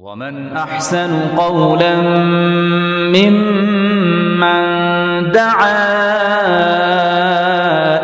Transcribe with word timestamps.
ومن 0.00 0.56
احسن 0.56 1.36
قولا 1.36 2.00
ممن 3.12 4.62
دعا 5.32 5.76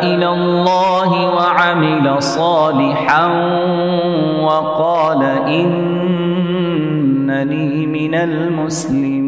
إلى 0.02 0.28
الله 0.28 1.10
وعمل 1.34 2.22
صالحا 2.22 3.26
وقال 4.44 5.22
انني 6.68 7.86
من 7.86 8.14
المسلمين 8.14 9.26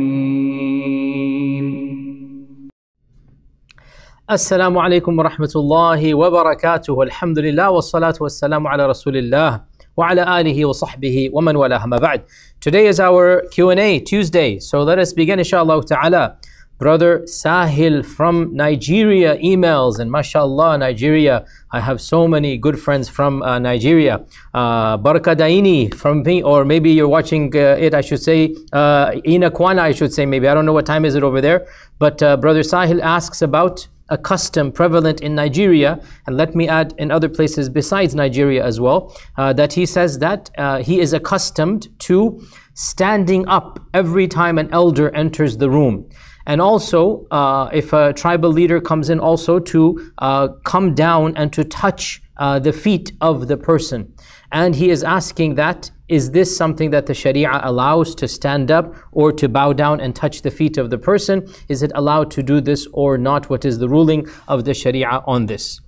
السلام 4.30 4.78
عليكم 4.78 5.18
ورحمة 5.18 5.52
الله 5.56 6.14
وبركاته 6.14 7.02
الحمد 7.02 7.38
لله 7.38 7.70
والصلاة 7.70 8.14
والسلام 8.20 8.66
على 8.66 8.86
رسول 8.86 9.16
الله 9.16 9.77
وعلى 9.97 10.39
آله 10.39 10.65
وصحبه 10.65 11.29
ومن 11.33 11.55
والاه 11.55 11.85
ما 11.85 11.97
بعد 11.97 12.21
Today 12.59 12.87
is 12.87 12.99
our 12.99 13.41
Q&A 13.51 13.99
Tuesday 13.99 14.59
so 14.59 14.83
let 14.83 14.97
us 14.99 15.13
begin 15.13 15.39
inshallah 15.39 15.83
ta'ala 15.85 16.37
Brother 16.79 17.19
Sahil 17.19 18.03
from 18.05 18.55
Nigeria 18.55 19.37
emails 19.37 19.99
and 19.99 20.11
mashallah 20.11 20.77
Nigeria 20.77 21.45
I 21.71 21.79
have 21.79 22.01
so 22.01 22.27
many 22.27 22.57
good 22.57 22.79
friends 22.79 23.07
from 23.07 23.41
uh, 23.43 23.59
Nigeria 23.59 24.25
uh, 24.53 24.97
Daini 24.97 25.93
from 25.93 26.23
me 26.23 26.41
or 26.41 26.65
maybe 26.65 26.91
you're 26.91 27.07
watching 27.07 27.55
uh, 27.55 27.77
it 27.79 27.93
I 27.93 28.01
should 28.01 28.21
say 28.21 28.55
uh, 28.73 29.13
Ina 29.25 29.51
Kwana 29.51 29.79
I 29.79 29.91
should 29.91 30.13
say 30.13 30.25
maybe 30.25 30.47
I 30.47 30.53
don't 30.53 30.65
know 30.65 30.73
what 30.73 30.85
time 30.85 31.05
is 31.05 31.15
it 31.15 31.23
over 31.23 31.39
there 31.41 31.67
but 31.99 32.21
uh, 32.23 32.37
Brother 32.37 32.61
Sahil 32.61 32.99
asks 33.01 33.41
about 33.41 33.87
a 34.08 34.18
custom 34.18 34.72
prevalent 34.72 35.20
in 35.20 35.34
Nigeria, 35.34 36.00
and 36.26 36.36
let 36.36 36.54
me 36.54 36.68
add 36.68 36.94
in 36.98 37.10
other 37.10 37.28
places 37.28 37.68
besides 37.68 38.14
Nigeria 38.14 38.64
as 38.64 38.80
well, 38.80 39.16
uh, 39.36 39.52
that 39.52 39.72
he 39.72 39.86
says 39.86 40.18
that 40.18 40.50
uh, 40.58 40.82
he 40.82 41.00
is 41.00 41.12
accustomed 41.12 41.88
to 42.00 42.40
standing 42.74 43.46
up 43.48 43.80
every 43.92 44.28
time 44.28 44.58
an 44.58 44.68
elder 44.72 45.10
enters 45.14 45.56
the 45.56 45.68
room. 45.68 46.08
And 46.46 46.62
also, 46.62 47.26
uh, 47.30 47.68
if 47.72 47.92
a 47.92 48.12
tribal 48.14 48.50
leader 48.50 48.80
comes 48.80 49.10
in, 49.10 49.20
also 49.20 49.58
to 49.58 50.12
uh, 50.18 50.48
come 50.64 50.94
down 50.94 51.36
and 51.36 51.52
to 51.52 51.62
touch 51.64 52.22
uh, 52.38 52.58
the 52.58 52.72
feet 52.72 53.12
of 53.20 53.48
the 53.48 53.56
person. 53.56 54.14
And 54.50 54.74
he 54.74 54.88
is 54.88 55.02
asking 55.04 55.56
that 55.56 55.90
is 56.08 56.30
this 56.30 56.56
something 56.56 56.90
that 56.90 57.06
the 57.06 57.14
Sharia 57.14 57.60
allows 57.62 58.14
to 58.16 58.28
stand 58.28 58.70
up 58.70 58.94
or 59.12 59.32
to 59.32 59.48
bow 59.48 59.72
down 59.72 60.00
and 60.00 60.14
touch 60.14 60.42
the 60.42 60.50
feet 60.50 60.78
of 60.78 60.90
the 60.90 60.98
person? 60.98 61.46
Is 61.68 61.82
it 61.82 61.92
allowed 61.94 62.30
to 62.32 62.42
do 62.42 62.60
this 62.60 62.86
or 62.92 63.18
not? 63.18 63.50
What 63.50 63.64
is 63.64 63.78
the 63.78 63.88
ruling 63.88 64.26
of 64.48 64.64
the 64.64 64.74
Sharia 64.74 65.22
on 65.26 65.46
this? 65.46 65.80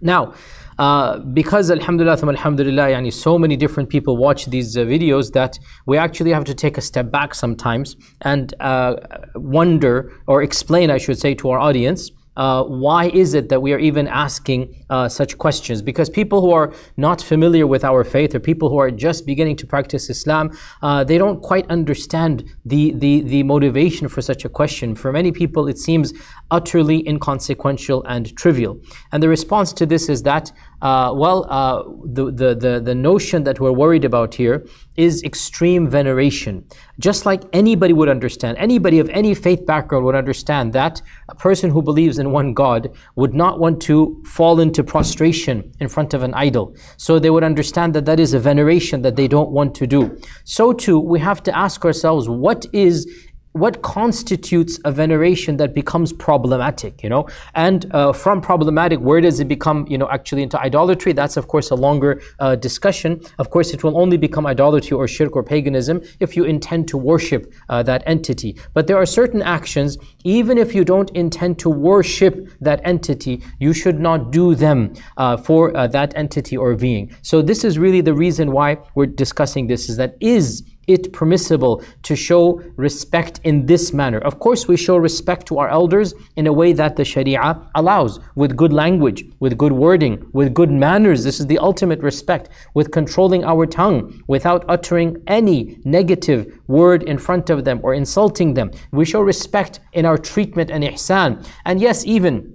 Now, 0.00 0.34
uh, 0.78 1.18
because 1.18 1.70
alhamdulillah 1.70 2.18
alhamdulillah 2.28 2.88
yani 2.88 3.12
so 3.12 3.38
many 3.38 3.56
different 3.56 3.88
people 3.88 4.16
watch 4.16 4.46
these 4.46 4.76
uh, 4.76 4.80
videos 4.80 5.30
that 5.32 5.56
we 5.86 5.96
actually 5.96 6.32
have 6.32 6.44
to 6.44 6.52
take 6.52 6.76
a 6.76 6.80
step 6.80 7.12
back 7.12 7.32
sometimes 7.32 7.94
and 8.22 8.54
uh, 8.58 8.96
wonder 9.36 10.12
or 10.26 10.42
explain 10.42 10.90
I 10.90 10.98
should 10.98 11.18
say 11.18 11.32
to 11.36 11.50
our 11.50 11.60
audience 11.60 12.10
uh, 12.36 12.64
why 12.64 13.06
is 13.06 13.34
it 13.34 13.48
that 13.48 13.60
we 13.60 13.72
are 13.72 13.78
even 13.78 14.08
asking 14.08 14.84
uh, 14.90 15.08
such 15.08 15.38
questions? 15.38 15.82
Because 15.82 16.10
people 16.10 16.40
who 16.40 16.52
are 16.52 16.72
not 16.96 17.22
familiar 17.22 17.66
with 17.66 17.84
our 17.84 18.04
faith 18.04 18.34
or 18.34 18.40
people 18.40 18.68
who 18.68 18.78
are 18.78 18.90
just 18.90 19.26
beginning 19.26 19.56
to 19.56 19.66
practice 19.66 20.10
Islam, 20.10 20.50
uh, 20.82 21.04
they 21.04 21.18
don't 21.18 21.40
quite 21.42 21.68
understand 21.70 22.44
the, 22.64 22.92
the, 22.92 23.20
the 23.22 23.42
motivation 23.42 24.08
for 24.08 24.22
such 24.22 24.44
a 24.44 24.48
question. 24.48 24.94
For 24.94 25.12
many 25.12 25.32
people, 25.32 25.68
it 25.68 25.78
seems 25.78 26.12
utterly 26.50 27.06
inconsequential 27.08 28.04
and 28.04 28.36
trivial. 28.36 28.80
And 29.12 29.22
the 29.22 29.28
response 29.28 29.72
to 29.74 29.86
this 29.86 30.08
is 30.08 30.22
that 30.22 30.52
uh, 30.84 31.10
well, 31.14 31.46
uh, 31.48 31.82
the, 32.04 32.30
the, 32.30 32.54
the, 32.54 32.78
the 32.78 32.94
notion 32.94 33.42
that 33.44 33.58
we're 33.58 33.72
worried 33.72 34.04
about 34.04 34.34
here 34.34 34.66
is 34.96 35.22
extreme 35.22 35.88
veneration. 35.88 36.62
Just 36.98 37.24
like 37.24 37.42
anybody 37.54 37.94
would 37.94 38.10
understand, 38.10 38.58
anybody 38.58 38.98
of 38.98 39.08
any 39.08 39.34
faith 39.34 39.64
background 39.64 40.04
would 40.04 40.14
understand 40.14 40.74
that 40.74 41.00
a 41.30 41.34
person 41.34 41.70
who 41.70 41.80
believes 41.80 42.18
in 42.18 42.32
one 42.32 42.52
God 42.52 42.94
would 43.16 43.32
not 43.32 43.58
want 43.58 43.80
to 43.82 44.22
fall 44.26 44.60
into 44.60 44.84
prostration 44.84 45.72
in 45.80 45.88
front 45.88 46.12
of 46.12 46.22
an 46.22 46.34
idol. 46.34 46.76
So 46.98 47.18
they 47.18 47.30
would 47.30 47.44
understand 47.44 47.94
that 47.94 48.04
that 48.04 48.20
is 48.20 48.34
a 48.34 48.38
veneration 48.38 49.00
that 49.02 49.16
they 49.16 49.26
don't 49.26 49.52
want 49.52 49.74
to 49.76 49.86
do. 49.86 50.20
So 50.44 50.74
too, 50.74 51.00
we 51.00 51.18
have 51.20 51.42
to 51.44 51.56
ask 51.56 51.82
ourselves, 51.86 52.28
what 52.28 52.66
is 52.74 53.08
what 53.54 53.82
constitutes 53.82 54.80
a 54.84 54.90
veneration 54.90 55.56
that 55.56 55.74
becomes 55.74 56.12
problematic 56.12 57.02
you 57.04 57.08
know? 57.08 57.28
And 57.54 57.86
uh, 57.94 58.12
from 58.12 58.40
problematic 58.40 58.98
where 58.98 59.20
does 59.20 59.38
it 59.38 59.46
become 59.46 59.86
you 59.88 59.96
know 59.96 60.08
actually 60.10 60.42
into 60.42 60.60
idolatry? 60.60 61.12
That's 61.12 61.36
of 61.36 61.46
course 61.46 61.70
a 61.70 61.76
longer 61.76 62.20
uh, 62.40 62.56
discussion. 62.56 63.20
Of 63.38 63.50
course 63.50 63.72
it 63.72 63.84
will 63.84 63.96
only 63.96 64.16
become 64.16 64.44
idolatry 64.44 64.96
or 64.96 65.06
shirk 65.06 65.36
or 65.36 65.44
paganism 65.44 66.02
if 66.18 66.36
you 66.36 66.44
intend 66.44 66.88
to 66.88 66.96
worship 66.96 67.52
uh, 67.68 67.82
that 67.84 68.02
entity. 68.06 68.56
But 68.72 68.88
there 68.88 68.96
are 68.96 69.06
certain 69.06 69.40
actions 69.42 69.98
even 70.24 70.58
if 70.58 70.74
you 70.74 70.84
don't 70.84 71.10
intend 71.10 71.58
to 71.60 71.70
worship 71.70 72.48
that 72.60 72.80
entity 72.84 73.40
you 73.60 73.72
should 73.72 74.00
not 74.00 74.32
do 74.32 74.56
them 74.56 74.94
uh, 75.16 75.36
for 75.36 75.76
uh, 75.76 75.86
that 75.88 76.12
entity 76.16 76.56
or 76.56 76.74
being. 76.74 77.14
So 77.22 77.40
this 77.40 77.64
is 77.64 77.78
really 77.78 78.00
the 78.00 78.14
reason 78.14 78.50
why 78.50 78.78
we're 78.96 79.06
discussing 79.06 79.68
this 79.68 79.88
is 79.88 79.96
that 79.98 80.16
is 80.20 80.64
it 80.86 81.12
permissible 81.12 81.82
to 82.02 82.16
show 82.16 82.62
respect 82.76 83.40
in 83.44 83.66
this 83.66 83.92
manner. 83.92 84.18
Of 84.18 84.38
course, 84.38 84.68
we 84.68 84.76
show 84.76 84.96
respect 84.96 85.46
to 85.48 85.58
our 85.58 85.68
elders 85.68 86.14
in 86.36 86.46
a 86.46 86.52
way 86.52 86.72
that 86.72 86.96
the 86.96 87.04
Sharia 87.04 87.60
allows, 87.74 88.20
with 88.34 88.56
good 88.56 88.72
language, 88.72 89.24
with 89.40 89.56
good 89.58 89.72
wording, 89.72 90.28
with 90.32 90.54
good 90.54 90.70
manners. 90.70 91.24
This 91.24 91.40
is 91.40 91.46
the 91.46 91.58
ultimate 91.58 92.00
respect, 92.00 92.48
with 92.74 92.90
controlling 92.90 93.44
our 93.44 93.66
tongue, 93.66 94.22
without 94.26 94.64
uttering 94.68 95.22
any 95.26 95.78
negative 95.84 96.60
word 96.66 97.02
in 97.02 97.18
front 97.18 97.50
of 97.50 97.64
them 97.64 97.80
or 97.82 97.94
insulting 97.94 98.54
them. 98.54 98.70
We 98.92 99.04
show 99.04 99.20
respect 99.20 99.80
in 99.92 100.04
our 100.06 100.18
treatment 100.18 100.70
and 100.70 100.84
ihsan. 100.84 101.46
And 101.64 101.80
yes, 101.80 102.04
even 102.06 102.53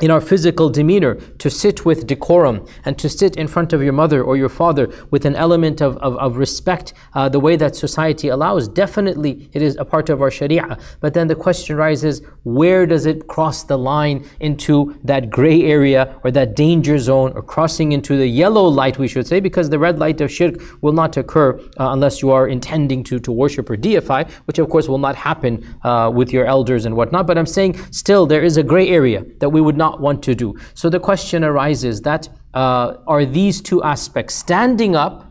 in 0.00 0.10
our 0.10 0.20
physical 0.20 0.70
demeanor, 0.70 1.14
to 1.38 1.50
sit 1.50 1.84
with 1.84 2.06
decorum 2.06 2.66
and 2.84 2.98
to 2.98 3.08
sit 3.08 3.36
in 3.36 3.46
front 3.46 3.72
of 3.72 3.82
your 3.82 3.92
mother 3.92 4.22
or 4.22 4.36
your 4.36 4.48
father 4.48 4.90
with 5.10 5.24
an 5.24 5.36
element 5.36 5.80
of, 5.80 5.96
of, 5.98 6.16
of 6.16 6.36
respect, 6.36 6.92
uh, 7.14 7.28
the 7.28 7.40
way 7.40 7.56
that 7.56 7.76
society 7.76 8.28
allows, 8.28 8.68
definitely 8.68 9.48
it 9.52 9.62
is 9.62 9.76
a 9.76 9.84
part 9.84 10.08
of 10.08 10.22
our 10.22 10.30
sharia. 10.30 10.78
But 11.00 11.14
then 11.14 11.26
the 11.28 11.34
question 11.34 11.76
rises 11.76 12.22
where 12.44 12.86
does 12.86 13.06
it 13.06 13.26
cross 13.26 13.64
the 13.64 13.76
line 13.76 14.24
into 14.40 14.98
that 15.04 15.30
gray 15.30 15.62
area 15.62 16.18
or 16.24 16.30
that 16.30 16.56
danger 16.56 16.98
zone 16.98 17.32
or 17.34 17.42
crossing 17.42 17.92
into 17.92 18.16
the 18.16 18.26
yellow 18.26 18.64
light, 18.64 18.98
we 18.98 19.08
should 19.08 19.26
say, 19.26 19.40
because 19.40 19.70
the 19.70 19.78
red 19.78 19.98
light 19.98 20.20
of 20.20 20.30
shirk 20.30 20.54
will 20.82 20.92
not 20.92 21.16
occur 21.16 21.58
uh, 21.58 21.90
unless 21.92 22.22
you 22.22 22.30
are 22.30 22.48
intending 22.48 23.02
to, 23.04 23.18
to 23.18 23.32
worship 23.32 23.68
or 23.68 23.76
deify, 23.76 24.24
which 24.44 24.58
of 24.58 24.68
course 24.68 24.88
will 24.88 24.98
not 24.98 25.16
happen 25.16 25.52
uh, 25.82 26.10
with 26.12 26.32
your 26.32 26.46
elders 26.46 26.84
and 26.86 26.96
whatnot. 26.96 27.26
But 27.26 27.36
I'm 27.38 27.46
saying 27.46 27.78
still 27.90 28.26
there 28.26 28.42
is 28.42 28.56
a 28.56 28.62
gray 28.62 28.88
area 28.88 29.24
that 29.40 29.50
we 29.50 29.60
would 29.60 29.76
not 29.76 29.89
not 29.90 30.00
want 30.00 30.22
to 30.22 30.34
do. 30.34 30.48
So 30.74 30.88
the 30.90 31.00
question 31.00 31.44
arises 31.44 32.00
that 32.02 32.28
uh, 32.54 32.96
are 33.06 33.24
these 33.24 33.60
two 33.60 33.82
aspects 33.82 34.34
standing 34.34 34.96
up 34.96 35.26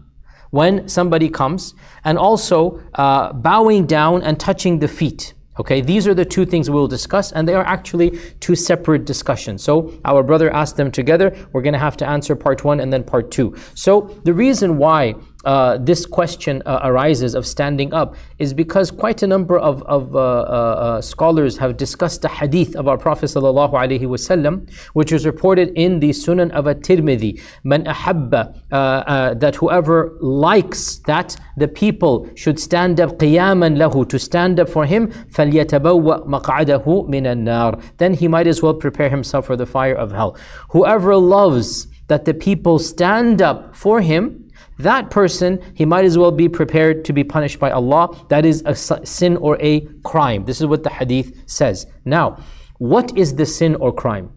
when 0.52 0.88
somebody 0.88 1.30
comes 1.30 1.74
and 2.04 2.18
also 2.18 2.82
uh, 2.96 3.34
bowing 3.34 3.86
down 3.86 4.24
and 4.24 4.40
touching 4.40 4.80
the 4.80 4.88
feet. 4.88 5.34
Okay, 5.60 5.82
these 5.82 6.08
are 6.08 6.14
the 6.14 6.24
two 6.24 6.46
things 6.46 6.70
we'll 6.70 6.88
discuss, 6.88 7.34
and 7.34 7.46
they 7.46 7.54
are 7.54 7.66
actually 7.66 8.18
two 8.40 8.56
separate 8.56 9.04
discussions. 9.04 9.62
So, 9.62 9.92
our 10.06 10.24
brother 10.24 10.50
asked 10.62 10.78
them 10.78 10.90
together. 10.90 11.36
We're 11.52 11.62
going 11.62 11.74
to 11.74 11.86
have 11.88 11.98
to 11.98 12.08
answer 12.08 12.34
part 12.34 12.64
one 12.64 12.80
and 12.80 12.94
then 12.94 13.04
part 13.04 13.30
two. 13.30 13.58
So, 13.76 14.08
the 14.24 14.34
reason 14.34 14.78
why 14.78 15.16
uh, 15.49 15.77
this 15.79 16.07
question 16.07 16.63
uh, 16.65 16.81
arises 16.85 17.35
of 17.35 17.47
standing 17.47 17.93
up 17.93 18.17
is 18.39 18.55
because 18.55 18.91
quite 18.91 19.23
a 19.23 19.27
number 19.27 19.59
of, 19.59 19.83
of 19.83 20.15
uh, 20.17 20.19
uh, 20.19 20.21
uh 20.21 21.01
scholars 21.03 21.59
have 21.59 21.77
discussed 21.77 22.23
the 22.23 22.29
hadith 22.29 22.75
of 22.77 22.89
our 22.89 22.97
Prophet 22.97 23.27
wasallam, 23.27 24.71
which 24.95 25.13
is 25.13 25.27
reported 25.27 25.69
in 25.77 26.01
the 26.01 26.11
Sunan 26.11 26.51
of 26.53 26.67
at-Tirmidhi. 26.67 27.41
Man 27.63 27.85
ahabba, 27.85 28.59
uh, 28.73 29.35
that 29.35 29.57
whoever 29.57 30.17
likes 30.21 30.97
that 31.07 31.37
the 31.57 31.69
people 31.69 32.29
should 32.35 32.59
stand 32.59 33.01
up 33.01 33.19
qiyaman 33.19 33.77
lahu, 33.77 34.09
to 34.09 34.19
stand 34.19 34.59
up 34.59 34.69
for 34.69 34.87
him, 34.87 35.09
فَلْيَتَبَوَّأْ 35.09 36.27
مَقْعَدَهُ 36.27 36.85
مِنَ 36.85 37.25
النَّارِ 37.25 37.83
Then 37.99 38.15
he 38.15 38.29
might 38.29 38.47
as 38.47 38.63
well 38.63 38.75
prepare 38.75 39.11
himself 39.11 39.47
for 39.47 39.57
the 39.57 39.67
fire 39.67 39.95
of 39.95 40.13
hell. 40.13 40.37
Whoever 40.71 41.17
loves 41.17 41.87
that 42.09 42.25
the 42.25 42.35
people 42.35 42.79
stand 42.79 43.41
up 43.41 43.75
for 43.75 44.01
him, 44.01 44.45
that 44.80 45.12
person, 45.12 45.62
he 45.74 45.86
might 45.86 46.06
as 46.06 46.18
well 46.18 46.32
be 46.32 46.48
prepared 46.48 47.04
to 47.06 47.14
be 47.14 47.24
punished 47.24 47.60
by 47.60 47.70
Allah. 47.70 48.26
That 48.30 48.46
is 48.46 48.64
a 48.66 48.76
sin 48.76 49.36
or 49.38 49.58
a 49.60 49.82
crime. 50.04 50.46
This 50.46 50.62
is 50.62 50.68
what 50.68 50.84
the 50.84 50.90
hadith 50.90 51.44
says. 51.48 51.86
Now, 52.06 52.42
what 52.78 53.18
is 53.18 53.36
the 53.36 53.46
sin 53.46 53.76
or 53.76 53.92
crime? 53.92 54.32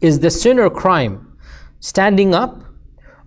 Is 0.00 0.18
the 0.18 0.30
sin 0.30 0.58
or 0.58 0.68
crime 0.68 1.36
standing 1.78 2.34
up? 2.34 2.64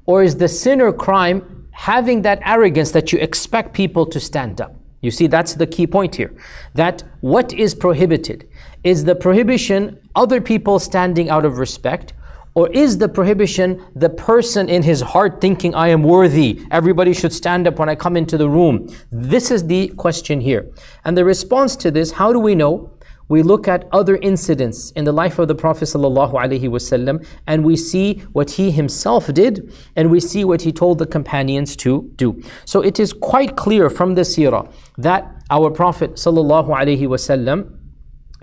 Or 0.05 0.23
is 0.23 0.35
the 0.35 0.49
sin 0.49 0.81
or 0.81 0.91
crime 0.91 1.69
having 1.71 2.21
that 2.23 2.41
arrogance 2.43 2.91
that 2.91 3.13
you 3.13 3.19
expect 3.19 3.73
people 3.73 4.05
to 4.07 4.19
stand 4.19 4.59
up? 4.59 4.75
You 5.01 5.11
see, 5.11 5.27
that's 5.27 5.53
the 5.53 5.67
key 5.67 5.87
point 5.87 6.15
here. 6.15 6.35
That 6.73 7.03
what 7.21 7.53
is 7.53 7.73
prohibited 7.73 8.49
is 8.83 9.05
the 9.05 9.15
prohibition 9.15 9.99
other 10.15 10.41
people 10.41 10.79
standing 10.79 11.29
out 11.29 11.45
of 11.45 11.59
respect 11.59 12.13
Or 12.55 12.69
is 12.71 12.97
the 12.97 13.09
prohibition 13.09 13.83
the 13.95 14.09
person 14.09 14.69
in 14.69 14.81
his 14.83 15.01
heart 15.01 15.41
thinking, 15.41 15.75
I 15.75 15.89
am 15.89 16.03
worthy, 16.03 16.61
everybody 16.71 17.13
should 17.13 17.33
stand 17.33 17.67
up 17.67 17.77
when 17.77 17.89
I 17.89 17.95
come 17.95 18.17
into 18.17 18.37
the 18.37 18.49
room? 18.49 18.87
This 19.11 19.51
is 19.51 19.67
the 19.67 19.89
question 19.89 20.41
here. 20.41 20.71
And 21.03 21.17
the 21.17 21.25
response 21.25 21.75
to 21.77 21.91
this, 21.91 22.11
how 22.11 22.31
do 22.33 22.39
we 22.39 22.55
know? 22.55 22.95
we 23.27 23.41
look 23.41 23.67
at 23.67 23.87
other 23.91 24.17
incidents 24.17 24.91
in 24.91 25.05
the 25.05 25.11
life 25.11 25.39
of 25.39 25.47
the 25.47 25.55
Prophet 25.55 25.85
ﷺ 25.85 27.27
and 27.47 27.65
we 27.65 27.75
see 27.75 28.19
what 28.33 28.51
he 28.51 28.71
himself 28.71 29.33
did 29.33 29.73
and 29.95 30.11
we 30.11 30.19
see 30.19 30.45
what 30.45 30.61
he 30.61 30.71
told 30.71 30.99
the 30.99 31.05
companions 31.05 31.75
to 31.77 32.11
do. 32.15 32.41
So 32.65 32.81
it 32.81 32.99
is 32.99 33.13
quite 33.13 33.55
clear 33.55 33.89
from 33.89 34.15
the 34.15 34.21
seerah 34.21 34.71
that 34.97 35.43
our 35.49 35.71
Prophet 35.71 36.13
ﷺ 36.13 37.79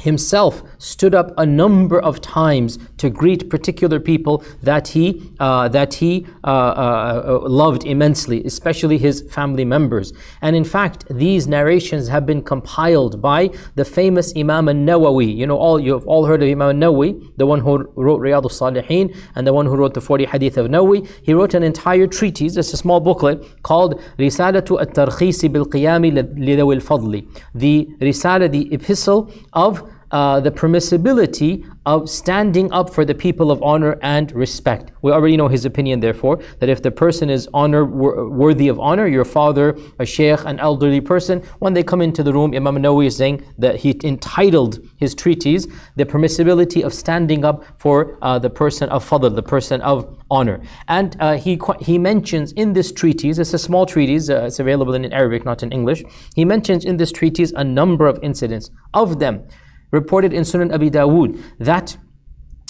himself 0.02 0.62
stood 0.78 1.14
up 1.14 1.32
a 1.38 1.46
number 1.46 2.00
of 2.00 2.20
times 2.20 2.78
to 2.98 3.08
greet 3.08 3.48
particular 3.48 4.00
people 4.00 4.44
that 4.62 4.88
he 4.88 5.06
uh, 5.38 5.68
that 5.68 5.94
he 5.94 6.26
uh, 6.44 6.48
uh, 6.48 7.40
loved 7.44 7.84
immensely, 7.84 8.42
especially 8.44 8.98
his 8.98 9.22
family 9.30 9.64
members. 9.64 10.12
And 10.40 10.56
in 10.56 10.64
fact, 10.64 11.04
these 11.08 11.46
narrations 11.46 12.08
have 12.08 12.26
been 12.26 12.42
compiled 12.42 13.22
by 13.22 13.50
the 13.76 13.84
famous 13.84 14.32
Imam 14.36 14.68
al-Nawawi. 14.68 15.36
You 15.36 15.46
know, 15.46 15.56
all 15.56 15.78
you 15.78 15.92
have 15.92 16.06
all 16.06 16.26
heard 16.26 16.42
of 16.42 16.48
Imam 16.48 16.82
al-Nawawi, 16.82 17.36
the 17.36 17.46
one 17.46 17.60
who 17.60 17.72
wrote 17.94 18.20
Riyadh 18.20 18.44
al-Salihin 18.50 19.16
and 19.36 19.46
the 19.46 19.52
one 19.52 19.66
who 19.66 19.76
wrote 19.76 19.94
the 19.94 20.00
40 20.00 20.26
Hadith 20.26 20.56
of 20.56 20.66
Nawawi. 20.66 21.08
He 21.22 21.32
wrote 21.32 21.54
an 21.54 21.62
entire 21.62 22.06
treatise. 22.06 22.56
It's 22.56 22.72
a 22.72 22.76
small 22.76 23.00
booklet 23.00 23.62
called 23.62 24.00
Risalatu 24.18 24.80
at-Tarkhisi 24.80 25.52
bil-Qiyami 25.52 26.10
li 26.36 26.60
al-Fadli. 26.60 27.20
The 27.54 27.88
Risala, 28.00 28.50
the 28.50 28.72
epistle 28.74 29.30
of 29.52 29.91
uh, 30.12 30.40
the 30.40 30.50
permissibility 30.50 31.68
of 31.86 32.08
standing 32.08 32.70
up 32.70 32.92
for 32.94 33.04
the 33.04 33.14
people 33.14 33.50
of 33.50 33.62
honor 33.62 33.98
and 34.02 34.30
respect. 34.32 34.92
We 35.02 35.10
already 35.10 35.36
know 35.36 35.48
his 35.48 35.64
opinion, 35.64 36.00
therefore, 36.00 36.40
that 36.60 36.68
if 36.68 36.82
the 36.82 36.90
person 36.90 37.28
is 37.28 37.48
honor 37.52 37.84
worthy 37.84 38.68
of 38.68 38.78
honor, 38.78 39.06
your 39.06 39.24
father, 39.24 39.76
a 39.98 40.06
sheikh, 40.06 40.44
an 40.44 40.60
elderly 40.60 41.00
person, 41.00 41.42
when 41.58 41.72
they 41.72 41.82
come 41.82 42.00
into 42.00 42.22
the 42.22 42.32
room, 42.32 42.54
Imam 42.54 42.76
Nawawi 42.76 43.06
is 43.06 43.16
saying 43.16 43.44
that 43.58 43.76
he 43.76 43.98
entitled 44.04 44.78
his 44.96 45.14
treatise 45.14 45.66
the 45.96 46.04
permissibility 46.04 46.82
of 46.84 46.94
standing 46.94 47.44
up 47.44 47.64
for 47.78 48.18
uh, 48.22 48.38
the 48.38 48.50
person 48.50 48.88
of 48.90 49.08
fadl, 49.08 49.34
the 49.34 49.42
person 49.42 49.80
of 49.80 50.16
honor. 50.30 50.60
And 50.88 51.16
uh, 51.20 51.36
he 51.36 51.58
he 51.80 51.98
mentions 51.98 52.52
in 52.52 52.74
this 52.74 52.92
treatise, 52.92 53.38
it's 53.38 53.54
a 53.54 53.58
small 53.58 53.86
treatise, 53.86 54.30
uh, 54.30 54.44
it's 54.44 54.60
available 54.60 54.94
in 54.94 55.12
Arabic, 55.12 55.44
not 55.44 55.62
in 55.62 55.72
English. 55.72 56.04
He 56.34 56.44
mentions 56.44 56.84
in 56.84 56.96
this 56.98 57.12
treatise 57.12 57.52
a 57.56 57.64
number 57.64 58.06
of 58.06 58.18
incidents. 58.22 58.70
Of 58.94 59.18
them, 59.18 59.46
reported 59.92 60.32
in 60.32 60.42
Sunan 60.42 60.74
Abi 60.74 60.90
Dawood 60.90 61.40
that 61.58 61.96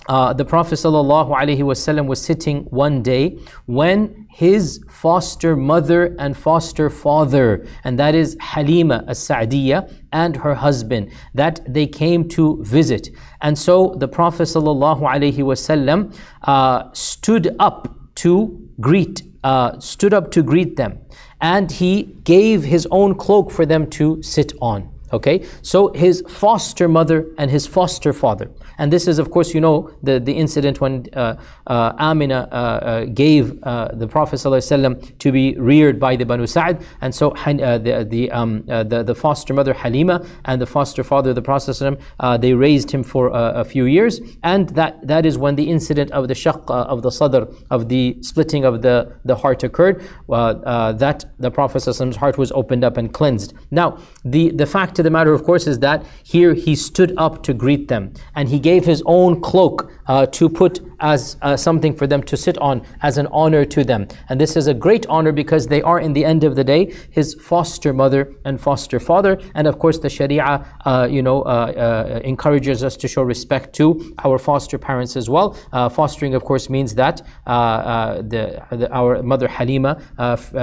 uh, 0.09 0.33
the 0.33 0.45
Prophet 0.45 0.75
ﷺ 0.75 2.07
was 2.07 2.21
sitting 2.21 2.65
one 2.65 3.03
day 3.03 3.39
when 3.67 4.27
his 4.31 4.83
foster 4.89 5.55
mother 5.55 6.17
and 6.19 6.37
foster 6.37 6.91
father, 6.91 7.65
and 7.85 7.99
that 7.99 8.15
is 8.15 8.37
Halima 8.41 9.05
as-Sa'diyah 9.07 9.93
and 10.13 10.37
her 10.37 10.57
husband, 10.57 11.13
that 11.35 11.61
they 11.73 11.87
came 11.87 12.29
to 12.31 12.63
visit. 12.65 13.11
And 13.41 13.57
so 13.57 13.95
the 13.97 14.09
Prophet 14.09 14.45
ﷺ 14.45 16.17
uh, 16.43 16.93
stood 16.93 17.55
up 17.61 17.97
to 18.17 18.69
greet, 18.81 19.23
uh, 19.45 19.79
stood 19.79 20.13
up 20.13 20.33
to 20.33 20.43
greet 20.43 20.77
them, 20.77 20.99
and 21.41 21.71
he 21.71 22.03
gave 22.25 22.65
his 22.65 22.89
own 22.91 23.15
cloak 23.15 23.53
for 23.53 23.65
them 23.65 23.89
to 23.91 24.21
sit 24.23 24.53
on. 24.61 24.92
Okay, 25.14 25.46
so 25.62 25.94
his 25.94 26.22
foster 26.28 26.90
mother 26.90 27.28
and 27.38 27.50
his 27.50 27.66
foster 27.66 28.12
father. 28.12 28.52
And 28.78 28.92
this 28.92 29.08
is, 29.08 29.20
of 29.20 29.32
course, 29.32 29.54
you 29.54 29.62
know, 29.62 29.90
the, 30.04 30.20
the 30.20 30.34
incident 30.34 30.82
when 30.82 31.06
uh, 31.14 31.36
uh, 31.66 31.94
Amina 31.98 32.50
uh, 32.52 32.56
uh 32.56 33.06
gave 33.06 33.64
uh, 33.64 33.90
the 33.94 34.08
Prophet 34.08 34.36
ﷺ 34.36 35.18
to 35.18 35.32
be 35.32 35.56
reared 35.58 36.00
by 36.00 36.16
the 36.16 36.26
Banu 36.26 36.46
Sa'd. 36.46 36.84
And 37.02 37.16
so 37.16 37.32
uh, 37.32 37.78
the, 37.78 38.06
the, 38.08 38.30
um, 38.32 38.64
the, 38.66 39.04
the, 39.04 39.16
foster 39.16 39.54
mother 39.54 39.74
Halima 39.74 40.26
and 40.46 40.62
the 40.62 40.66
foster 40.66 41.04
father, 41.04 41.34
the 41.34 41.42
Prophet 41.42 41.72
ﷺ, 41.72 42.42
they 42.42 42.54
raised 42.54 42.92
him 42.92 43.04
for 43.04 43.32
a 43.34 43.64
few 43.64 43.86
years. 43.86 44.20
And 44.44 44.70
that, 44.70 45.08
that 45.08 45.26
is 45.26 45.38
when 45.38 45.56
the 45.56 45.70
incident 45.70 46.12
of 46.12 46.28
the 46.28 46.34
shaq 46.34 46.70
of 46.70 47.02
the 47.02 47.12
sadr, 47.12 47.46
of 47.72 47.88
the 47.88 48.18
splitting 48.22 48.66
of 48.66 48.82
the, 48.82 49.16
the 49.24 49.36
heart 49.36 49.64
occurred, 49.64 50.04
that 50.28 51.26
the 51.40 51.50
Prophet 51.50 51.80
ﷺ's 51.80 52.18
heart 52.18 52.38
was 52.38 52.52
opened 52.52 52.84
up 52.84 52.98
and 52.98 53.14
cleansed. 53.14 53.54
Now, 53.72 53.98
the, 54.24 54.52
the 54.52 54.66
fact 54.66 54.98
of 55.03 55.05
the 55.05 55.11
matter, 55.11 55.33
of 55.35 55.45
course, 55.45 55.67
is 55.67 55.81
that 55.81 56.05
here 56.23 56.55
he 56.55 56.75
stood 56.75 57.13
up 57.17 57.43
to 57.43 57.53
greet 57.53 57.89
them 57.89 58.15
and 58.35 58.49
he 58.49 58.59
gave 58.59 58.85
his 58.85 59.03
own 59.05 59.41
cloak 59.41 59.93
uh, 60.07 60.27
to 60.27 60.49
put 60.49 60.81
as 61.01 61.37
uh, 61.43 61.57
something 61.57 61.95
for 61.95 62.07
them 62.07 62.23
to 62.23 62.37
sit 62.37 62.57
on 62.59 62.85
as 63.03 63.19
an 63.19 63.27
honor 63.29 63.65
to 63.65 63.85
them. 63.85 64.07
And 64.29 64.41
this 64.41 64.57
is 64.57 64.67
a 64.67 64.75
great 64.75 65.07
honor 65.07 65.33
because 65.33 65.67
they 65.67 65.83
are, 65.83 65.99
in 65.99 66.13
the 66.13 66.25
end 66.25 66.45
of 66.45 66.57
the 66.57 66.65
day, 66.65 66.95
his 67.11 67.35
foster 67.35 67.93
mother 67.93 68.33
and 68.45 68.61
foster 68.61 69.01
father. 69.01 69.41
And 69.55 69.67
of 69.67 69.79
course, 69.79 69.99
the 69.99 70.09
Sharia, 70.09 70.65
uh, 70.85 71.09
you 71.11 71.23
know, 71.23 71.43
uh, 71.43 71.49
uh, 71.49 72.21
encourages 72.25 72.85
us 72.85 72.97
to 72.99 73.09
show 73.09 73.23
respect 73.23 73.75
to 73.77 74.15
our 74.25 74.39
foster 74.39 74.79
parents 74.79 75.17
as 75.17 75.29
well. 75.29 75.57
Uh, 75.73 75.89
fostering, 75.89 76.35
of 76.35 76.45
course, 76.45 76.71
means 76.71 76.95
that 76.95 77.23
the, 77.47 78.63
the, 78.71 78.93
our 78.93 79.23
mother 79.23 79.49
Halima 79.49 80.01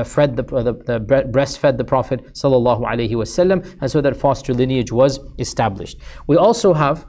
fed 0.05 0.35
the, 0.35 0.43
the, 0.43 0.73
the 0.73 0.99
breastfed 1.31 1.77
the 1.77 1.83
Prophet 1.83 2.33
sallallahu 2.33 2.81
alaihi 2.81 3.11
wasallam, 3.11 3.65
and 3.81 3.91
so 3.91 4.01
that 4.01 4.15
foster 4.15 4.53
lineage 4.53 4.91
was 4.91 5.19
established. 5.37 5.97
We 6.27 6.37
also 6.37 6.73
have 6.73 7.05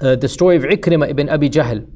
uh, 0.00 0.16
the 0.16 0.28
story 0.28 0.56
of 0.56 0.62
Ikrimah 0.62 1.10
ibn 1.10 1.28
Abi 1.28 1.50
Jahl, 1.50 1.86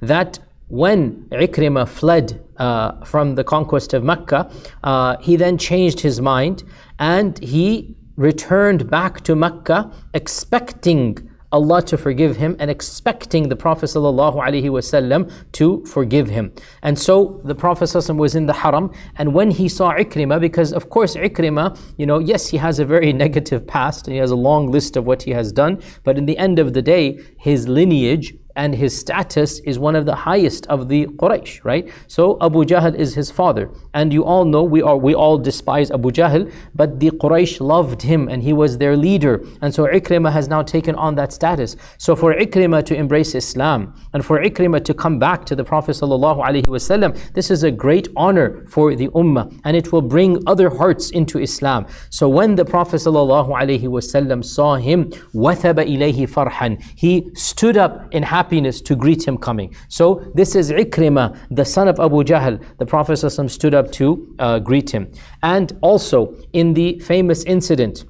that 0.00 0.38
when 0.68 1.26
Ikrimah 1.30 1.88
fled 1.88 2.44
uh, 2.58 3.04
from 3.04 3.34
the 3.34 3.44
conquest 3.44 3.94
of 3.94 4.04
Mecca, 4.04 4.50
uh, 4.84 5.16
he 5.18 5.36
then 5.36 5.58
changed 5.58 6.00
his 6.00 6.20
mind 6.20 6.62
and 6.98 7.42
he 7.42 7.96
returned 8.16 8.90
back 8.90 9.22
to 9.22 9.34
Mecca 9.34 9.90
expecting 10.12 11.30
Allah 11.50 11.82
to 11.82 11.96
forgive 11.96 12.36
him 12.36 12.56
and 12.58 12.70
expecting 12.70 13.48
the 13.48 13.56
Prophet 13.56 13.86
ﷺ 13.86 15.32
to 15.52 15.84
forgive 15.86 16.28
him. 16.28 16.52
And 16.82 16.98
so 16.98 17.40
the 17.44 17.54
Prophet 17.54 17.84
ﷺ 17.84 18.16
was 18.16 18.34
in 18.34 18.46
the 18.46 18.52
haram 18.52 18.92
and 19.16 19.32
when 19.32 19.50
he 19.50 19.68
saw 19.68 19.94
Ikrimah, 19.94 20.40
because 20.40 20.72
of 20.72 20.90
course 20.90 21.16
Ikrimah, 21.16 21.78
you 21.96 22.06
know, 22.06 22.18
yes, 22.18 22.48
he 22.48 22.58
has 22.58 22.78
a 22.78 22.84
very 22.84 23.12
negative 23.24 23.66
past 23.66 24.06
and 24.06 24.14
he 24.14 24.20
has 24.20 24.30
a 24.30 24.36
long 24.36 24.70
list 24.70 24.96
of 24.96 25.06
what 25.06 25.22
he 25.22 25.30
has 25.30 25.52
done, 25.52 25.80
but 26.04 26.18
in 26.18 26.26
the 26.26 26.36
end 26.36 26.58
of 26.58 26.74
the 26.74 26.82
day, 26.82 27.18
his 27.38 27.66
lineage 27.66 28.34
and 28.57 28.75
his 28.75 28.97
status 28.97 29.59
is 29.59 29.79
one 29.79 29.95
of 29.95 30.05
the 30.05 30.15
highest 30.15 30.67
of 30.67 30.87
the 30.87 31.07
Quraysh, 31.07 31.63
right? 31.63 31.91
So 32.07 32.37
Abu 32.41 32.65
Jahl 32.65 32.95
is 32.95 33.15
his 33.15 33.31
father. 33.31 33.69
And 33.93 34.13
you 34.13 34.23
all 34.23 34.45
know 34.45 34.63
we 34.63 34.81
are 34.81 34.97
we 34.97 35.15
all 35.15 35.37
despise 35.37 35.89
Abu 35.91 36.11
Jahl, 36.11 36.51
but 36.75 36.99
the 36.99 37.11
Quraysh 37.11 37.59
loved 37.59 38.01
him 38.01 38.27
and 38.29 38.43
he 38.43 38.53
was 38.53 38.77
their 38.77 38.95
leader. 38.95 39.43
And 39.61 39.73
so 39.73 39.85
Ikrimah 39.85 40.31
has 40.31 40.47
now 40.47 40.61
taken 40.61 40.95
on 40.95 41.15
that 41.15 41.33
status. 41.33 41.75
So 41.97 42.15
for 42.15 42.33
Ikrimah 42.33 42.85
to 42.85 42.95
embrace 42.95 43.33
Islam 43.35 43.93
and 44.13 44.23
for 44.25 44.39
Ikrimah 44.39 44.83
to 44.85 44.93
come 44.93 45.19
back 45.19 45.45
to 45.45 45.55
the 45.55 45.63
Prophet 45.63 45.95
ﷺ, 45.95 47.33
this 47.33 47.49
is 47.49 47.63
a 47.63 47.71
great 47.71 48.07
honor 48.15 48.65
for 48.67 48.95
the 48.95 49.07
Ummah 49.09 49.59
and 49.63 49.75
it 49.75 49.91
will 49.91 50.01
bring 50.01 50.41
other 50.47 50.69
hearts 50.69 51.09
into 51.11 51.39
Islam. 51.39 51.87
So 52.09 52.29
when 52.29 52.55
the 52.55 52.65
Prophet 52.65 52.97
ﷺ 52.97 54.45
saw 54.45 54.75
him, 54.75 55.05
وَثَبَ 55.33 55.75
إِلَيْهِ 55.75 56.29
فَرْحًا 56.29 56.81
He 56.95 57.29
stood 57.33 57.77
up 57.77 58.13
in 58.13 58.23
happiness 58.23 58.43
happiness 58.48 58.80
to 58.80 58.96
greet 58.96 59.28
him 59.28 59.36
coming. 59.36 59.74
So 59.88 60.04
this 60.34 60.56
is 60.56 60.70
Ikrimah, 60.70 61.28
the 61.50 61.64
son 61.64 61.86
of 61.86 62.00
Abu 62.00 62.24
Jahl. 62.24 62.54
The 62.78 62.86
Prophet 62.86 63.12
ﷺ 63.12 63.50
stood 63.50 63.74
up 63.74 63.92
to 63.92 64.06
uh, 64.38 64.58
greet 64.58 64.88
him. 64.88 65.12
And 65.42 65.76
also 65.82 66.34
in 66.54 66.72
the 66.72 66.98
famous 67.00 67.44
incident 67.44 68.04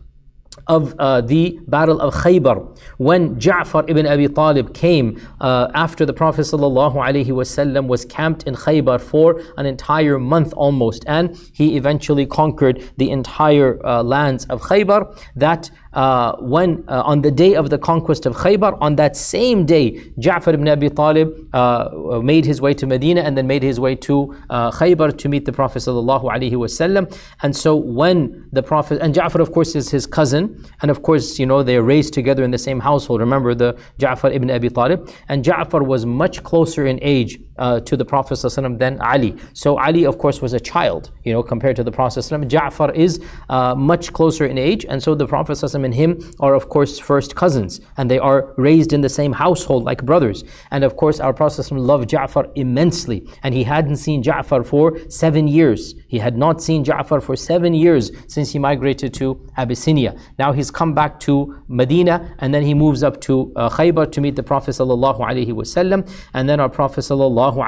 of 0.69 0.95
uh, 0.99 1.23
the 1.23 1.59
Battle 1.67 2.01
of 2.01 2.15
Khaybar, 2.15 2.79
when 2.99 3.37
Ja'far 3.37 3.89
ibn 3.89 4.07
Abi 4.07 4.29
Talib 4.29 4.75
came 4.75 5.21
uh, 5.41 5.69
after 5.75 6.07
the 6.07 6.13
Prophet 6.13 6.43
ﷺ 6.43 7.87
was 7.89 8.05
camped 8.05 8.43
in 8.45 8.55
Khaybar 8.55 9.01
for 9.01 9.41
an 9.57 9.67
entire 9.67 10.19
month 10.19 10.53
almost, 10.55 11.05
and 11.07 11.37
he 11.53 11.77
eventually 11.77 12.27
conquered 12.27 12.77
the 12.99 13.11
entire 13.11 13.71
uh, 13.85 14.03
lands 14.03 14.45
of 14.47 14.61
Khaybar, 14.61 15.01
that 15.35 15.71
uh, 15.99 16.37
when 16.39 16.85
uh, 16.87 17.03
on 17.13 17.23
the 17.23 17.31
day 17.31 17.57
of 17.57 17.71
the 17.71 17.79
conquest 17.79 18.25
of 18.25 18.37
Khaybar, 18.37 18.79
on 18.81 18.95
that 18.97 19.17
same 19.17 19.67
day, 19.67 19.87
Ja'far 20.27 20.55
ibn 20.55 20.69
Abi 20.69 20.91
Talib 20.91 21.29
uh, 21.53 22.21
made 22.23 22.45
his 22.45 22.61
way 22.61 22.73
to 22.75 22.87
Medina 22.87 23.23
and 23.23 23.37
then 23.37 23.49
made 23.49 23.65
his 23.65 23.81
way 23.81 23.97
to 23.97 24.15
uh, 24.49 24.71
Khaybar 24.71 25.19
to 25.19 25.29
meet 25.29 25.45
the 25.45 25.53
Prophet 25.53 25.81
sallallahu 25.81 27.19
And 27.43 27.57
so 27.57 27.75
when 27.75 28.49
the 28.53 28.63
Prophet 28.63 29.01
and 29.03 29.13
Ja'far, 29.13 29.41
of 29.41 29.51
course, 29.51 29.75
is 29.75 29.91
his 29.91 30.07
cousin, 30.07 30.65
and 30.83 30.91
of 30.93 31.03
course, 31.03 31.37
you 31.41 31.47
know 31.47 31.65
they 31.65 31.77
are 31.77 31.83
raised 31.83 32.15
together 32.15 32.45
in 32.45 32.53
the 32.53 32.59
same 32.59 32.79
household. 32.79 33.19
Remember 33.19 33.53
the 33.53 33.77
Ja'far 33.99 34.33
ibn 34.33 34.53
Abi 34.53 34.71
Talib, 34.71 35.11
and 35.29 35.45
Ja'far 35.45 35.85
was 35.85 36.07
much 36.07 36.45
closer 36.45 36.87
in 36.87 37.01
age 37.03 37.41
uh, 37.58 37.80
to 37.82 37.96
the 37.96 38.06
Prophet 38.06 38.36
ﷺ 38.36 38.80
than 38.80 39.00
Ali. 39.02 39.36
So 39.54 39.78
Ali, 39.78 40.06
of 40.06 40.18
course, 40.18 40.42
was 40.42 40.54
a 40.54 40.60
child, 40.60 41.12
you 41.24 41.34
know, 41.34 41.44
compared 41.44 41.76
to 41.76 41.84
the 41.84 41.92
Prophet 41.92 42.20
ﷺ. 42.20 42.50
Ja'far 42.50 42.94
is 42.96 43.22
uh, 43.50 43.76
much 43.76 44.14
closer 44.14 44.46
in 44.46 44.58
age, 44.58 44.86
and 44.86 45.02
so 45.02 45.16
the 45.16 45.28
Prophet 45.28 45.54
ﷺ 45.54 45.86
and 45.86 45.94
him 45.94 46.20
are, 46.40 46.56
of 46.56 46.70
course, 46.70 47.00
first 47.00 47.36
cousins, 47.36 47.82
and 47.98 48.10
they 48.10 48.20
are 48.20 48.54
raised 48.58 48.94
in 48.94 49.02
the 49.02 49.10
same 49.10 49.34
household 49.34 49.84
like 49.84 50.04
brothers. 50.06 50.44
And 50.72 50.84
of 50.84 50.96
course, 50.96 51.20
our 51.20 51.34
Prophet 51.34 51.62
ﷺ 51.62 51.78
loved 51.78 52.10
Ja'far 52.10 52.52
immensely, 52.56 53.28
and 53.44 53.54
he 53.54 53.64
hadn't 53.64 53.98
seen 53.98 54.24
Ja'far 54.24 54.66
for 54.66 54.98
seven 55.10 55.48
years. 55.48 55.96
He 56.09 56.19
had 56.19 56.37
not 56.37 56.61
seen 56.61 56.85
Ja'far 56.85 57.23
for 57.23 57.37
seven 57.37 57.75
years 57.75 58.11
since 58.27 58.53
he 58.53 58.59
migrated 58.59 59.15
to 59.15 59.47
Abyssinia. 59.57 60.17
Now 60.39 60.53
he's 60.53 60.71
come 60.71 60.95
back 60.95 61.21
to 61.21 61.63
Medina, 61.69 62.35
and 62.39 62.53
then 62.53 62.63
he 62.63 62.75
moves 62.75 63.03
up 63.03 63.21
to 63.23 63.53
uh, 63.55 63.69
Khaybar 63.69 64.11
to 64.13 64.21
meet 64.21 64.35
the 64.35 64.43
Prophet 64.43 64.73
sallallahu 64.73 66.19
and 66.35 66.49
then 66.49 66.61
our 66.61 66.69
Prophet 66.69 67.03
sallallahu 67.03 67.59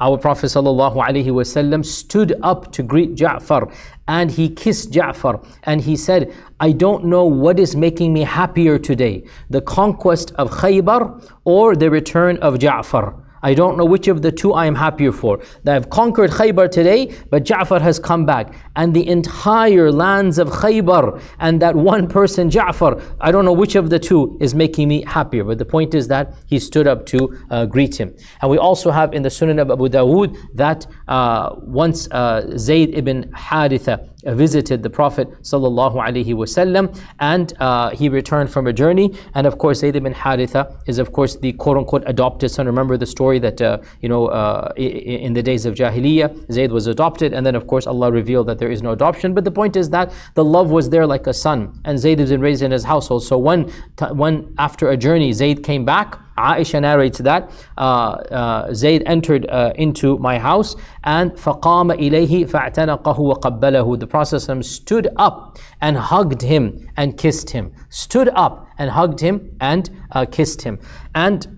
our 0.00 0.16
Prophet 0.16 0.46
ﷺ 0.46 1.84
stood 1.84 2.34
up 2.42 2.72
to 2.72 2.82
greet 2.82 3.16
Ja'far 3.16 3.72
and 4.06 4.30
he 4.30 4.48
kissed 4.48 4.92
Ja'far 4.92 5.44
and 5.64 5.80
he 5.80 5.96
said, 5.96 6.32
I 6.60 6.72
don't 6.72 7.04
know 7.06 7.24
what 7.24 7.58
is 7.58 7.74
making 7.74 8.12
me 8.12 8.22
happier 8.22 8.78
today, 8.78 9.24
the 9.50 9.60
conquest 9.60 10.32
of 10.36 10.50
Khaybar 10.50 11.32
or 11.44 11.74
the 11.74 11.90
return 11.90 12.38
of 12.38 12.54
Ja'far. 12.54 13.27
I 13.42 13.54
don't 13.54 13.76
know 13.76 13.84
which 13.84 14.08
of 14.08 14.22
the 14.22 14.32
two 14.32 14.52
I 14.52 14.66
am 14.66 14.74
happier 14.74 15.12
for. 15.12 15.40
That 15.64 15.76
I've 15.76 15.90
conquered 15.90 16.30
Khaybar 16.30 16.70
today, 16.70 17.14
but 17.30 17.44
Ja'far 17.44 17.80
has 17.80 17.98
come 17.98 18.26
back. 18.26 18.54
And 18.76 18.94
the 18.94 19.06
entire 19.08 19.90
lands 19.92 20.38
of 20.38 20.48
Khaybar 20.48 21.20
and 21.38 21.60
that 21.62 21.76
one 21.76 22.08
person, 22.08 22.50
Ja'far, 22.50 23.02
I 23.20 23.30
don't 23.32 23.44
know 23.44 23.52
which 23.52 23.74
of 23.74 23.90
the 23.90 23.98
two 23.98 24.36
is 24.40 24.54
making 24.54 24.88
me 24.88 25.04
happier. 25.04 25.44
But 25.44 25.58
the 25.58 25.64
point 25.64 25.94
is 25.94 26.08
that 26.08 26.34
he 26.46 26.58
stood 26.58 26.86
up 26.86 27.06
to 27.06 27.38
uh, 27.50 27.66
greet 27.66 27.98
him. 27.98 28.14
And 28.40 28.50
we 28.50 28.58
also 28.58 28.90
have 28.90 29.12
in 29.14 29.22
the 29.22 29.28
Sunan 29.28 29.60
of 29.60 29.70
Abu 29.70 29.88
Dawood 29.88 30.36
that 30.54 30.86
uh, 31.08 31.54
once 31.58 32.08
uh, 32.10 32.56
Zayd 32.56 32.94
ibn 32.94 33.30
Haritha 33.32 34.08
visited 34.24 34.82
the 34.82 34.90
Prophet 34.90 35.30
sallallahu 35.42 35.94
alaihi 35.94 36.34
wasallam, 36.34 36.96
and 37.20 37.52
uh, 37.60 37.90
he 37.90 38.08
returned 38.08 38.50
from 38.50 38.66
a 38.66 38.72
journey. 38.72 39.14
And 39.34 39.46
of 39.46 39.58
course, 39.58 39.80
Zayd 39.80 39.96
ibn 39.96 40.14
Haritha 40.14 40.80
is 40.86 40.98
of 40.98 41.12
course 41.12 41.36
the 41.36 41.52
quote 41.52 41.76
unquote 41.76 42.04
adopted 42.06 42.50
son. 42.50 42.66
Remember 42.66 42.96
the 42.96 43.06
story 43.06 43.38
that 43.38 43.60
uh, 43.60 43.78
you 44.00 44.08
know 44.08 44.26
uh, 44.26 44.72
in 44.76 45.32
the 45.32 45.42
days 45.42 45.66
of 45.66 45.74
Jahiliyyah, 45.74 46.52
Zayd 46.52 46.72
was 46.72 46.86
adopted, 46.86 47.32
and 47.32 47.44
then 47.46 47.54
of 47.54 47.66
course 47.66 47.86
Allah 47.86 48.10
revealed 48.10 48.46
that 48.48 48.58
there 48.58 48.70
is 48.70 48.82
no 48.82 48.92
adoption. 48.92 49.34
But 49.34 49.44
the 49.44 49.50
point 49.50 49.76
is 49.76 49.90
that 49.90 50.12
the 50.34 50.44
love 50.44 50.70
was 50.70 50.90
there 50.90 51.06
like 51.06 51.26
a 51.26 51.34
son, 51.34 51.80
and 51.84 51.98
Zayd 51.98 52.18
been 52.18 52.40
raised 52.40 52.62
in 52.62 52.70
his 52.70 52.84
household. 52.84 53.22
So 53.24 53.38
when 53.38 53.70
when 54.12 54.54
after 54.58 54.90
a 54.90 54.96
journey, 54.96 55.32
Zayd 55.32 55.62
came 55.62 55.84
back. 55.84 56.18
Aisha 56.37 56.81
narrates 56.81 57.19
that 57.19 57.51
uh, 57.77 57.81
uh, 57.81 58.73
Zayd 58.73 59.03
entered 59.05 59.47
uh, 59.49 59.73
into 59.75 60.17
my 60.17 60.39
house 60.39 60.75
and 61.03 61.31
فَقَامَ 61.31 61.91
إِلَيْهِ 61.99 62.49
فَاعْتَنَقَهُ 62.49 63.17
وَقَبَّلَهُ 63.17 63.99
The 63.99 64.07
Prophet 64.07 64.63
stood 64.63 65.09
up 65.17 65.57
and 65.81 65.97
hugged 65.97 66.41
him 66.41 66.89
and 66.97 67.17
kissed 67.17 67.51
him. 67.51 67.73
Stood 67.89 68.29
up 68.29 68.67
and 68.77 68.89
hugged 68.89 69.19
him 69.19 69.55
and 69.59 69.89
uh, 70.11 70.25
kissed 70.25 70.63
him. 70.63 70.79
And 71.13 71.56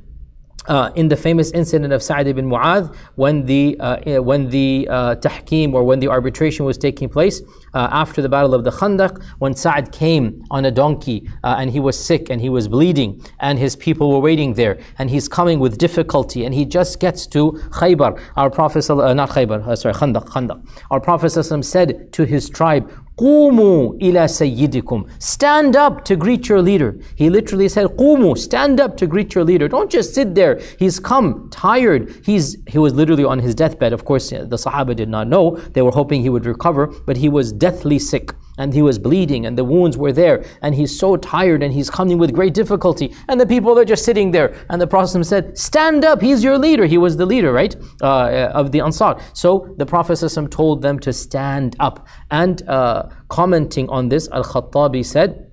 uh, 0.70 0.92
in 0.94 1.08
the 1.08 1.16
famous 1.16 1.50
incident 1.50 1.92
of 1.92 2.02
Sa'd 2.02 2.28
ibn 2.28 2.48
Mu'adh, 2.48 2.94
when 3.16 3.44
the, 3.44 3.76
uh, 3.80 3.96
eh, 4.06 4.18
when 4.18 4.48
the 4.48 4.86
uh, 4.88 5.16
tahkim 5.16 5.74
or 5.74 5.82
when 5.82 5.98
the 5.98 6.06
arbitration 6.08 6.64
was 6.64 6.78
taking 6.78 7.08
place 7.08 7.42
uh, 7.74 7.88
after 7.90 8.22
the 8.22 8.28
battle 8.28 8.54
of 8.54 8.62
the 8.62 8.70
Khandaq, 8.70 9.22
when 9.40 9.54
Sa'd 9.54 9.90
came 9.90 10.44
on 10.50 10.64
a 10.64 10.70
donkey 10.70 11.28
uh, 11.42 11.56
and 11.58 11.70
he 11.70 11.80
was 11.80 11.98
sick 11.98 12.30
and 12.30 12.40
he 12.40 12.48
was 12.48 12.68
bleeding 12.68 13.20
and 13.40 13.58
his 13.58 13.74
people 13.74 14.12
were 14.12 14.20
waiting 14.20 14.54
there 14.54 14.78
and 14.98 15.10
he's 15.10 15.28
coming 15.28 15.58
with 15.58 15.76
difficulty 15.76 16.44
and 16.44 16.54
he 16.54 16.64
just 16.64 17.00
gets 17.00 17.26
to 17.26 17.52
Khaybar. 17.70 18.20
Our 18.36 18.48
Prophet, 18.48 18.88
not 18.88 19.30
Khaybar, 19.30 19.76
sorry, 19.76 19.94
Khandaq, 19.94 20.28
Khandaq. 20.28 20.64
Our 20.92 21.00
Prophet 21.00 21.30
said 21.30 22.12
to 22.12 22.24
his 22.24 22.48
tribe, 22.48 22.88
Qumu 23.20 24.00
ila 24.00 24.24
sayyidikum. 24.24 25.06
Stand 25.22 25.76
up 25.76 26.06
to 26.06 26.16
greet 26.16 26.48
your 26.48 26.62
leader. 26.62 26.96
He 27.16 27.28
literally 27.28 27.68
said, 27.68 27.88
Qumu, 27.88 28.38
stand 28.38 28.80
up 28.80 28.96
to 28.96 29.06
greet 29.06 29.34
your 29.34 29.44
leader. 29.44 29.68
Don't 29.68 29.90
just 29.90 30.14
sit 30.14 30.34
there. 30.34 30.58
He's 30.78 30.98
come, 30.98 31.50
tired. 31.50 32.22
He's 32.24 32.56
he 32.66 32.78
was 32.78 32.94
literally 32.94 33.24
on 33.24 33.38
his 33.38 33.54
deathbed. 33.54 33.92
Of 33.92 34.06
course, 34.06 34.30
the 34.30 34.56
Sahaba 34.64 34.96
did 34.96 35.10
not 35.10 35.28
know. 35.28 35.56
They 35.74 35.82
were 35.82 35.90
hoping 35.90 36.22
he 36.22 36.30
would 36.30 36.46
recover, 36.46 36.86
but 36.86 37.18
he 37.18 37.28
was 37.28 37.52
deathly 37.52 37.98
sick 37.98 38.32
and 38.60 38.74
he 38.74 38.82
was 38.82 38.98
bleeding 38.98 39.46
and 39.46 39.58
the 39.58 39.64
wounds 39.64 39.96
were 39.96 40.12
there. 40.12 40.44
And 40.62 40.74
he's 40.74 40.96
so 40.96 41.16
tired 41.16 41.62
and 41.62 41.72
he's 41.72 41.90
coming 41.90 42.18
with 42.18 42.32
great 42.32 42.54
difficulty. 42.54 43.14
And 43.28 43.40
the 43.40 43.46
people 43.46 43.78
are 43.78 43.84
just 43.84 44.04
sitting 44.04 44.30
there. 44.30 44.54
And 44.68 44.80
the 44.80 44.86
Prophet 44.86 45.24
said 45.24 45.58
stand 45.58 46.04
up 46.04 46.20
he's 46.20 46.44
your 46.44 46.58
leader. 46.58 46.86
He 46.86 46.98
was 46.98 47.16
the 47.16 47.26
leader 47.26 47.52
right 47.52 47.74
uh, 48.02 48.50
of 48.60 48.70
the 48.72 48.80
Ansar. 48.80 49.20
So 49.32 49.74
the 49.78 49.86
Prophet 49.86 50.18
told 50.50 50.82
them 50.82 50.98
to 51.00 51.12
stand 51.12 51.76
up. 51.80 52.06
And 52.30 52.68
uh, 52.68 53.08
commenting 53.28 53.88
on 53.88 54.08
this 54.08 54.28
Al-Khattabi 54.28 55.04
said 55.04 55.49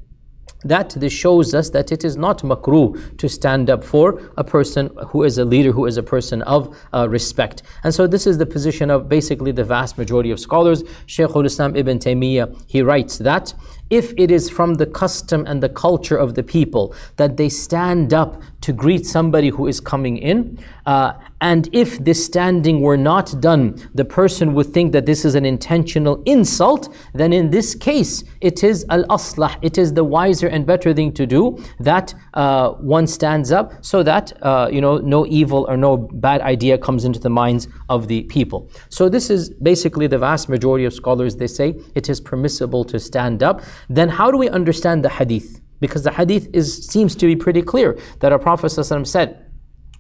that 0.63 0.89
this 0.91 1.13
shows 1.13 1.53
us 1.53 1.69
that 1.69 1.91
it 1.91 2.03
is 2.03 2.17
not 2.17 2.41
makruh 2.41 3.17
to 3.17 3.29
stand 3.29 3.69
up 3.69 3.83
for 3.83 4.21
a 4.37 4.43
person 4.43 4.89
who 5.07 5.23
is 5.23 5.37
a 5.37 5.45
leader, 5.45 5.71
who 5.71 5.85
is 5.85 5.97
a 5.97 6.03
person 6.03 6.41
of 6.43 6.75
uh, 6.93 7.07
respect. 7.09 7.63
And 7.83 7.93
so 7.93 8.07
this 8.07 8.25
is 8.27 8.37
the 8.37 8.45
position 8.45 8.89
of 8.89 9.07
basically 9.07 9.51
the 9.51 9.63
vast 9.63 9.97
majority 9.97 10.31
of 10.31 10.39
scholars. 10.39 10.83
Shaykh 11.05 11.35
al-Islam 11.35 11.75
ibn 11.75 11.99
Taymiyyah, 11.99 12.63
he 12.67 12.81
writes 12.81 13.17
that 13.19 13.53
if 13.89 14.13
it 14.17 14.31
is 14.31 14.49
from 14.49 14.75
the 14.75 14.85
custom 14.85 15.45
and 15.47 15.63
the 15.63 15.69
culture 15.69 16.17
of 16.17 16.35
the 16.35 16.43
people 16.43 16.93
that 17.15 17.37
they 17.37 17.49
stand 17.49 18.13
up 18.13 18.41
to 18.61 18.73
greet 18.73 19.05
somebody 19.05 19.49
who 19.49 19.67
is 19.67 19.79
coming 19.79 20.17
in, 20.17 20.59
uh, 20.85 21.13
and 21.41 21.69
if 21.71 21.99
this 21.99 22.25
standing 22.25 22.81
were 22.81 22.97
not 22.97 23.39
done, 23.39 23.79
the 23.93 24.05
person 24.05 24.53
would 24.55 24.73
think 24.73 24.91
that 24.93 25.05
this 25.05 25.23
is 25.23 25.35
an 25.35 25.45
intentional 25.45 26.21
insult, 26.25 26.93
then 27.13 27.31
in 27.31 27.51
this 27.51 27.75
case, 27.75 28.23
it 28.41 28.63
is 28.63 28.85
al 28.89 29.05
aslah, 29.09 29.57
it 29.61 29.77
is 29.77 29.93
the 29.93 30.03
wiser 30.03 30.47
and 30.47 30.65
better 30.65 30.93
thing 30.93 31.13
to 31.13 31.27
do 31.27 31.63
that 31.79 32.13
uh, 32.33 32.71
one 32.71 33.05
stands 33.05 33.51
up 33.51 33.73
so 33.85 34.01
that 34.03 34.33
uh, 34.41 34.67
you 34.71 34.81
know 34.81 34.97
no 34.97 35.25
evil 35.27 35.65
or 35.69 35.77
no 35.77 35.97
bad 35.97 36.41
idea 36.41 36.77
comes 36.77 37.05
into 37.05 37.19
the 37.19 37.29
minds 37.29 37.67
of 37.89 38.07
the 38.07 38.23
people. 38.23 38.69
So 38.89 39.07
this 39.07 39.29
is 39.29 39.49
basically 39.49 40.07
the 40.07 40.17
vast 40.17 40.49
majority 40.49 40.85
of 40.85 40.93
scholars 40.93 41.35
they 41.35 41.47
say 41.47 41.79
it 41.93 42.09
is 42.09 42.19
permissible 42.19 42.83
to 42.85 42.99
stand 42.99 43.43
up. 43.43 43.61
Then 43.89 44.09
how 44.09 44.31
do 44.31 44.37
we 44.37 44.49
understand 44.49 45.05
the 45.05 45.09
hadith? 45.09 45.61
Because 45.79 46.03
the 46.03 46.11
hadith 46.11 46.49
is 46.53 46.87
seems 46.87 47.15
to 47.15 47.27
be 47.27 47.35
pretty 47.35 47.61
clear 47.61 47.97
that 48.19 48.31
our 48.31 48.39
Prophet 48.39 48.67
ﷺ 48.67 49.05
said 49.05 49.46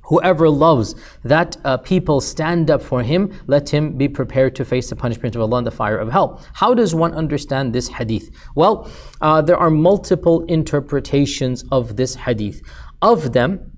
Whoever 0.07 0.49
loves 0.49 0.95
that 1.23 1.57
uh, 1.63 1.77
people 1.77 2.21
stand 2.21 2.71
up 2.71 2.81
for 2.81 3.03
him, 3.03 3.31
let 3.47 3.69
him 3.69 3.97
be 3.97 4.07
prepared 4.07 4.55
to 4.55 4.65
face 4.65 4.89
the 4.89 4.95
punishment 4.95 5.35
of 5.35 5.41
Allah 5.41 5.59
in 5.59 5.63
the 5.65 5.71
fire 5.71 5.97
of 5.97 6.11
hell. 6.11 6.41
How 6.53 6.73
does 6.73 6.95
one 6.95 7.13
understand 7.13 7.73
this 7.73 7.89
hadith? 7.89 8.29
Well, 8.55 8.89
uh, 9.21 9.41
there 9.41 9.57
are 9.57 9.69
multiple 9.69 10.45
interpretations 10.45 11.65
of 11.71 11.97
this 11.97 12.15
hadith. 12.15 12.61
Of 13.01 13.33
them 13.33 13.77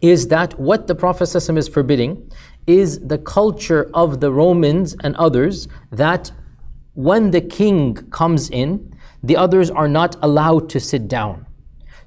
is 0.00 0.28
that 0.28 0.58
what 0.58 0.86
the 0.86 0.94
Prophet 0.94 1.24
ﷺ 1.24 1.58
is 1.58 1.68
forbidding 1.68 2.30
is 2.66 2.98
the 3.00 3.18
culture 3.18 3.90
of 3.92 4.20
the 4.20 4.32
Romans 4.32 4.96
and 5.02 5.14
others 5.16 5.68
that 5.90 6.32
when 6.94 7.30
the 7.30 7.40
king 7.40 7.94
comes 8.10 8.48
in, 8.50 8.94
the 9.22 9.36
others 9.36 9.70
are 9.70 9.88
not 9.88 10.16
allowed 10.22 10.70
to 10.70 10.80
sit 10.80 11.06
down. 11.06 11.46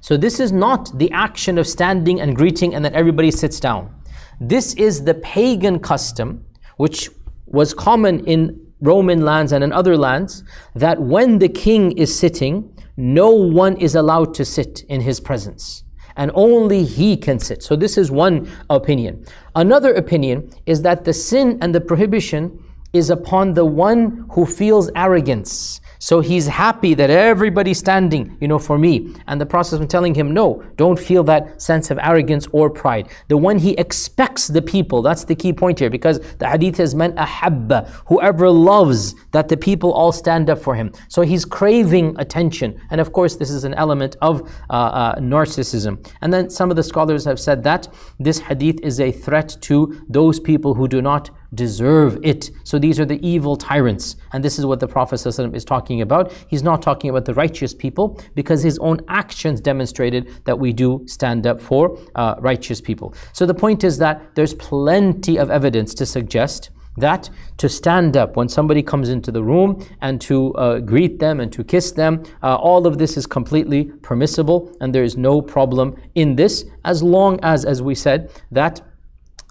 So 0.04 0.18
this 0.18 0.38
is 0.38 0.52
not 0.52 0.98
the 0.98 1.10
action 1.12 1.56
of 1.56 1.66
standing 1.66 2.20
and 2.20 2.36
greeting 2.36 2.74
and 2.74 2.84
then 2.84 2.94
everybody 2.94 3.30
sits 3.30 3.58
down. 3.58 4.02
This 4.38 4.74
is 4.74 5.02
the 5.04 5.14
pagan 5.14 5.78
custom 5.78 6.44
which 6.76 7.08
was 7.46 7.72
common 7.72 8.22
in 8.26 8.66
Roman 8.82 9.22
lands 9.24 9.52
and 9.52 9.64
in 9.64 9.72
other 9.72 9.96
lands 9.96 10.44
that 10.74 11.00
when 11.00 11.38
the 11.38 11.48
king 11.48 11.96
is 11.96 12.14
sitting, 12.14 12.70
no 12.98 13.30
one 13.30 13.78
is 13.78 13.94
allowed 13.94 14.34
to 14.34 14.44
sit 14.44 14.84
in 14.90 15.00
his 15.00 15.20
presence 15.20 15.84
and 16.16 16.30
only 16.34 16.84
he 16.84 17.16
can 17.16 17.38
sit. 17.38 17.62
So 17.62 17.74
this 17.74 17.96
is 17.96 18.10
one 18.10 18.46
opinion. 18.68 19.24
Another 19.54 19.94
opinion 19.94 20.50
is 20.66 20.82
that 20.82 21.06
the 21.06 21.14
sin 21.14 21.56
and 21.62 21.74
the 21.74 21.80
prohibition 21.80 22.62
is 22.92 23.08
upon 23.08 23.54
the 23.54 23.64
one 23.64 24.26
who 24.32 24.44
feels 24.44 24.90
arrogance 24.94 25.80
so 26.04 26.20
he's 26.20 26.48
happy 26.48 26.92
that 26.92 27.08
everybody's 27.08 27.78
standing, 27.78 28.36
you 28.38 28.46
know, 28.46 28.58
for 28.58 28.76
me. 28.76 29.14
And 29.26 29.40
the 29.40 29.46
Prophet 29.46 29.80
is 29.80 29.86
telling 29.86 30.14
him, 30.14 30.34
no, 30.34 30.62
don't 30.76 30.98
feel 30.98 31.24
that 31.24 31.62
sense 31.62 31.90
of 31.90 31.98
arrogance 31.98 32.46
or 32.52 32.68
pride. 32.68 33.08
The 33.28 33.38
one 33.38 33.56
he 33.58 33.72
expects 33.78 34.48
the 34.48 34.60
people, 34.60 35.00
that's 35.00 35.24
the 35.24 35.34
key 35.34 35.54
point 35.54 35.78
here, 35.78 35.88
because 35.88 36.20
the 36.36 36.46
hadith 36.46 36.76
has 36.76 36.94
man 36.94 37.14
ahabba, 37.14 37.88
whoever 38.08 38.50
loves 38.50 39.14
that 39.30 39.48
the 39.48 39.56
people 39.56 39.94
all 39.94 40.12
stand 40.12 40.50
up 40.50 40.58
for 40.58 40.74
him. 40.74 40.92
So 41.08 41.22
he's 41.22 41.46
craving 41.46 42.16
attention. 42.18 42.78
And 42.90 43.00
of 43.00 43.14
course, 43.14 43.36
this 43.36 43.48
is 43.48 43.64
an 43.64 43.72
element 43.72 44.14
of 44.20 44.42
uh, 44.68 44.74
uh, 44.74 45.14
narcissism. 45.20 46.06
And 46.20 46.30
then 46.34 46.50
some 46.50 46.68
of 46.68 46.76
the 46.76 46.82
scholars 46.82 47.24
have 47.24 47.40
said 47.40 47.62
that 47.64 47.88
this 48.20 48.40
hadith 48.40 48.78
is 48.82 49.00
a 49.00 49.10
threat 49.10 49.56
to 49.62 50.04
those 50.10 50.38
people 50.38 50.74
who 50.74 50.86
do 50.86 51.00
not 51.00 51.30
deserve 51.54 52.18
it. 52.22 52.50
So 52.64 52.78
these 52.78 52.98
are 53.00 53.04
the 53.04 53.24
evil 53.26 53.56
tyrants. 53.56 54.16
And 54.32 54.44
this 54.44 54.58
is 54.58 54.66
what 54.66 54.80
the 54.80 54.88
Prophet 54.88 55.16
ﷺ 55.16 55.54
is 55.54 55.64
talking 55.64 56.00
about. 56.00 56.32
He's 56.48 56.62
not 56.62 56.82
talking 56.82 57.10
about 57.10 57.24
the 57.24 57.34
righteous 57.34 57.74
people 57.74 58.20
because 58.34 58.62
his 58.62 58.78
own 58.78 59.00
actions 59.08 59.60
demonstrated 59.60 60.44
that 60.44 60.58
we 60.58 60.72
do 60.72 61.02
stand 61.06 61.46
up 61.46 61.60
for 61.60 61.98
uh, 62.14 62.36
righteous 62.38 62.80
people. 62.80 63.14
So 63.32 63.46
the 63.46 63.54
point 63.54 63.84
is 63.84 63.98
that 63.98 64.34
there's 64.34 64.54
plenty 64.54 65.38
of 65.38 65.50
evidence 65.50 65.94
to 65.94 66.06
suggest 66.06 66.70
that 66.96 67.28
to 67.56 67.68
stand 67.68 68.16
up 68.16 68.36
when 68.36 68.48
somebody 68.48 68.82
comes 68.82 69.08
into 69.08 69.32
the 69.32 69.42
room 69.42 69.84
and 70.00 70.20
to 70.20 70.54
uh, 70.54 70.78
greet 70.78 71.18
them 71.18 71.40
and 71.40 71.52
to 71.52 71.64
kiss 71.64 71.92
them, 71.92 72.22
uh, 72.42 72.54
all 72.56 72.86
of 72.86 72.98
this 72.98 73.16
is 73.16 73.26
completely 73.26 73.84
permissible 74.02 74.74
and 74.80 74.94
there 74.94 75.02
is 75.02 75.16
no 75.16 75.42
problem 75.42 75.96
in 76.14 76.36
this 76.36 76.64
as 76.84 77.02
long 77.02 77.38
as, 77.42 77.64
as 77.64 77.82
we 77.82 77.94
said, 77.94 78.30
that 78.50 78.80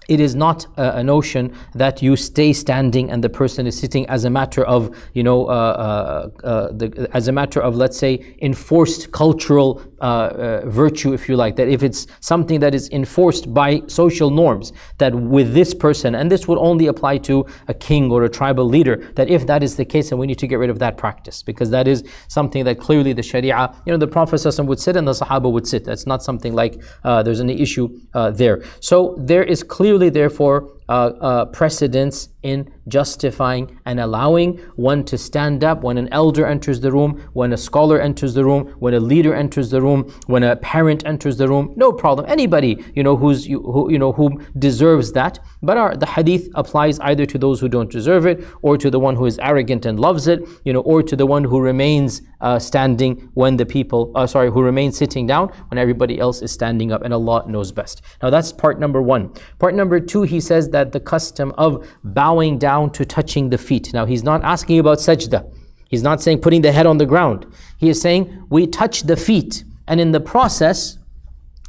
it 0.08 0.20
is 0.20 0.34
not 0.34 0.66
a, 0.76 1.04
notion 1.04 1.54
that 1.74 2.02
you 2.02 2.16
stay 2.16 2.52
standing 2.52 3.10
and 3.10 3.22
the 3.22 3.28
person 3.28 3.66
is 3.66 3.78
sitting 3.78 4.06
as 4.08 4.24
a 4.24 4.30
matter 4.30 4.64
of, 4.64 4.94
you 5.12 5.22
know, 5.22 5.46
uh, 5.46 5.50
uh, 5.50 6.46
uh, 6.46 6.72
the, 6.72 7.08
as 7.12 7.28
a 7.28 7.32
matter 7.32 7.60
of, 7.60 7.76
let's 7.76 7.98
say, 7.98 8.36
enforced 8.40 9.12
cultural 9.12 9.82
uh, 10.00 10.04
uh, 10.04 10.62
virtue, 10.66 11.12
if 11.12 11.28
you 11.28 11.36
like. 11.36 11.56
That 11.56 11.68
if 11.68 11.82
it's 11.82 12.06
something 12.20 12.60
that 12.60 12.74
is 12.74 12.88
enforced 12.90 13.52
by 13.52 13.82
social 13.86 14.30
norms, 14.30 14.72
that 14.98 15.14
with 15.14 15.54
this 15.54 15.74
person, 15.74 16.14
and 16.14 16.30
this 16.30 16.46
would 16.48 16.58
only 16.58 16.86
apply 16.86 17.18
to 17.18 17.46
a 17.68 17.74
king 17.74 18.10
or 18.10 18.24
a 18.24 18.28
tribal 18.28 18.66
leader, 18.66 18.96
that 19.16 19.28
if 19.28 19.46
that 19.46 19.62
is 19.62 19.76
the 19.76 19.84
case, 19.84 20.10
then 20.10 20.18
we 20.18 20.26
need 20.26 20.38
to 20.38 20.46
get 20.46 20.58
rid 20.58 20.70
of 20.70 20.78
that 20.78 20.96
practice 20.96 21.42
because 21.42 21.70
that 21.70 21.88
is 21.88 22.04
something 22.28 22.64
that 22.64 22.78
clearly 22.78 23.12
the 23.12 23.22
Sharia, 23.22 23.74
you 23.86 23.92
know, 23.92 23.98
the 23.98 24.06
Prophet 24.06 24.42
would 24.58 24.80
sit 24.80 24.96
and 24.96 25.06
the 25.06 25.12
Sahaba 25.12 25.50
would 25.50 25.66
sit. 25.66 25.84
That's 25.84 26.06
not 26.06 26.22
something 26.22 26.54
like 26.54 26.82
uh, 27.04 27.22
there's 27.22 27.40
any 27.40 27.60
issue 27.60 27.88
there. 28.32 28.62
So 28.80 29.16
there 29.18 29.42
is 29.42 29.62
clearly 29.62 29.93
clearly, 29.94 30.10
therefore, 30.10 30.72
uh, 30.88 30.92
uh, 31.20 31.44
precedence 31.46 32.28
in 32.44 32.70
justifying 32.86 33.80
and 33.86 33.98
allowing 33.98 34.58
one 34.76 35.02
to 35.04 35.18
stand 35.18 35.64
up 35.64 35.82
when 35.82 35.98
an 35.98 36.08
elder 36.12 36.46
enters 36.46 36.80
the 36.80 36.92
room, 36.92 37.28
when 37.32 37.52
a 37.52 37.56
scholar 37.56 37.98
enters 38.00 38.34
the 38.34 38.44
room, 38.44 38.66
when 38.78 38.94
a 38.94 39.00
leader 39.00 39.34
enters 39.34 39.70
the 39.70 39.80
room, 39.80 40.02
when 40.26 40.44
a 40.44 40.54
parent 40.56 41.04
enters 41.06 41.36
the 41.38 41.48
room. 41.48 41.72
No 41.76 41.92
problem. 41.92 42.26
Anybody 42.28 42.84
you 42.94 43.02
know 43.02 43.16
who's 43.16 43.46
who 43.46 43.90
you 43.90 43.98
know 43.98 44.12
who 44.12 44.40
deserves 44.58 45.12
that. 45.12 45.38
But 45.62 45.76
our, 45.78 45.96
the 45.96 46.06
hadith 46.06 46.48
applies 46.54 47.00
either 47.00 47.24
to 47.26 47.38
those 47.38 47.58
who 47.60 47.68
don't 47.68 47.90
deserve 47.90 48.26
it, 48.26 48.44
or 48.62 48.76
to 48.76 48.90
the 48.90 49.00
one 49.00 49.16
who 49.16 49.24
is 49.24 49.38
arrogant 49.38 49.86
and 49.86 49.98
loves 49.98 50.28
it, 50.28 50.46
you 50.64 50.72
know, 50.72 50.80
or 50.80 51.02
to 51.02 51.16
the 51.16 51.26
one 51.26 51.44
who 51.44 51.58
remains 51.60 52.20
uh, 52.42 52.58
standing 52.58 53.30
when 53.32 53.56
the 53.56 53.64
people, 53.64 54.12
uh, 54.14 54.26
sorry, 54.26 54.50
who 54.50 54.62
remains 54.62 54.98
sitting 54.98 55.26
down 55.26 55.48
when 55.68 55.78
everybody 55.78 56.18
else 56.18 56.42
is 56.42 56.52
standing 56.52 56.92
up, 56.92 57.02
and 57.02 57.14
Allah 57.14 57.44
knows 57.48 57.72
best. 57.72 58.02
Now 58.22 58.28
that's 58.28 58.52
part 58.52 58.78
number 58.78 59.00
one. 59.00 59.32
Part 59.58 59.74
number 59.74 59.98
two, 60.00 60.22
he 60.22 60.40
says 60.40 60.68
that 60.70 60.92
the 60.92 61.00
custom 61.00 61.52
of 61.56 61.88
bowing 62.04 62.33
down 62.58 62.90
to 62.90 63.04
touching 63.04 63.50
the 63.50 63.58
feet. 63.58 63.92
Now, 63.92 64.06
he's 64.06 64.22
not 64.22 64.42
asking 64.44 64.78
about 64.78 64.98
sajda. 64.98 65.50
He's 65.88 66.02
not 66.02 66.20
saying 66.22 66.40
putting 66.40 66.62
the 66.62 66.72
head 66.72 66.86
on 66.86 66.98
the 66.98 67.06
ground. 67.06 67.46
He 67.78 67.88
is 67.88 68.00
saying 68.00 68.46
we 68.50 68.66
touch 68.66 69.02
the 69.02 69.16
feet, 69.16 69.64
and 69.86 70.00
in 70.00 70.12
the 70.12 70.20
process, 70.20 70.98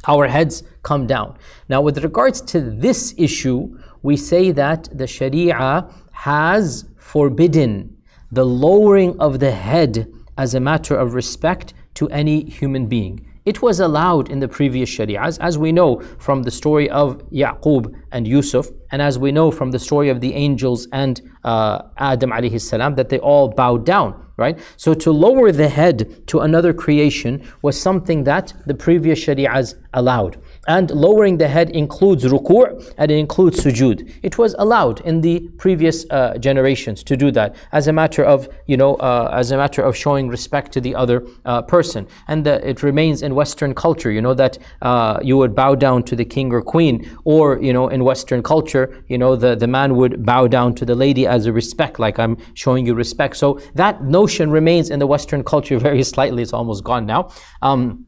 our 0.08 0.26
heads 0.26 0.62
come 0.82 1.06
down. 1.06 1.36
Now, 1.68 1.80
with 1.80 2.02
regards 2.02 2.40
to 2.42 2.60
this 2.60 3.14
issue, 3.16 3.78
we 4.02 4.16
say 4.16 4.52
that 4.52 4.88
the 4.96 5.06
Sharia 5.06 5.88
has 6.12 6.84
forbidden 6.96 7.96
the 8.30 8.44
lowering 8.44 9.18
of 9.20 9.38
the 9.38 9.52
head 9.52 10.12
as 10.36 10.54
a 10.54 10.60
matter 10.60 10.96
of 10.96 11.14
respect 11.14 11.74
to 11.94 12.08
any 12.10 12.44
human 12.44 12.86
being. 12.86 13.26
It 13.46 13.62
was 13.62 13.78
allowed 13.78 14.28
in 14.28 14.40
the 14.40 14.48
previous 14.48 14.90
Shari'ahs, 14.90 15.38
as 15.38 15.56
we 15.56 15.70
know 15.70 16.00
from 16.18 16.42
the 16.42 16.50
story 16.50 16.90
of 16.90 17.18
Yaqub 17.30 17.94
and 18.10 18.26
Yusuf, 18.26 18.66
and 18.90 19.00
as 19.00 19.20
we 19.20 19.30
know 19.30 19.52
from 19.52 19.70
the 19.70 19.78
story 19.78 20.08
of 20.08 20.20
the 20.20 20.34
angels 20.34 20.88
and 20.92 21.22
uh, 21.44 21.82
Adam 21.96 22.30
alayhi 22.30 22.60
salam, 22.60 22.96
that 22.96 23.08
they 23.08 23.20
all 23.20 23.46
bowed 23.46 23.86
down, 23.86 24.20
right? 24.36 24.58
So 24.76 24.94
to 24.94 25.12
lower 25.12 25.52
the 25.52 25.68
head 25.68 26.26
to 26.26 26.40
another 26.40 26.74
creation 26.74 27.46
was 27.62 27.80
something 27.80 28.24
that 28.24 28.52
the 28.66 28.74
previous 28.74 29.24
Shari'ahs 29.24 29.76
allowed. 29.94 30.38
And 30.66 30.90
lowering 30.90 31.38
the 31.38 31.48
head 31.48 31.70
includes 31.70 32.24
ruku' 32.24 32.92
and 32.98 33.10
it 33.10 33.16
includes 33.16 33.60
sujud. 33.60 34.12
It 34.22 34.38
was 34.38 34.54
allowed 34.58 35.00
in 35.02 35.20
the 35.20 35.40
previous 35.58 36.04
uh, 36.10 36.38
generations 36.38 37.02
to 37.04 37.16
do 37.16 37.30
that 37.32 37.54
as 37.72 37.86
a 37.88 37.92
matter 37.92 38.24
of, 38.24 38.48
you 38.66 38.76
know, 38.76 38.96
uh, 38.96 39.30
as 39.32 39.50
a 39.50 39.56
matter 39.56 39.82
of 39.82 39.96
showing 39.96 40.28
respect 40.28 40.72
to 40.72 40.80
the 40.80 40.94
other 40.94 41.24
uh, 41.44 41.62
person. 41.62 42.06
And 42.28 42.44
the, 42.44 42.66
it 42.68 42.82
remains 42.82 43.22
in 43.22 43.34
Western 43.34 43.74
culture, 43.74 44.10
you 44.10 44.20
know, 44.20 44.34
that 44.34 44.58
uh, 44.82 45.20
you 45.22 45.36
would 45.36 45.54
bow 45.54 45.74
down 45.74 46.02
to 46.04 46.16
the 46.16 46.24
king 46.24 46.52
or 46.52 46.62
queen, 46.62 47.16
or, 47.24 47.60
you 47.62 47.72
know, 47.72 47.88
in 47.88 48.04
Western 48.04 48.42
culture, 48.42 49.04
you 49.08 49.18
know, 49.18 49.36
the, 49.36 49.54
the 49.54 49.66
man 49.66 49.96
would 49.96 50.24
bow 50.24 50.46
down 50.48 50.74
to 50.74 50.84
the 50.84 50.94
lady 50.94 51.26
as 51.26 51.46
a 51.46 51.52
respect, 51.52 51.98
like 51.98 52.18
I'm 52.18 52.36
showing 52.54 52.86
you 52.86 52.94
respect. 52.94 53.36
So 53.36 53.60
that 53.74 54.02
notion 54.02 54.50
remains 54.50 54.90
in 54.90 54.98
the 54.98 55.06
Western 55.06 55.44
culture 55.44 55.78
very 55.88 56.02
slightly. 56.02 56.42
It's 56.42 56.52
almost 56.52 56.82
gone 56.82 57.06
now. 57.06 57.30
Um, 57.62 58.05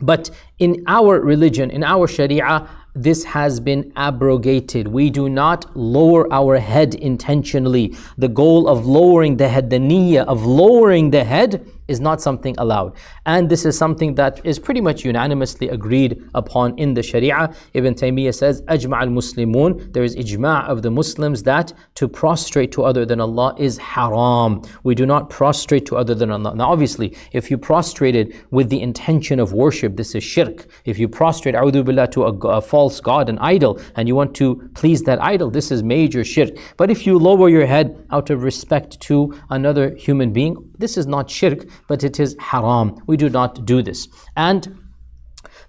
but 0.00 0.30
in 0.58 0.82
our 0.86 1.20
religion, 1.20 1.70
in 1.70 1.84
our 1.84 2.06
Sharia, 2.06 2.68
this 2.94 3.24
has 3.24 3.58
been 3.58 3.92
abrogated. 3.96 4.88
We 4.88 5.10
do 5.10 5.28
not 5.28 5.76
lower 5.76 6.32
our 6.32 6.58
head 6.58 6.94
intentionally. 6.94 7.96
The 8.16 8.28
goal 8.28 8.68
of 8.68 8.86
lowering 8.86 9.36
the 9.36 9.48
head, 9.48 9.70
the 9.70 9.78
niyyah 9.78 10.24
of 10.26 10.46
lowering 10.46 11.10
the 11.10 11.24
head, 11.24 11.66
is 11.88 12.00
not 12.00 12.20
something 12.20 12.54
allowed. 12.58 12.94
And 13.26 13.48
this 13.48 13.64
is 13.64 13.76
something 13.76 14.14
that 14.14 14.40
is 14.44 14.58
pretty 14.58 14.80
much 14.80 15.04
unanimously 15.04 15.68
agreed 15.68 16.22
upon 16.34 16.78
in 16.78 16.94
the 16.94 17.02
Sharia. 17.02 17.54
Ibn 17.74 17.94
Taymiyyah 17.94 18.34
says, 18.34 18.62
Ajma 18.62 19.00
al 19.00 19.08
Muslimun, 19.08 19.92
there 19.92 20.04
is 20.04 20.16
ijma' 20.16 20.68
of 20.68 20.82
the 20.82 20.90
Muslims 20.90 21.42
that 21.44 21.72
to 21.96 22.08
prostrate 22.08 22.72
to 22.72 22.84
other 22.84 23.04
than 23.04 23.20
Allah 23.20 23.54
is 23.58 23.78
haram. 23.78 24.62
We 24.82 24.94
do 24.94 25.06
not 25.06 25.30
prostrate 25.30 25.86
to 25.86 25.96
other 25.96 26.14
than 26.14 26.30
Allah. 26.30 26.54
Now, 26.54 26.70
obviously, 26.70 27.16
if 27.32 27.50
you 27.50 27.58
prostrated 27.58 28.34
with 28.50 28.70
the 28.70 28.80
intention 28.80 29.40
of 29.40 29.52
worship, 29.52 29.96
this 29.96 30.14
is 30.14 30.24
shirk. 30.24 30.66
If 30.84 30.98
you 30.98 31.08
prostrate, 31.08 31.54
billah, 31.54 32.08
to 32.08 32.24
a, 32.24 32.32
a 32.48 32.60
false 32.60 33.00
god, 33.00 33.28
an 33.28 33.38
idol, 33.38 33.80
and 33.96 34.08
you 34.08 34.14
want 34.14 34.34
to 34.36 34.70
please 34.74 35.02
that 35.02 35.22
idol, 35.22 35.50
this 35.50 35.70
is 35.70 35.82
major 35.82 36.24
shirk. 36.24 36.50
But 36.76 36.90
if 36.90 37.06
you 37.06 37.18
lower 37.18 37.48
your 37.48 37.66
head 37.66 38.06
out 38.10 38.30
of 38.30 38.42
respect 38.42 39.00
to 39.02 39.34
another 39.50 39.94
human 39.94 40.32
being, 40.32 40.73
this 40.78 40.96
is 40.96 41.06
not 41.06 41.30
shirk, 41.30 41.66
but 41.88 42.04
it 42.04 42.20
is 42.20 42.36
haram. 42.38 43.02
We 43.06 43.16
do 43.16 43.28
not 43.28 43.64
do 43.64 43.82
this. 43.82 44.08
And 44.36 44.78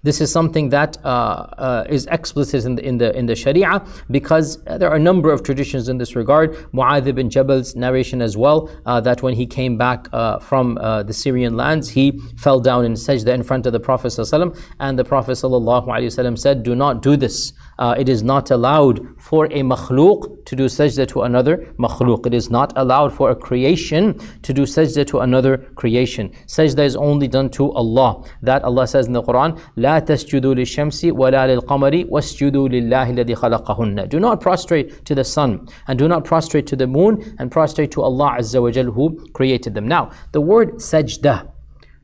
this 0.02 0.20
is 0.20 0.30
something 0.30 0.68
that 0.68 0.98
uh, 1.04 1.08
uh, 1.08 1.84
is 1.88 2.06
explicit 2.06 2.64
in 2.64 2.76
the, 2.76 2.86
in 2.86 2.98
the 2.98 3.16
in 3.16 3.26
the 3.26 3.34
Sharia 3.34 3.84
because 4.10 4.62
there 4.64 4.88
are 4.88 4.96
a 4.96 5.00
number 5.00 5.32
of 5.32 5.42
traditions 5.42 5.88
in 5.88 5.98
this 5.98 6.14
regard. 6.14 6.54
Mu'adh 6.72 7.06
ibn 7.08 7.28
Jabal's 7.28 7.74
narration 7.74 8.22
as 8.22 8.36
well 8.36 8.70
uh, 8.86 9.00
that 9.00 9.22
when 9.22 9.34
he 9.34 9.46
came 9.46 9.76
back 9.76 10.08
uh, 10.12 10.38
from 10.38 10.78
uh, 10.78 11.02
the 11.02 11.12
Syrian 11.12 11.56
lands, 11.56 11.88
he 11.88 12.20
fell 12.36 12.60
down 12.60 12.84
in 12.84 12.92
sajda 12.92 13.34
in 13.34 13.42
front 13.42 13.66
of 13.66 13.72
the 13.72 13.80
Prophet 13.80 14.08
ﷺ, 14.08 14.56
and 14.78 14.98
the 14.98 15.04
Prophet 15.04 15.32
ﷺ 15.32 16.38
said, 16.38 16.62
"Do 16.62 16.76
not 16.76 17.02
do 17.02 17.16
this." 17.16 17.52
uh, 17.79 17.95
it 17.97 18.07
is 18.07 18.21
not 18.21 18.51
allowed 18.51 18.99
for 19.17 19.45
a 19.45 19.63
makhluk 19.63 20.45
to 20.45 20.55
do 20.55 20.65
sajda 20.65 21.07
to 21.07 21.23
another 21.23 21.57
makhluk. 21.79 22.27
It 22.27 22.33
is 22.33 22.49
not 22.49 22.73
allowed 22.75 23.11
for 23.11 23.31
a 23.31 23.35
creation 23.35 24.19
to 24.43 24.53
do 24.53 24.63
sajda 24.63 25.07
to 25.07 25.19
another 25.19 25.57
creation. 25.75 26.31
Sajda 26.45 26.85
is 26.85 26.95
only 26.95 27.27
done 27.27 27.49
to 27.51 27.71
Allah. 27.71 28.23
That 28.43 28.63
Allah 28.63 28.85
says 28.85 29.07
in 29.07 29.13
the 29.13 29.23
Quran, 29.23 29.59
لا 29.77 29.99
تسجدوا 29.99 30.55
للشمس 30.55 31.05
ولا 31.05 31.47
للقمر 31.47 32.05
واسجدوا 32.09 32.69
لله 32.69 33.09
الذي 33.09 33.35
خلقهن. 33.35 34.09
Do 34.09 34.19
not 34.19 34.41
prostrate 34.41 35.03
to 35.05 35.15
the 35.15 35.23
sun 35.23 35.67
and 35.87 35.97
do 35.97 36.07
not 36.07 36.23
prostrate 36.23 36.67
to 36.67 36.75
the 36.75 36.87
moon 36.87 37.35
and 37.39 37.51
prostrate 37.51 37.91
to 37.91 38.03
Allah 38.03 38.35
Azza 38.37 38.61
wa 38.61 38.69
Jal 38.69 38.91
who 38.91 39.25
created 39.33 39.73
them. 39.73 39.87
Now, 39.87 40.11
the 40.33 40.41
word 40.41 40.75
sajda 40.75 41.49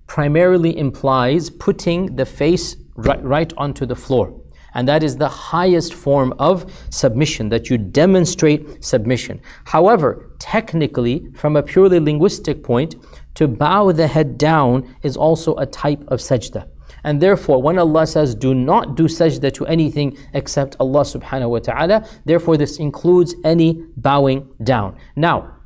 primarily 0.08 0.78
implies 0.78 1.50
putting 1.50 2.16
the 2.16 2.26
face 2.26 2.78
right, 2.96 3.24
right 3.24 3.54
onto 3.58 3.86
the 3.86 3.96
floor. 3.96 4.34
And 4.75 4.89
that 4.89 5.03
is 5.03 5.17
the 5.17 5.29
highest 5.29 5.95
form 5.95 6.33
of 6.39 6.73
submission, 6.91 7.49
that 7.51 7.69
you 7.69 7.79
demonstrate 7.79 8.83
submission. 8.85 9.41
However, 9.65 10.31
technically, 10.39 11.31
from 11.35 11.57
a 11.57 11.63
purely 11.63 12.01
linguistic 12.01 12.63
point, 12.63 12.95
to 13.35 13.49
bow 13.49 13.93
the 13.93 14.07
head 14.07 14.39
down 14.39 14.95
is 15.03 15.17
also 15.17 15.55
a 15.57 15.67
type 15.67 16.03
of 16.09 16.21
sajda. 16.21 16.69
And 17.05 17.21
therefore, 17.21 17.61
when 17.61 17.79
Allah 17.79 18.07
says, 18.07 18.35
do 18.35 18.55
not 18.55 18.97
do 18.97 19.05
sajda 19.05 19.53
to 19.55 19.67
anything 19.67 20.17
except 20.35 20.77
Allah 20.79 21.01
subhanahu 21.01 21.51
wa 21.51 21.59
ta'ala, 21.59 22.07
therefore 22.25 22.57
this 22.57 22.79
includes 22.79 23.35
any 23.45 23.83
bowing 23.97 24.49
down. 24.63 24.97
Now, 25.17 25.57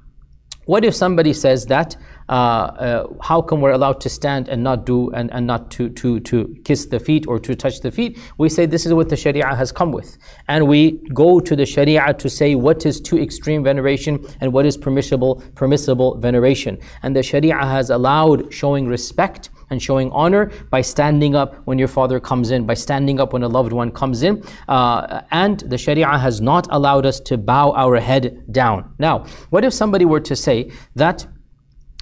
what 0.64 0.84
if 0.84 0.94
somebody 0.94 1.32
says 1.32 1.66
that 1.66 1.96
how 2.28 3.44
come 3.46 3.60
we're 3.60 3.72
allowed 3.72 4.00
to 4.00 4.08
stand 4.08 4.48
and 4.48 4.62
not 4.62 4.84
do 4.86 5.10
and, 5.10 5.32
and 5.32 5.46
not 5.46 5.70
to, 5.72 5.88
to, 5.90 6.20
to 6.20 6.56
kiss 6.64 6.86
the 6.86 6.98
feet 6.98 7.26
or 7.26 7.38
to 7.38 7.54
touch 7.54 7.80
the 7.80 7.90
feet? 7.90 8.18
We 8.38 8.48
say 8.48 8.66
this 8.66 8.86
is 8.86 8.92
what 8.92 9.08
the 9.08 9.16
Sharia 9.16 9.54
has 9.54 9.72
come 9.72 9.92
with. 9.92 10.18
And 10.48 10.66
we 10.66 10.92
go 11.14 11.40
to 11.40 11.56
the 11.56 11.66
Sharia 11.66 12.14
to 12.14 12.30
say 12.30 12.54
what 12.54 12.86
is 12.86 13.00
too 13.00 13.18
extreme 13.18 13.62
veneration 13.62 14.24
and 14.40 14.52
what 14.52 14.66
is 14.66 14.76
permissible, 14.76 15.42
permissible 15.54 16.18
veneration. 16.18 16.78
And 17.02 17.14
the 17.14 17.22
Sharia 17.22 17.58
has 17.58 17.90
allowed 17.90 18.52
showing 18.52 18.86
respect 18.86 19.50
and 19.70 19.82
showing 19.82 20.10
honor 20.12 20.50
by 20.70 20.80
standing 20.80 21.34
up 21.34 21.54
when 21.66 21.78
your 21.78 21.88
father 21.88 22.20
comes 22.20 22.50
in, 22.50 22.66
by 22.66 22.74
standing 22.74 23.20
up 23.20 23.32
when 23.32 23.42
a 23.42 23.48
loved 23.48 23.72
one 23.72 23.90
comes 23.90 24.22
in. 24.22 24.42
Uh, 24.68 25.22
and 25.30 25.60
the 25.60 25.78
Sharia 25.78 26.18
has 26.18 26.40
not 26.40 26.68
allowed 26.70 27.04
us 27.04 27.20
to 27.20 27.36
bow 27.36 27.72
our 27.72 27.98
head 27.98 28.44
down. 28.52 28.94
Now, 28.98 29.26
what 29.50 29.64
if 29.64 29.72
somebody 29.72 30.04
were 30.04 30.20
to 30.20 30.36
say 30.36 30.70
that 30.94 31.26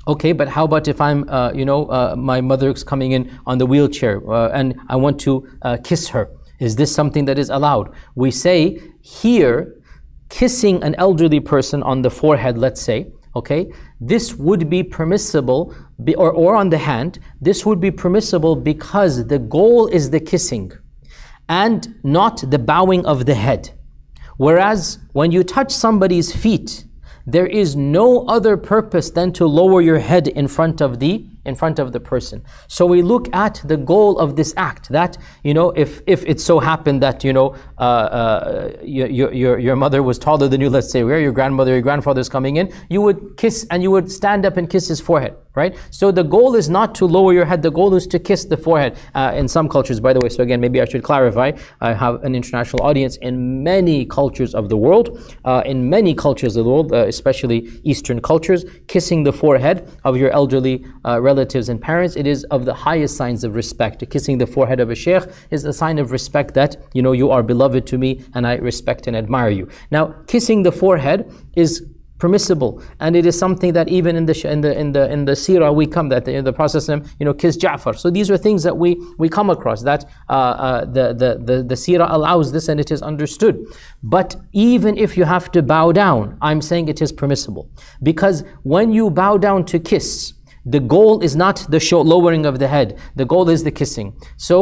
Okay, 0.06 0.32
but 0.32 0.48
how 0.48 0.64
about 0.64 0.86
if 0.86 1.00
I'm, 1.00 1.28
uh, 1.30 1.52
you 1.52 1.64
know, 1.64 1.86
uh, 1.86 2.14
my 2.16 2.40
mother's 2.40 2.84
coming 2.84 3.12
in 3.12 3.38
on 3.46 3.56
the 3.58 3.64
wheelchair 3.64 4.20
uh, 4.30 4.50
and 4.50 4.78
I 4.88 4.96
want 4.96 5.18
to 5.20 5.48
uh, 5.62 5.78
kiss 5.82 6.08
her? 6.08 6.30
Is 6.60 6.76
this 6.76 6.94
something 6.94 7.24
that 7.24 7.38
is 7.38 7.48
allowed? 7.48 7.90
We 8.14 8.30
say 8.30 8.80
here, 9.00 9.80
kissing 10.28 10.82
an 10.82 10.94
elderly 10.96 11.40
person 11.40 11.82
on 11.82 12.02
the 12.02 12.10
forehead, 12.10 12.58
let's 12.58 12.82
say, 12.82 13.12
okay, 13.34 13.72
this 14.00 14.34
would 14.34 14.68
be 14.68 14.82
permissible, 14.82 15.74
be, 16.02 16.14
or, 16.16 16.30
or 16.32 16.54
on 16.54 16.68
the 16.68 16.78
hand, 16.78 17.18
this 17.40 17.64
would 17.64 17.80
be 17.80 17.90
permissible 17.90 18.54
because 18.56 19.26
the 19.26 19.38
goal 19.38 19.86
is 19.86 20.10
the 20.10 20.20
kissing 20.20 20.70
and 21.48 21.94
not 22.02 22.50
the 22.50 22.58
bowing 22.58 23.04
of 23.06 23.26
the 23.26 23.34
head. 23.34 23.70
Whereas 24.36 24.98
when 25.12 25.30
you 25.30 25.44
touch 25.44 25.72
somebody's 25.72 26.34
feet, 26.34 26.84
there 27.26 27.46
is 27.46 27.74
no 27.74 28.26
other 28.26 28.56
purpose 28.56 29.10
than 29.10 29.32
to 29.32 29.46
lower 29.46 29.80
your 29.80 29.98
head 29.98 30.28
in 30.28 30.48
front 30.48 30.80
of 30.80 30.98
the 31.00 31.26
in 31.44 31.54
front 31.54 31.78
of 31.78 31.92
the 31.92 32.00
person. 32.00 32.42
So 32.68 32.86
we 32.86 33.02
look 33.02 33.34
at 33.34 33.60
the 33.64 33.76
goal 33.76 34.18
of 34.18 34.36
this 34.36 34.54
act. 34.56 34.88
That 34.90 35.16
you 35.42 35.54
know, 35.54 35.70
if 35.70 36.02
if 36.06 36.24
it 36.26 36.40
so 36.40 36.58
happened 36.58 37.02
that 37.02 37.24
you 37.24 37.32
know 37.32 37.54
uh, 37.78 37.82
uh, 37.82 38.72
your, 38.82 39.32
your 39.32 39.58
your 39.58 39.76
mother 39.76 40.02
was 40.02 40.18
taller 40.18 40.48
than 40.48 40.60
you, 40.60 40.70
let's 40.70 40.90
say, 40.90 41.04
where 41.04 41.20
your 41.20 41.32
grandmother, 41.32 41.72
your 41.72 41.82
grandfather 41.82 42.20
is 42.20 42.28
coming 42.28 42.56
in, 42.56 42.72
you 42.88 43.00
would 43.00 43.36
kiss 43.36 43.66
and 43.70 43.82
you 43.82 43.90
would 43.90 44.10
stand 44.10 44.44
up 44.46 44.56
and 44.56 44.70
kiss 44.70 44.88
his 44.88 45.00
forehead 45.00 45.34
right? 45.54 45.76
So 45.90 46.10
the 46.10 46.22
goal 46.22 46.54
is 46.54 46.68
not 46.68 46.94
to 46.96 47.06
lower 47.06 47.32
your 47.32 47.44
head, 47.44 47.62
the 47.62 47.70
goal 47.70 47.94
is 47.94 48.06
to 48.08 48.18
kiss 48.18 48.44
the 48.44 48.56
forehead. 48.56 48.96
Uh, 49.14 49.32
in 49.34 49.48
some 49.48 49.68
cultures, 49.68 50.00
by 50.00 50.12
the 50.12 50.20
way, 50.20 50.28
so 50.28 50.42
again, 50.42 50.60
maybe 50.60 50.80
I 50.80 50.84
should 50.84 51.02
clarify, 51.02 51.52
I 51.80 51.92
have 51.92 52.22
an 52.24 52.34
international 52.34 52.84
audience 52.84 53.16
in 53.18 53.62
many 53.62 54.04
cultures 54.04 54.54
of 54.54 54.68
the 54.68 54.76
world. 54.76 55.20
Uh, 55.44 55.62
in 55.64 55.88
many 55.88 56.14
cultures 56.14 56.56
of 56.56 56.64
the 56.64 56.70
world, 56.70 56.92
uh, 56.92 57.06
especially 57.06 57.70
Eastern 57.84 58.20
cultures, 58.20 58.64
kissing 58.88 59.22
the 59.22 59.32
forehead 59.32 59.90
of 60.04 60.16
your 60.16 60.30
elderly 60.30 60.84
uh, 61.04 61.20
relatives 61.20 61.68
and 61.68 61.80
parents, 61.80 62.16
it 62.16 62.26
is 62.26 62.44
of 62.44 62.64
the 62.64 62.74
highest 62.74 63.16
signs 63.16 63.44
of 63.44 63.54
respect. 63.54 64.08
Kissing 64.10 64.38
the 64.38 64.46
forehead 64.46 64.80
of 64.80 64.90
a 64.90 64.94
sheikh 64.94 65.24
is 65.50 65.64
a 65.64 65.72
sign 65.72 65.98
of 65.98 66.12
respect 66.12 66.54
that, 66.54 66.76
you 66.92 67.02
know, 67.02 67.12
you 67.12 67.30
are 67.30 67.42
beloved 67.42 67.86
to 67.86 67.98
me 67.98 68.24
and 68.34 68.46
I 68.46 68.56
respect 68.56 69.06
and 69.06 69.16
admire 69.16 69.50
you. 69.50 69.68
Now, 69.90 70.14
kissing 70.26 70.62
the 70.62 70.72
forehead 70.72 71.30
is 71.54 71.86
permissible. 72.24 72.72
And 73.00 73.10
it 73.20 73.26
is 73.30 73.36
something 73.44 73.70
that 73.78 73.86
even 73.98 74.12
in 74.20 74.24
the 74.30 74.36
in 74.54 74.60
the 74.66 74.72
in 74.82 74.88
the 74.96 75.04
in 75.14 75.20
the 75.28 75.36
seerah 75.44 75.70
we 75.80 75.84
come 75.96 76.08
that 76.14 76.26
in 76.26 76.44
the 76.50 76.56
process 76.60 76.84
you 76.88 77.24
know 77.26 77.34
kiss 77.42 77.54
Ja'far. 77.64 77.94
So 78.02 78.06
these 78.16 78.28
are 78.32 78.38
things 78.46 78.60
that 78.66 78.76
we 78.82 78.90
we 79.22 79.28
come 79.38 79.48
across 79.56 79.80
that 79.90 80.00
uh, 80.30 80.32
uh, 80.32 80.84
the, 80.96 81.06
the 81.22 81.30
the 81.48 81.56
the 81.70 81.78
seerah 81.84 82.08
allows 82.16 82.46
this 82.54 82.66
and 82.70 82.78
it 82.84 82.90
is 82.96 83.00
understood. 83.12 83.54
But 84.16 84.30
even 84.70 84.92
if 85.06 85.10
you 85.18 85.24
have 85.34 85.46
to 85.56 85.60
bow 85.74 85.86
down 86.04 86.22
I'm 86.48 86.62
saying 86.70 86.84
it 86.94 87.00
is 87.06 87.10
permissible. 87.22 87.64
Because 88.10 88.36
when 88.74 88.86
you 88.98 89.04
bow 89.10 89.34
down 89.46 89.60
to 89.72 89.78
kiss 89.92 90.32
the 90.76 90.80
goal 90.96 91.14
is 91.26 91.34
not 91.36 91.56
the 91.74 91.78
show, 91.88 92.00
lowering 92.00 92.46
of 92.50 92.54
the 92.58 92.68
head. 92.76 92.88
The 93.16 93.26
goal 93.32 93.46
is 93.54 93.60
the 93.68 93.74
kissing. 93.80 94.08
So 94.48 94.56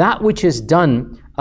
that 0.00 0.22
which 0.26 0.44
is 0.50 0.56
done 0.76 0.92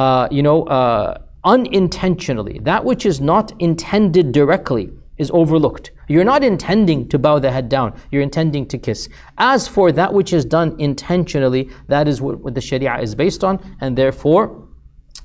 uh, 0.03 0.27
you 0.37 0.43
know 0.47 0.59
uh, 0.79 1.09
unintentionally 1.55 2.57
that 2.69 2.81
which 2.89 3.03
is 3.11 3.17
not 3.33 3.47
intended 3.67 4.25
directly 4.39 4.87
is 5.17 5.31
overlooked. 5.33 5.91
You're 6.07 6.23
not 6.23 6.43
intending 6.43 7.07
to 7.09 7.19
bow 7.19 7.39
the 7.39 7.51
head 7.51 7.69
down, 7.69 7.99
you're 8.11 8.21
intending 8.21 8.67
to 8.67 8.77
kiss. 8.77 9.09
As 9.37 9.67
for 9.67 9.91
that 9.91 10.13
which 10.13 10.33
is 10.33 10.45
done 10.45 10.75
intentionally, 10.79 11.69
that 11.87 12.07
is 12.07 12.21
what, 12.21 12.39
what 12.39 12.55
the 12.55 12.61
Sharia 12.61 12.99
is 12.99 13.15
based 13.15 13.43
on, 13.43 13.59
and 13.81 13.97
therefore, 13.97 14.67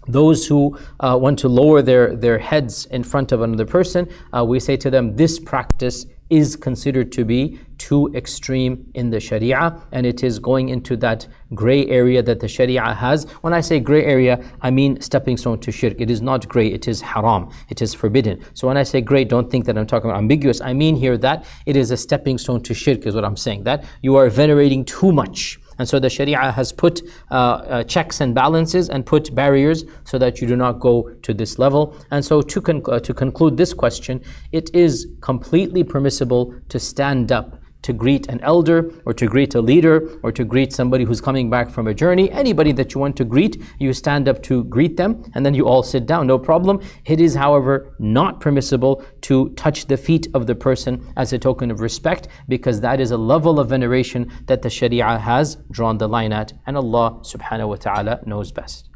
those 0.08 0.46
who 0.46 0.78
uh, 1.00 1.16
want 1.20 1.38
to 1.40 1.48
lower 1.48 1.82
their, 1.82 2.16
their 2.16 2.38
heads 2.38 2.86
in 2.86 3.02
front 3.02 3.32
of 3.32 3.42
another 3.42 3.66
person, 3.66 4.08
uh, 4.36 4.44
we 4.44 4.58
say 4.58 4.76
to 4.76 4.90
them, 4.90 5.14
this 5.16 5.38
practice 5.38 6.06
is 6.30 6.56
considered 6.56 7.12
to 7.12 7.24
be 7.24 7.58
too 7.76 8.12
extreme 8.14 8.90
in 8.94 9.10
the 9.10 9.18
Sharia 9.18 9.80
and 9.92 10.06
it 10.06 10.22
is 10.22 10.38
going 10.38 10.68
into 10.68 10.96
that 10.98 11.26
gray 11.54 11.86
area 11.86 12.22
that 12.22 12.38
the 12.38 12.46
Sharia 12.46 12.94
has. 12.94 13.24
When 13.40 13.52
I 13.52 13.60
say 13.60 13.80
gray 13.80 14.04
area, 14.04 14.42
I 14.60 14.70
mean 14.70 15.00
stepping 15.00 15.36
stone 15.36 15.58
to 15.60 15.72
shirk. 15.72 16.00
It 16.00 16.10
is 16.10 16.20
not 16.20 16.48
gray, 16.48 16.68
it 16.68 16.86
is 16.86 17.00
haram, 17.00 17.50
it 17.68 17.82
is 17.82 17.94
forbidden. 17.94 18.44
So 18.54 18.68
when 18.68 18.76
I 18.76 18.82
say 18.84 19.00
gray, 19.00 19.24
don't 19.24 19.50
think 19.50 19.64
that 19.64 19.76
I'm 19.76 19.86
talking 19.86 20.10
about 20.10 20.18
ambiguous. 20.18 20.60
I 20.60 20.72
mean 20.72 20.94
here 20.94 21.18
that 21.18 21.44
it 21.66 21.76
is 21.76 21.90
a 21.90 21.96
stepping 21.96 22.38
stone 22.38 22.62
to 22.62 22.74
shirk, 22.74 23.06
is 23.06 23.14
what 23.14 23.24
I'm 23.24 23.36
saying. 23.36 23.64
That 23.64 23.84
you 24.02 24.16
are 24.16 24.28
venerating 24.28 24.84
too 24.84 25.12
much. 25.12 25.58
And 25.80 25.88
so 25.88 25.98
the 25.98 26.10
Sharia 26.10 26.52
has 26.52 26.72
put 26.72 27.00
uh, 27.30 27.34
uh, 27.34 27.84
checks 27.84 28.20
and 28.20 28.34
balances 28.34 28.90
and 28.90 29.06
put 29.06 29.34
barriers 29.34 29.84
so 30.04 30.18
that 30.18 30.38
you 30.38 30.46
do 30.46 30.54
not 30.54 30.78
go 30.78 31.10
to 31.22 31.32
this 31.32 31.58
level. 31.58 31.96
And 32.10 32.22
so 32.22 32.42
to, 32.42 32.60
con- 32.60 32.82
uh, 32.86 33.00
to 33.00 33.14
conclude 33.14 33.56
this 33.56 33.72
question, 33.72 34.22
it 34.52 34.68
is 34.74 35.08
completely 35.22 35.82
permissible 35.82 36.54
to 36.68 36.78
stand 36.78 37.32
up 37.32 37.59
to 37.82 37.92
greet 37.92 38.28
an 38.28 38.40
elder 38.42 38.90
or 39.04 39.14
to 39.14 39.26
greet 39.26 39.54
a 39.54 39.60
leader 39.60 40.18
or 40.22 40.32
to 40.32 40.44
greet 40.44 40.72
somebody 40.72 41.04
who's 41.04 41.20
coming 41.20 41.48
back 41.48 41.70
from 41.70 41.86
a 41.86 41.94
journey. 41.94 42.30
Anybody 42.30 42.72
that 42.72 42.94
you 42.94 43.00
want 43.00 43.16
to 43.16 43.24
greet, 43.24 43.62
you 43.78 43.92
stand 43.92 44.28
up 44.28 44.42
to 44.44 44.64
greet 44.64 44.96
them 44.96 45.24
and 45.34 45.44
then 45.44 45.54
you 45.54 45.66
all 45.66 45.82
sit 45.82 46.06
down, 46.06 46.26
no 46.26 46.38
problem. 46.38 46.80
It 47.06 47.20
is, 47.20 47.34
however, 47.34 47.94
not 47.98 48.40
permissible 48.40 49.04
to 49.22 49.50
touch 49.50 49.86
the 49.86 49.96
feet 49.96 50.28
of 50.34 50.46
the 50.46 50.54
person 50.54 51.12
as 51.16 51.32
a 51.32 51.38
token 51.38 51.70
of 51.70 51.80
respect 51.80 52.28
because 52.48 52.80
that 52.80 53.00
is 53.00 53.10
a 53.10 53.16
level 53.16 53.58
of 53.58 53.68
veneration 53.68 54.30
that 54.46 54.62
the 54.62 54.70
Sharia 54.70 55.18
has 55.18 55.56
drawn 55.70 55.98
the 55.98 56.08
line 56.08 56.32
at 56.32 56.52
and 56.66 56.76
Allah 56.76 57.20
subhanahu 57.22 57.68
wa 57.68 57.76
ta'ala 57.76 58.20
knows 58.26 58.52
best. 58.52 58.88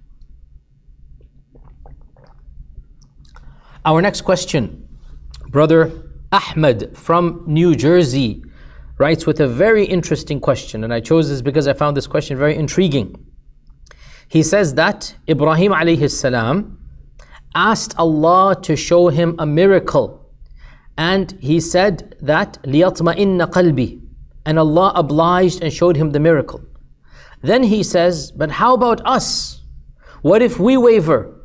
Our 3.87 4.01
next 4.01 4.23
question, 4.23 4.89
brother 5.49 6.11
Ahmed 6.33 6.97
from 6.97 7.45
New 7.47 7.75
Jersey 7.75 8.43
writes 8.98 9.26
with 9.26 9.40
a 9.40 9.48
very 9.48 9.86
interesting 9.86 10.40
question, 10.40 10.84
and 10.84 10.94
I 10.94 11.00
chose 11.00 11.30
this 11.30 11.42
because 11.42 11.68
I 11.68 11.74
found 11.74 11.96
this 11.96 12.08
question 12.08 12.38
very 12.38 12.56
intriguing. 12.56 13.26
He 14.28 14.44
says 14.44 14.76
that 14.76 15.16
Ibrahim 15.28 15.72
alayhi 15.72 16.12
salam 16.12 16.78
asked 17.56 17.98
Allah 17.98 18.56
to 18.62 18.76
show 18.76 19.08
him 19.08 19.36
a 19.40 19.46
miracle, 19.46 20.32
and 20.98 21.32
he 21.40 21.60
said 21.60 22.16
that 22.22 22.62
لِيَطْمَئِنَّ 22.64 23.52
قَلْبِي 23.52 24.02
and 24.46 24.58
Allah 24.58 24.92
obliged 24.96 25.62
and 25.62 25.72
showed 25.72 25.96
him 25.96 26.12
the 26.12 26.20
miracle. 26.20 26.62
Then 27.42 27.64
he 27.64 27.84
says, 27.84 28.32
but 28.32 28.52
how 28.52 28.74
about 28.74 29.06
us? 29.06 29.62
What 30.22 30.42
if 30.42 30.60
we 30.60 30.76
waver? 30.76 31.36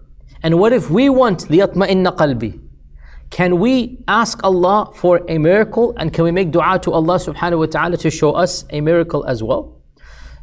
And 0.43 0.59
what 0.59 0.73
if 0.73 0.91
we 0.91 1.09
want 1.09 1.41
لِيَطْمَئِنَّ 1.49 2.17
قَلْبِي 2.17 2.61
can 3.31 3.59
we 3.59 3.99
ask 4.07 4.43
Allah 4.45 4.91
for 4.95 5.21
a 5.29 5.39
miracle 5.39 5.95
and 5.97 6.13
can 6.13 6.25
we 6.25 6.31
make 6.31 6.51
dua 6.51 6.79
to 6.81 6.93
Allah 6.93 7.17
subhanahu 7.17 7.59
wa 7.59 7.67
ta'ala 7.67 7.97
to 7.97 8.11
show 8.11 8.33
us 8.33 8.65
a 8.71 8.81
miracle 8.81 9.25
as 9.25 9.43
well? 9.43 9.83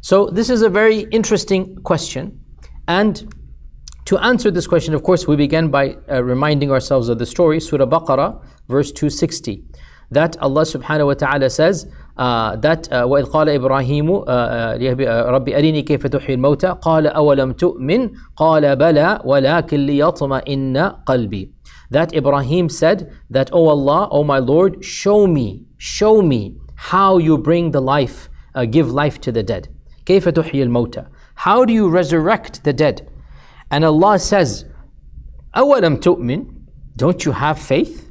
So 0.02 0.26
this 0.26 0.50
is 0.50 0.62
a 0.62 0.68
very 0.68 1.00
interesting 1.10 1.76
question. 1.76 2.40
And 2.88 3.32
to 4.06 4.18
answer 4.18 4.50
this 4.50 4.66
question, 4.66 4.94
of 4.94 5.04
course, 5.04 5.26
we 5.26 5.36
begin 5.36 5.70
by 5.70 5.96
uh, 6.10 6.22
reminding 6.22 6.70
ourselves 6.70 7.08
of 7.08 7.18
the 7.18 7.26
story, 7.26 7.60
Surah 7.60 7.86
Baqarah, 7.86 8.44
verse 8.68 8.90
260. 8.92 9.64
That 10.10 10.36
Allah 10.42 10.62
subhanahu 10.62 11.06
wa 11.06 11.14
ta'ala 11.14 11.48
says, 11.48 11.86
uh, 12.16 12.56
that 12.56 12.92
uh, 12.92 13.06
وإذ 13.06 13.24
قال 13.24 13.48
إبراهيم 13.48 14.10
ربي 15.34 15.58
أريني 15.58 15.82
كيف 15.82 16.06
تحيي 16.06 16.34
الموتى 16.34 16.76
قال 16.82 17.06
أولم 17.06 17.52
تؤمن 17.52 18.10
قال 18.36 18.76
بلى 18.76 19.20
ولكن 19.24 19.86
ليطمئن 19.86 20.76
قلبي 21.06 21.52
that 21.90 22.14
Ibrahim 22.14 22.68
said 22.68 23.12
that, 23.30 23.52
O 23.52 23.66
oh 23.66 23.68
Allah, 23.68 24.08
O 24.10 24.18
oh 24.18 24.24
my 24.24 24.38
Lord, 24.38 24.84
show 24.84 25.26
me, 25.26 25.66
show 25.78 26.22
me 26.22 26.56
how 26.74 27.18
you 27.18 27.38
bring 27.38 27.70
the 27.70 27.82
life, 27.82 28.28
uh, 28.54 28.64
give 28.64 28.90
life 28.90 29.20
to 29.20 29.32
the 29.32 29.42
dead. 29.42 29.68
كيف 30.06 30.28
تحيي 30.28 30.62
الموتى 30.62 31.06
How 31.34 31.64
do 31.64 31.72
you 31.72 31.88
resurrect 31.88 32.64
the 32.64 32.72
dead? 32.72 33.08
And 33.70 33.84
Allah 33.84 34.18
says, 34.18 34.64
أولم 35.56 36.00
تؤمن 36.00 36.46
Don't 36.96 37.24
you 37.24 37.32
have 37.32 37.58
faith? 37.58 38.10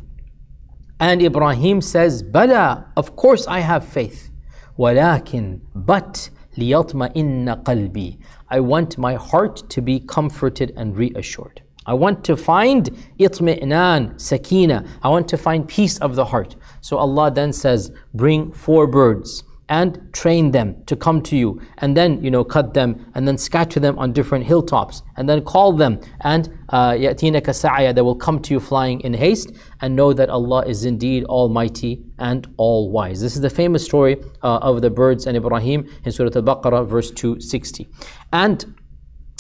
And 1.00 1.22
Ibrahim 1.22 1.82
says, 1.82 2.24
Bala, 2.24 2.92
of 2.96 3.16
course 3.16 3.48
I 3.48 3.60
have 3.60 3.84
faith. 3.86 4.30
ولكن, 4.78 5.60
but 5.76 6.30
ليطمئن 6.58 7.64
قلبي 7.64 8.18
I 8.50 8.60
want 8.60 8.98
my 8.98 9.16
heart 9.16 9.70
to 9.70 9.82
be 9.82 10.00
comforted 10.00 10.74
and 10.76 10.96
reassured. 10.96 11.62
I 11.87 11.95
want 11.95 12.25
to 12.25 12.37
find 12.37 12.91
itmi'nan, 13.19 14.21
sakina. 14.21 14.85
I 15.03 15.09
want 15.09 15.29
to 15.29 15.37
find 15.37 15.67
peace 15.67 15.99
of 15.99 16.17
the 16.17 16.27
heart. 16.27 16.57
So 16.81 16.99
Allah 16.99 17.31
then 17.31 17.53
says, 17.53 17.93
bring 18.13 18.53
four 18.53 18.87
birds. 18.87 19.45
and 19.69 20.13
train 20.13 20.53
them 20.53 20.77
to 20.87 20.95
come 20.95 21.21
to 21.21 21.37
you 21.37 21.61
and 21.79 21.97
then 21.97 22.23
you 22.23 22.31
know 22.31 22.45
cut 22.45 22.75
them 22.75 23.11
and 23.15 23.27
then 23.27 23.37
scatter 23.37 23.81
them 23.81 23.99
on 23.99 24.13
different 24.13 24.45
hilltops 24.45 25.03
and 25.17 25.29
then 25.29 25.43
call 25.43 25.73
them 25.73 26.01
and 26.21 26.49
uh, 26.69 26.93
yatinaka 26.93 27.55
sa'ya 27.55 27.93
they 27.93 28.01
will 28.01 28.15
come 28.15 28.41
to 28.41 28.55
you 28.55 28.61
flying 28.61 29.01
in 29.01 29.13
haste 29.13 29.53
and 29.81 29.97
know 29.97 30.13
that 30.13 30.31
Allah 30.31 30.65
is 30.67 30.85
indeed 30.85 31.25
almighty 31.25 32.05
and 32.19 32.47
all 32.57 32.91
wise 32.91 33.21
this 33.21 33.35
is 33.35 33.43
the 33.43 33.51
famous 33.51 33.85
story 33.85 34.17
uh, 34.43 34.59
of 34.59 34.83
the 34.83 34.91
birds 34.91 35.27
and 35.27 35.37
Ibrahim 35.37 35.89
in 36.05 36.13
Surah 36.13 36.31
Al-Baqarah 36.37 36.87
verse 36.87 37.11
260 37.11 37.89
and 38.33 38.65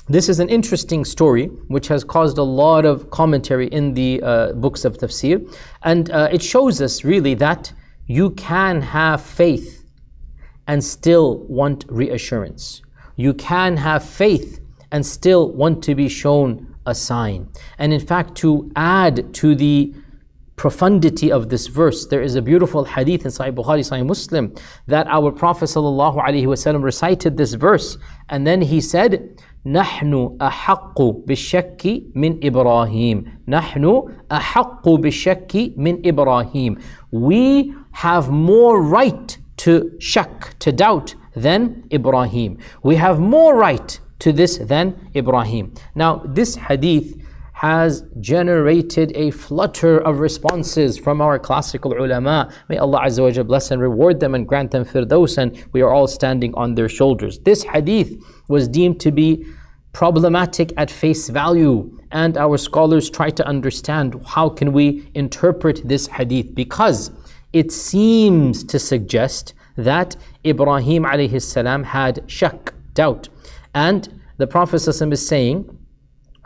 this 0.08 0.28
is 0.28 0.38
an 0.38 0.48
interesting 0.48 1.04
story 1.04 1.46
which 1.68 1.88
has 1.88 2.04
caused 2.04 2.38
a 2.38 2.42
lot 2.42 2.84
of 2.84 3.10
commentary 3.10 3.66
in 3.68 3.94
the 3.94 4.22
uh, 4.22 4.52
books 4.52 4.84
of 4.84 4.96
tafsir 4.98 5.52
and 5.82 6.10
uh, 6.10 6.28
it 6.30 6.42
shows 6.42 6.80
us 6.80 7.04
really 7.04 7.34
that 7.34 7.72
you 8.06 8.30
can 8.30 8.80
have 8.82 9.20
faith 9.20 9.84
and 10.66 10.82
still 10.82 11.38
want 11.46 11.84
reassurance. 11.88 12.82
You 13.16 13.34
can 13.34 13.76
have 13.78 14.04
faith 14.04 14.60
and 14.92 15.04
still 15.04 15.50
want 15.52 15.82
to 15.84 15.94
be 15.94 16.08
shown 16.08 16.74
a 16.86 16.94
sign. 16.94 17.48
And 17.78 17.92
in 17.92 18.00
fact, 18.00 18.36
to 18.36 18.70
add 18.76 19.34
to 19.34 19.54
the 19.54 19.94
profundity 20.54 21.30
of 21.30 21.48
this 21.48 21.66
verse, 21.66 22.06
there 22.06 22.22
is 22.22 22.34
a 22.34 22.42
beautiful 22.42 22.84
hadith 22.84 23.24
in 23.24 23.30
Sahih 23.30 23.54
Bukhari, 23.54 23.80
Sahih 23.80 24.06
Muslim, 24.06 24.54
that 24.86 25.06
our 25.08 25.30
Prophet 25.32 25.68
recited 26.80 27.36
this 27.36 27.54
verse, 27.54 27.98
and 28.28 28.46
then 28.46 28.62
he 28.62 28.80
said, 28.80 29.42
نحن 29.65 30.37
أحق 30.41 31.01
بالشك 31.01 32.03
من 32.15 32.39
إبراهيم 32.43 33.25
نحن 33.47 34.03
أحق 34.31 34.89
بالشك 34.89 35.73
من 35.77 36.01
إبراهيم 36.05 36.77
We 37.11 37.73
have 37.91 38.29
more 38.31 38.81
right 38.81 39.37
to 39.57 39.91
shak, 39.99 40.57
to 40.59 40.71
doubt, 40.71 41.15
than 41.35 41.83
Ibrahim. 41.91 42.57
We 42.83 42.95
have 42.95 43.19
more 43.19 43.55
right 43.55 43.99
to 44.19 44.31
this 44.31 44.57
than 44.57 45.09
Ibrahim. 45.15 45.73
Now, 45.95 46.23
this 46.25 46.55
hadith 46.55 47.15
has 47.53 48.03
generated 48.19 49.11
a 49.15 49.29
flutter 49.29 49.99
of 49.99 50.19
responses 50.19 50.97
from 50.97 51.21
our 51.21 51.37
classical 51.37 51.93
ulama. 51.93 52.51
May 52.69 52.77
Allah 52.77 53.01
Azza 53.05 53.37
wa 53.37 53.43
bless 53.43 53.69
and 53.69 53.79
reward 53.79 54.19
them 54.19 54.33
and 54.33 54.47
grant 54.47 54.71
them 54.71 54.83
firdaus, 54.83 55.37
and 55.37 55.63
we 55.71 55.81
are 55.83 55.93
all 55.93 56.07
standing 56.07 56.55
on 56.55 56.73
their 56.73 56.89
shoulders. 56.89 57.37
This 57.39 57.61
hadith 57.61 58.19
was 58.47 58.67
deemed 58.67 58.99
to 59.01 59.11
be 59.11 59.45
problematic 59.96 60.74
at 60.76 60.90
face 60.90 61.30
value, 61.30 61.90
and 62.10 62.36
our 62.36 62.58
scholars 62.58 63.08
try 63.08 63.30
to 63.30 63.42
understand 63.46 64.14
how 64.26 64.46
can 64.46 64.70
we 64.70 65.08
interpret 65.14 65.80
this 65.88 66.06
hadith 66.06 66.54
because 66.54 67.10
it 67.54 67.72
seems 67.72 68.62
to 68.62 68.78
suggest 68.78 69.54
that 69.78 70.14
Ibrahim 70.44 71.04
alayhi 71.04 71.40
salam 71.40 71.82
had 71.82 72.22
shak, 72.26 72.74
doubt. 72.92 73.30
And 73.74 74.20
the 74.36 74.46
Prophet 74.46 74.86
is 74.86 75.26
saying, 75.26 75.64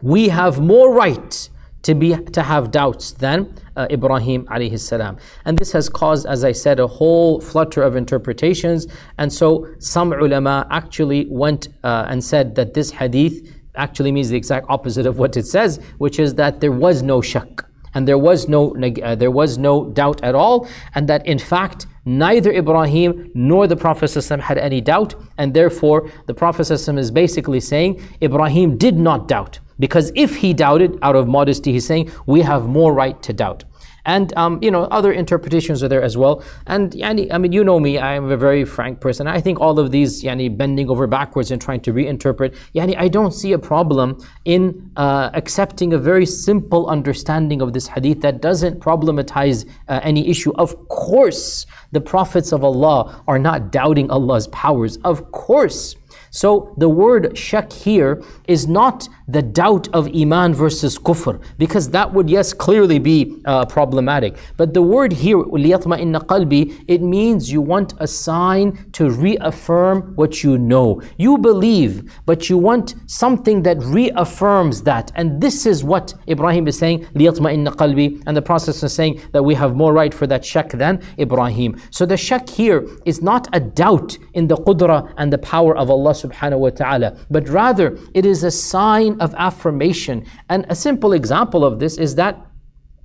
we 0.01 0.29
have 0.29 0.61
more 0.61 0.95
right 0.95 1.51
to 1.83 1.95
be 1.95 2.17
to 2.17 2.43
have 2.43 2.71
doubts 2.71 3.13
than 3.13 3.55
uh, 3.77 3.87
Ibrahim 3.91 4.45
alayhi 4.47 4.79
salam. 4.79 5.17
And 5.45 5.59
this 5.59 5.73
has 5.73 5.89
caused, 5.89 6.27
as 6.27 6.45
I 6.45 6.53
said, 6.53 6.81
a 6.81 6.87
whole 6.87 7.41
flutter 7.41 7.83
of 7.83 7.97
interpretations. 7.97 8.87
And 9.19 9.33
so 9.33 9.67
some 9.79 10.13
ulama 10.13 10.67
actually 10.71 11.27
went 11.31 11.69
uh, 11.83 12.07
and 12.09 12.23
said 12.23 12.55
that 12.57 12.75
this 12.75 12.91
hadith 12.91 13.49
actually 13.77 14.13
means 14.13 14.29
the 14.29 14.37
exact 14.37 14.67
opposite 14.69 15.07
of 15.07 15.19
what 15.19 15.37
it 15.37 15.47
says, 15.47 15.81
which 15.99 16.19
is 16.19 16.35
that 16.35 16.61
there 16.61 16.73
was 16.73 17.03
no 17.03 17.23
shak 17.23 17.65
and 17.95 18.07
there 18.07 18.19
was 18.19 18.49
no 18.49 18.75
uh, 19.03 19.15
there 19.15 19.31
was 19.31 19.59
no 19.59 19.91
doubt 19.91 20.23
at 20.23 20.35
all 20.35 20.69
and 20.95 21.09
that 21.09 21.27
in 21.27 21.39
fact 21.39 21.87
neither 22.05 22.53
Ibrahim 22.53 23.31
nor 23.35 23.67
the 23.67 23.77
Prophet 23.77 24.13
had 24.41 24.59
any 24.59 24.81
doubt 24.81 25.15
and 25.39 25.53
therefore 25.55 26.11
the 26.27 26.35
Prophet 26.35 26.71
is 26.71 27.11
basically 27.11 27.61
saying 27.61 28.01
Ibrahim 28.23 28.77
did 28.77 28.97
not 28.97 29.29
doubt 29.29 29.59
because 29.81 30.13
if 30.15 30.37
he 30.37 30.55
doubted 30.55 30.97
out 31.03 31.17
of 31.17 31.27
modesty 31.27 31.73
he's 31.73 31.87
saying 31.87 32.09
we 32.27 32.41
have 32.41 32.67
more 32.67 32.93
right 32.95 33.21
to 33.23 33.33
doubt 33.33 33.65
and 34.05 34.37
um, 34.37 34.59
you 34.63 34.71
know 34.71 34.85
other 34.85 35.13
interpretations 35.13 35.83
are 35.83 35.89
there 35.89 36.03
as 36.03 36.17
well. 36.17 36.43
And 36.67 36.93
yani, 36.93 37.33
I 37.33 37.39
mean, 37.39 37.53
you 37.53 37.65
know 37.65 37.81
me, 37.81 37.99
I 37.99 38.15
am 38.15 38.31
a 38.31 38.37
very 38.37 38.65
frank 38.65 39.01
person. 39.01 39.27
I 39.27 39.41
think 39.41 39.61
all 39.61 39.79
of 39.79 39.91
these 39.91 40.23
yani, 40.23 40.57
bending 40.57 40.89
over 40.91 41.07
backwards 41.07 41.51
and 41.51 41.61
trying 41.61 41.81
to 41.83 41.93
reinterpret, 41.93 42.57
yani, 42.75 42.97
I 42.99 43.09
don't 43.09 43.33
see 43.33 43.53
a 43.53 43.59
problem 43.59 44.19
in 44.45 44.91
uh, 44.97 45.31
accepting 45.35 45.93
a 45.93 45.99
very 45.99 46.27
simple 46.27 46.87
understanding 46.87 47.61
of 47.63 47.73
this 47.73 47.87
hadith 47.87 48.21
that 48.23 48.41
doesn't 48.41 48.81
problematize 48.81 49.69
uh, 49.89 50.01
any 50.03 50.29
issue. 50.29 50.53
Of 50.55 50.89
course, 50.89 51.67
the 51.93 52.01
prophets 52.01 52.53
of 52.53 52.65
Allah 52.65 53.23
are 53.27 53.39
not 53.39 53.71
doubting 53.73 54.11
Allah's 54.11 54.49
powers. 54.49 54.97
Of 54.99 55.31
course. 55.33 55.97
So 56.32 56.74
the 56.78 56.90
word 56.90 57.38
shak 57.38 57.72
here 57.72 58.22
is 58.48 58.68
not 58.68 59.08
the 59.28 59.42
doubt 59.42 59.88
of 59.94 60.08
iman 60.16 60.54
versus 60.54 61.00
kufr, 61.00 61.42
because 61.58 61.90
that 61.92 62.14
would, 62.14 62.30
yes, 62.30 62.54
clearly 62.54 63.00
be 63.00 63.42
uh, 63.46 63.66
problematic. 63.66 64.38
But 64.58 64.74
the 64.74 64.82
word 64.82 65.14
here, 65.14 65.38
لِيَطْمَئِنَّ 65.38 66.16
قَلْبِي, 66.26 66.86
it 66.88 67.02
means 67.02 67.52
you 67.52 67.62
want 67.62 67.94
a 68.00 68.08
sign 68.08 68.92
to 68.94 69.10
reaffirm 69.10 70.14
what 70.16 70.44
you 70.44 70.58
know. 70.58 71.02
You 71.18 71.38
believe, 71.38 72.12
but 72.26 72.50
you 72.50 72.58
want 72.58 72.96
something 73.08 73.64
that 73.64 73.78
reaffirms 73.80 74.84
that. 74.84 75.12
And 75.16 75.42
this 75.42 75.66
is 75.66 75.84
what 75.84 76.14
Ibrahim 76.28 76.68
is 76.68 76.78
saying, 76.78 77.06
لِيَطْمَئِنَّ 77.16 77.68
قَلْبِي. 77.76 78.24
And 78.28 78.36
the 78.36 78.42
process 78.42 78.84
is 78.84 78.94
saying 78.94 79.22
that 79.32 79.44
we 79.44 79.56
have 79.56 79.76
more 79.76 79.94
right 79.94 80.14
for 80.14 80.28
that 80.28 80.46
shak 80.46 80.70
than 80.72 81.02
Ibrahim. 81.20 81.80
So 81.92 82.06
the 82.06 82.18
shak 82.18 82.50
here 82.50 82.86
is 83.06 83.22
not 83.22 83.48
a 83.54 83.60
doubt 83.60 84.18
in 84.34 84.48
the 84.48 84.58
qudra 84.58 85.12
and 85.18 85.32
the 85.32 85.38
power 85.38 85.76
of 85.76 85.90
Allah 85.90 86.14
subhanahu 86.23 86.59
wa 86.59 86.71
ta'ala, 86.71 87.17
but 87.31 87.49
rather 87.49 87.99
it 88.15 88.27
is 88.27 88.45
a 88.45 88.51
sign 88.51 89.21
of 89.21 89.35
affirmation. 89.37 90.25
And 90.49 90.67
a 90.69 90.75
simple 90.75 91.13
example 91.13 91.65
of 91.65 91.79
this 91.79 91.97
is 91.97 92.15
that 92.17 92.50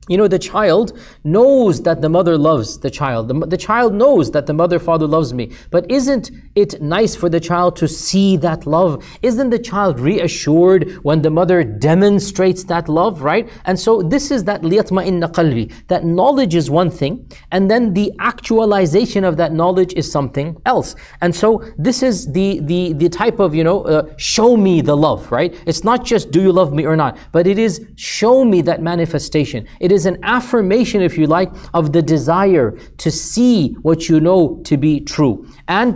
you 0.07 0.17
know, 0.17 0.27
the 0.27 0.39
child 0.39 0.97
knows 1.23 1.81
that 1.81 2.01
the 2.01 2.09
mother 2.09 2.37
loves 2.37 2.79
the 2.79 2.91
child. 2.91 3.27
The, 3.27 3.33
the 3.47 3.57
child 3.57 3.93
knows 3.93 4.31
that 4.31 4.45
the 4.45 4.53
mother, 4.53 4.77
father 4.77 5.07
loves 5.07 5.33
me. 5.33 5.51
But 5.71 5.89
isn't 5.89 6.31
it 6.53 6.81
nice 6.81 7.15
for 7.15 7.27
the 7.27 7.39
child 7.39 7.75
to 7.77 7.87
see 7.87 8.37
that 8.37 8.67
love? 8.67 9.03
Isn't 9.23 9.49
the 9.49 9.59
child 9.59 9.99
reassured 9.99 10.91
when 11.03 11.23
the 11.23 11.31
mother 11.31 11.63
demonstrates 11.63 12.65
that 12.65 12.87
love, 12.87 13.23
right? 13.23 13.49
And 13.65 13.79
so 13.79 14.03
this 14.03 14.29
is 14.29 14.43
that 14.43 14.61
liyatma'inna 14.61 15.31
qalbi. 15.31 15.73
That 15.87 16.05
knowledge 16.05 16.53
is 16.53 16.69
one 16.69 16.91
thing, 16.91 17.27
and 17.51 17.69
then 17.71 17.93
the 17.93 18.11
actualization 18.19 19.23
of 19.23 19.37
that 19.37 19.53
knowledge 19.53 19.93
is 19.93 20.11
something 20.11 20.61
else. 20.65 20.95
And 21.21 21.35
so 21.35 21.63
this 21.77 22.03
is 22.03 22.31
the, 22.31 22.59
the, 22.61 22.93
the 22.93 23.09
type 23.09 23.39
of, 23.39 23.55
you 23.55 23.63
know, 23.63 23.83
uh, 23.83 24.13
show 24.17 24.55
me 24.55 24.81
the 24.81 24.95
love, 24.95 25.31
right? 25.31 25.55
It's 25.65 25.83
not 25.83 26.05
just 26.05 26.31
do 26.31 26.41
you 26.41 26.51
love 26.51 26.73
me 26.73 26.85
or 26.85 26.95
not, 26.95 27.17
but 27.31 27.47
it 27.47 27.57
is 27.57 27.85
show 27.95 28.45
me 28.45 28.61
that 28.61 28.81
manifestation. 28.81 29.67
It 29.79 29.91
is 29.95 30.05
an 30.05 30.17
affirmation, 30.21 31.01
if 31.01 31.17
you 31.17 31.25
like, 31.25 31.51
of 31.73 31.93
the 31.95 32.01
desire 32.01 32.77
to 33.03 33.09
see 33.09 33.73
what 33.81 34.07
you 34.09 34.19
know 34.19 34.61
to 34.65 34.77
be 34.77 34.99
true. 34.99 35.47
And 35.67 35.93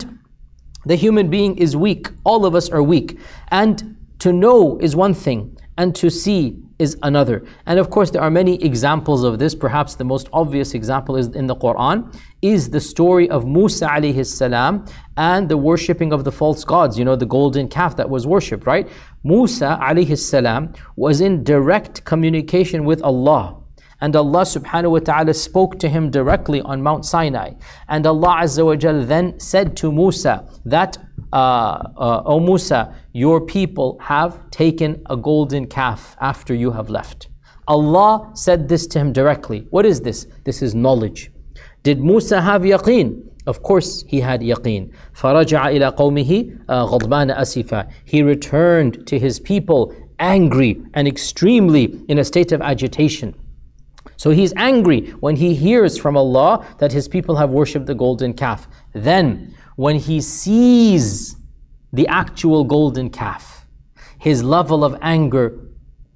the 0.85 0.95
human 0.95 1.29
being 1.29 1.57
is 1.57 1.75
weak. 1.75 2.09
All 2.23 2.45
of 2.45 2.55
us 2.55 2.69
are 2.69 2.81
weak. 2.81 3.19
And 3.49 3.97
to 4.19 4.33
know 4.33 4.79
is 4.79 4.95
one 4.95 5.13
thing, 5.13 5.57
and 5.77 5.95
to 5.95 6.09
see 6.09 6.41
is 6.79 6.97
another. 7.03 7.45
And 7.65 7.77
of 7.77 7.89
course, 7.89 8.09
there 8.11 8.21
are 8.21 8.31
many 8.31 8.61
examples 8.63 9.23
of 9.23 9.37
this. 9.37 9.53
Perhaps 9.53 9.95
the 9.95 10.05
most 10.05 10.29
obvious 10.31 10.73
example 10.73 11.17
is 11.17 11.27
in 11.27 11.45
the 11.47 11.55
Quran, 11.55 11.97
is 12.41 12.69
the 12.69 12.79
story 12.79 13.29
of 13.29 13.45
Musa 13.45 13.87
alayhi 13.87 14.25
salam 14.25 14.85
and 15.17 15.49
the 15.49 15.57
worshipping 15.57 16.13
of 16.13 16.23
the 16.23 16.31
false 16.31 16.63
gods, 16.63 16.97
you 16.97 17.03
know, 17.03 17.17
the 17.17 17.25
golden 17.25 17.67
calf 17.67 17.97
that 17.97 18.09
was 18.09 18.25
worshipped, 18.25 18.65
right? 18.65 18.87
Musa 19.23 19.77
alayhi 19.81 20.17
salam 20.17 20.73
was 20.95 21.19
in 21.19 21.43
direct 21.43 22.05
communication 22.05 22.85
with 22.85 23.01
Allah. 23.03 23.57
And 24.00 24.14
Allah 24.16 24.42
subhanahu 24.42 24.90
wa 24.90 24.98
ta'ala 24.98 25.34
spoke 25.34 25.78
to 25.78 25.88
him 25.88 26.10
directly 26.10 26.60
on 26.60 26.82
Mount 26.82 27.06
Sinai. 27.06 27.52
And 27.88 28.06
Allah 28.06 28.40
Azza 28.42 28.64
wa 28.64 28.76
Jal 28.76 29.04
then 29.04 29.38
said 29.40 29.76
to 29.78 29.90
Musa 29.92 30.46
that, 30.64 30.98
uh, 31.32 31.36
uh, 31.96 32.22
O 32.26 32.40
Musa, 32.40 32.94
your 33.12 33.40
people 33.40 33.98
have 34.00 34.50
taken 34.50 35.02
a 35.08 35.16
golden 35.16 35.66
calf 35.66 36.16
after 36.20 36.54
you 36.54 36.72
have 36.72 36.90
left. 36.90 37.28
Allah 37.66 38.30
said 38.34 38.68
this 38.68 38.86
to 38.88 38.98
him 38.98 39.12
directly. 39.12 39.66
What 39.70 39.86
is 39.86 40.00
this? 40.02 40.26
This 40.44 40.60
is 40.60 40.74
knowledge. 40.74 41.30
Did 41.82 42.02
Musa 42.02 42.40
have 42.42 42.62
yaqeen? 42.62 43.22
Of 43.46 43.62
course, 43.62 44.04
he 44.06 44.20
had 44.20 44.40
yaqeen. 44.40 44.92
فَرَجَعَ 45.14 45.76
إِلَى 45.76 45.96
قَوْمِهِ 45.96 46.66
غَضْبَانَ 46.66 47.36
أَسِفًا 47.36 47.90
He 48.04 48.22
returned 48.22 49.06
to 49.06 49.18
his 49.18 49.38
people 49.38 49.94
angry 50.18 50.82
and 50.94 51.06
extremely 51.08 52.00
in 52.08 52.18
a 52.18 52.24
state 52.24 52.52
of 52.52 52.60
agitation. 52.62 53.34
So 54.18 54.30
he's 54.30 54.52
angry 54.56 55.10
when 55.20 55.36
he 55.36 55.54
hears 55.54 55.98
from 55.98 56.16
Allah 56.16 56.64
that 56.78 56.92
his 56.92 57.08
people 57.08 57.36
have 57.36 57.50
worshipped 57.50 57.86
the 57.86 57.94
golden 57.94 58.32
calf. 58.32 58.68
Then, 58.92 59.54
when 59.76 59.96
he 59.96 60.20
sees 60.20 61.36
the 61.92 62.06
actual 62.08 62.64
golden 62.64 63.10
calf, 63.10 63.66
his 64.18 64.42
level 64.42 64.84
of 64.84 64.96
anger 65.02 65.60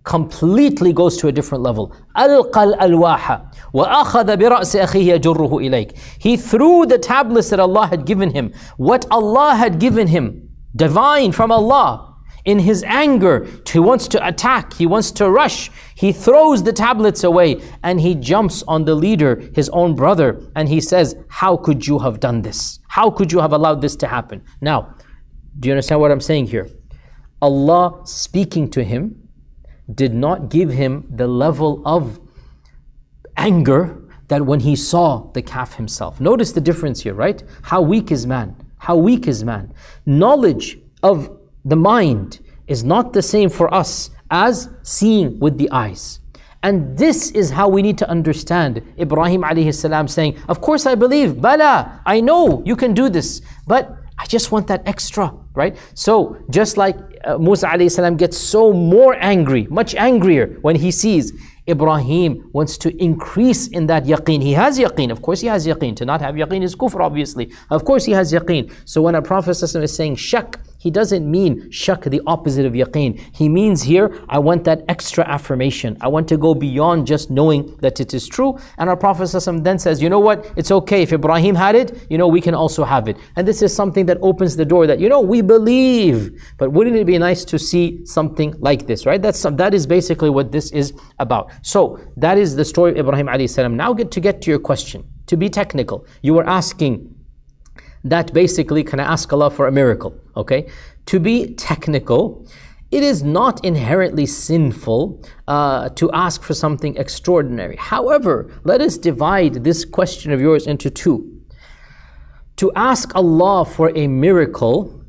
completely 0.05 0.93
goes 0.93 1.17
to 1.19 1.29
a 1.29 1.33
different 1.33 1.63
level. 1.63 1.95
ألقى 2.17 2.65
الألواح 2.65 3.43
وأخذ 3.75 4.37
برأس 4.37 4.77
أخيه 4.77 5.21
يجره 5.21 5.53
إليك. 5.61 5.99
He 6.19 6.37
threw 6.37 6.87
the 6.87 6.99
tablets 6.99 7.51
that 7.51 7.61
Allah 7.61 7.87
had 7.87 8.07
given 8.07 8.31
him. 8.31 8.53
What 8.79 9.05
Allah 9.11 9.55
had 9.55 9.79
given 9.79 10.07
him, 10.07 10.49
divine 10.75 11.33
from 11.33 11.53
Allah, 11.53 12.12
in 12.46 12.60
his 12.60 12.84
anger, 12.84 13.48
he 13.70 13.80
wants 13.80 14.08
to 14.10 14.28
attack, 14.28 14.74
he 14.74 14.86
wants 14.86 15.12
to 15.12 15.30
rush. 15.30 15.72
He 15.96 16.12
throws 16.12 16.64
the 16.64 16.74
tablets 16.74 17.24
away 17.24 17.62
and 17.84 18.02
he 18.02 18.16
jumps 18.16 18.64
on 18.68 18.86
the 18.86 18.96
leader, 18.96 19.42
his 19.56 19.70
own 19.70 19.96
brother, 19.96 20.42
and 20.56 20.68
he 20.68 20.82
says, 20.82 21.16
How 21.30 21.56
could 21.56 21.88
you 21.88 22.00
have 22.00 22.20
done 22.20 22.42
this? 22.42 22.80
How 22.90 23.10
could 23.10 23.32
you 23.32 23.40
have 23.40 23.54
allowed 23.54 23.82
this 23.82 23.96
to 23.98 24.08
happen? 24.08 24.44
Now, 24.62 24.96
do 25.60 25.70
you 25.70 25.74
understand 25.74 26.02
what 26.02 26.12
I'm 26.12 26.22
saying 26.22 26.48
here? 26.48 26.70
Allah 27.42 28.02
speaking 28.06 28.70
to 28.72 28.84
him 28.84 29.30
did 29.94 30.14
not 30.14 30.50
give 30.50 30.70
him 30.70 31.06
the 31.10 31.28
level 31.28 31.82
of 31.86 32.20
anger 33.38 34.02
that 34.28 34.46
when 34.46 34.62
he 34.62 34.76
saw 34.76 35.32
the 35.34 35.42
calf 35.42 35.76
himself. 35.76 36.20
Notice 36.20 36.54
the 36.54 36.62
difference 36.62 37.02
here, 37.02 37.14
right? 37.14 37.44
How 37.64 37.82
weak 37.82 38.12
is 38.12 38.26
man? 38.26 38.56
How 38.78 38.96
weak 38.96 39.28
is 39.28 39.44
man? 39.44 39.74
Knowledge 40.06 40.80
of 41.04 41.38
the 41.66 41.76
mind 41.76 42.40
is 42.68 42.84
not 42.84 43.14
the 43.14 43.22
same 43.22 43.50
for 43.50 43.74
us 43.74 44.10
as 44.30 44.70
seeing 44.84 45.40
with 45.40 45.58
the 45.58 45.70
eyes. 45.72 46.20
And 46.64 46.98
this 46.98 47.32
is 47.32 47.52
how 47.52 47.68
we 47.68 47.82
need 47.82 47.98
to 47.98 48.10
understand 48.10 48.82
Ibrahim 48.98 49.42
alayhi 49.42 49.74
salam 49.76 50.08
saying, 50.08 50.38
Of 50.48 50.62
course 50.62 50.86
I 50.86 50.96
believe, 50.96 51.42
Bala, 51.42 52.02
I 52.06 52.22
know 52.22 52.64
you 52.66 52.78
can 52.78 52.94
do 52.94 53.10
this, 53.10 53.42
but 53.68 53.98
I 54.18 54.26
just 54.26 54.52
want 54.52 54.68
that 54.68 54.88
extra, 54.88 55.34
right? 55.56 55.78
So 55.94 56.38
just 56.50 56.78
like 56.78 56.96
uh, 57.26 57.38
Musa 57.38 57.68
alayhi 57.68 57.92
salam 57.92 58.16
gets 58.16 58.38
so 58.38 58.72
more 58.72 59.16
angry, 59.20 59.68
much 59.70 59.94
angrier 59.96 60.58
when 60.62 60.78
he 60.78 60.90
sees 60.90 61.34
Ibrahim 61.68 62.50
wants 62.54 62.78
to 62.80 62.96
increase 63.02 63.68
in 63.68 63.88
that 63.88 64.04
yaqeen. 64.04 64.42
He 64.42 64.54
has 64.54 64.78
yaqeen. 64.78 65.12
Of 65.12 65.22
course 65.22 65.42
he 65.42 65.48
has 65.48 65.66
yaqeen. 65.66 65.96
To 65.98 66.06
not 66.06 66.22
have 66.22 66.36
yaqeen 66.36 66.62
is 66.62 66.76
kufr, 66.76 67.00
obviously. 67.00 67.52
Of 67.70 67.86
course 67.86 68.06
he 68.06 68.12
has 68.12 68.34
yaqeen. 68.34 68.72
So 68.86 69.02
when 69.02 69.16
a 69.16 69.22
Prophet 69.22 69.52
is 69.62 69.96
saying 69.96 70.16
shak, 70.16 70.60
he 70.84 70.92
doesn't 70.92 71.26
mean 71.32 71.72
shak, 71.72 72.02
the 72.02 72.22
opposite 72.28 72.66
of 72.66 72.74
yaqeen. 72.74 73.18
He 73.34 73.48
means 73.48 73.84
here, 73.84 74.22
I 74.28 74.38
want 74.40 74.66
that 74.66 74.84
extra 74.90 75.24
affirmation. 75.24 75.96
I 76.02 76.10
want 76.10 76.28
to 76.28 76.36
go 76.36 76.54
beyond 76.54 77.08
just 77.08 77.32
knowing 77.32 77.74
that 77.78 78.02
it 78.02 78.14
is 78.14 78.28
true. 78.28 78.60
And 78.78 78.90
our 78.90 78.98
Prophet 78.98 79.30
then 79.64 79.80
says, 79.80 80.02
you 80.02 80.10
know 80.10 80.20
what? 80.20 80.52
It's 80.58 80.72
okay. 80.72 81.02
If 81.02 81.14
Ibrahim 81.14 81.56
had 81.56 81.76
it, 81.76 82.06
you 82.10 82.18
know, 82.18 82.28
we 82.28 82.42
can 82.42 82.54
also 82.54 82.84
have 82.84 83.08
it. 83.08 83.16
And 83.38 83.48
this 83.48 83.62
is 83.62 83.74
something 83.74 84.06
that 84.08 84.18
opens 84.22 84.58
the 84.58 84.66
door 84.66 84.86
that, 84.86 85.00
you 85.00 85.08
know, 85.08 85.22
we 85.22 85.40
believe. 85.42 86.44
But 86.58 86.74
wouldn't 86.74 86.98
it 86.98 87.06
be 87.06 87.18
nice 87.18 87.46
to 87.46 87.58
see 87.58 88.06
something 88.06 88.54
like 88.60 88.86
this, 88.86 89.06
right? 89.06 89.22
That's, 89.22 89.42
that 89.42 89.74
is 89.74 89.88
basically 89.88 90.32
what 90.32 90.52
this 90.52 90.70
is 90.74 90.92
about. 91.20 91.50
So 91.62 91.98
that 92.18 92.38
is 92.38 92.58
the 92.58 92.66
story 92.66 92.92
of 92.92 93.08
Ibrahim. 93.08 93.78
Now 93.78 93.94
get 93.94 94.12
to 94.12 94.20
get 94.20 94.42
to 94.42 94.50
your 94.50 94.60
question. 94.60 95.06
To 95.28 95.38
be 95.38 95.48
technical, 95.50 96.06
you 96.22 96.34
were 96.34 96.46
asking 96.46 97.13
that 98.04 98.34
basically 98.34 98.84
can 98.84 99.00
ask 99.00 99.32
Allah 99.32 99.50
for 99.50 99.68
a 99.68 99.72
miracle? 99.72 100.18
Okay, 100.36 100.70
to 101.06 101.20
be 101.20 101.54
technical, 101.56 102.48
it 102.92 103.02
is 103.02 103.24
not 103.24 103.64
inherently 103.66 104.26
sinful 104.26 105.20
uh, 105.48 105.90
to 105.90 106.12
ask 106.12 106.44
for 106.44 106.54
something 106.54 106.96
extraordinary. 106.98 107.76
However, 107.76 108.52
let 108.64 108.82
us 108.82 108.98
divide 108.98 109.64
this 109.64 109.84
question 109.84 110.32
of 110.32 110.40
yours 110.40 110.68
into 110.68 110.90
two. 110.90 111.42
To 112.58 112.72
ask 112.76 113.16
Allah 113.16 113.66
for 113.66 113.92
a 113.96 114.08
miracle 114.08 115.04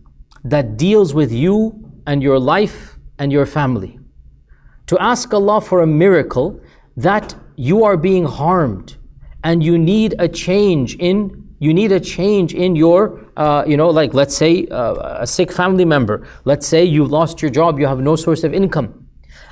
that 0.44 0.76
deals 0.76 1.12
with 1.12 1.30
you 1.30 1.84
and 2.06 2.22
your 2.22 2.38
life 2.38 2.98
and 3.18 3.30
your 3.30 3.46
family. 3.46 3.98
To 4.86 4.98
ask 4.98 5.32
Allah 5.34 5.60
for 5.60 5.82
a 5.82 5.86
miracle 5.86 6.60
that 6.96 7.34
you 7.56 7.84
are 7.84 7.96
being 7.96 8.24
harmed 8.24 8.96
and 9.42 9.62
you 9.62 9.76
need 9.78 10.14
a 10.18 10.28
change 10.28 10.96
in 10.96 11.43
you 11.58 11.72
need 11.72 11.92
a 11.92 12.00
change 12.00 12.54
in 12.54 12.76
your, 12.76 13.26
uh, 13.36 13.64
you 13.66 13.76
know, 13.76 13.90
like 13.90 14.14
let's 14.14 14.36
say 14.36 14.66
uh, 14.66 15.20
a 15.20 15.26
sick 15.26 15.52
family 15.52 15.84
member. 15.84 16.26
Let's 16.44 16.66
say 16.66 16.84
you've 16.84 17.10
lost 17.10 17.42
your 17.42 17.50
job, 17.50 17.78
you 17.78 17.86
have 17.86 18.00
no 18.00 18.16
source 18.16 18.44
of 18.44 18.52
income. 18.52 19.06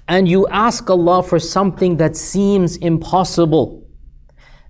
And 0.09 0.29
you 0.29 0.49
ask 0.49 0.91
Allah 0.91 1.23
for 1.23 1.38
something 1.38 1.97
that 1.99 2.17
seems 2.17 2.77
impossible. 2.79 3.87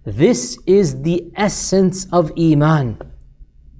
This 0.04 0.58
is 0.66 1.02
the 1.02 1.30
essence 1.36 2.06
of 2.12 2.32
Iman. 2.38 2.98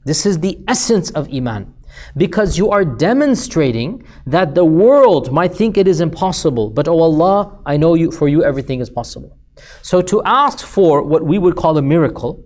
This 0.05 0.25
is 0.25 0.41
the 0.41 0.59
essence 0.67 1.11
of 1.11 1.29
Iman. 1.33 1.75
Because 2.17 2.57
you 2.57 2.71
are 2.71 2.85
demonstrating 2.85 4.05
that 4.27 4.55
the 4.55 4.65
world 4.65 5.31
might 5.31 5.55
think 5.55 5.77
it 5.77 5.87
is 5.87 6.01
impossible, 6.01 6.71
but 6.71 6.89
oh 6.89 7.01
Allah, 7.01 7.59
I 7.67 7.77
know 7.77 7.95
you 7.95 8.11
for 8.11 8.29
you 8.29 8.43
everything 8.43 8.81
is 8.81 8.89
possible. 8.89 9.37
So 9.83 10.01
to 10.03 10.23
ask 10.25 10.65
for 10.65 11.03
what 11.03 11.25
we 11.25 11.39
would 11.39 11.57
call 11.57 11.77
a 11.77 11.83
miracle, 11.83 12.43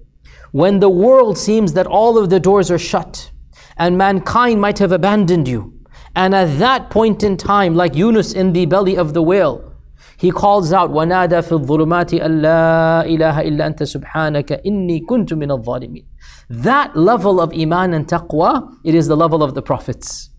when 0.56 0.80
the 0.80 0.90
world 0.90 1.38
seems 1.38 1.74
that 1.74 1.88
all 1.88 2.18
of 2.18 2.30
the 2.30 2.40
doors 2.40 2.70
are 2.70 2.80
shut 2.80 3.32
and 3.78 3.98
mankind 3.98 4.60
might 4.60 4.80
have 4.80 4.92
abandoned 4.92 5.48
you. 5.48 5.74
And 6.16 6.36
at 6.36 6.60
that 6.60 6.90
point 6.90 7.24
in 7.24 7.38
time, 7.38 7.74
like 7.76 7.96
Yunus 7.96 8.34
in 8.34 8.54
the 8.54 8.66
belly 8.66 8.98
of 8.98 9.14
the 9.14 9.22
whale, 9.22 9.72
he 10.18 10.30
calls 10.30 10.72
out, 10.72 10.92
وَنَادَى 10.92 11.42
فِي 11.42 11.66
الظُّلُمَاتِ 11.66 12.20
أَلَّا 12.22 13.06
إِلَهَ 13.08 13.44
إِلَّا 13.48 13.74
أَنْتَ 13.74 13.82
سُبْحَانَكَ 13.82 14.64
إِنِّي 14.64 15.06
كُنْتُ 15.06 15.34
مِنَ 15.34 15.64
الظَّالِمِينَ 15.64 16.06
That 16.50 16.96
level 16.96 17.42
of 17.42 17.52
iman 17.54 17.94
and 17.94 18.08
taqwa, 18.08 18.78
it 18.84 18.94
is 18.94 19.08
the 19.08 19.18
level 19.18 19.42
of 19.42 19.56
the 19.56 19.62
prophets 19.62 20.30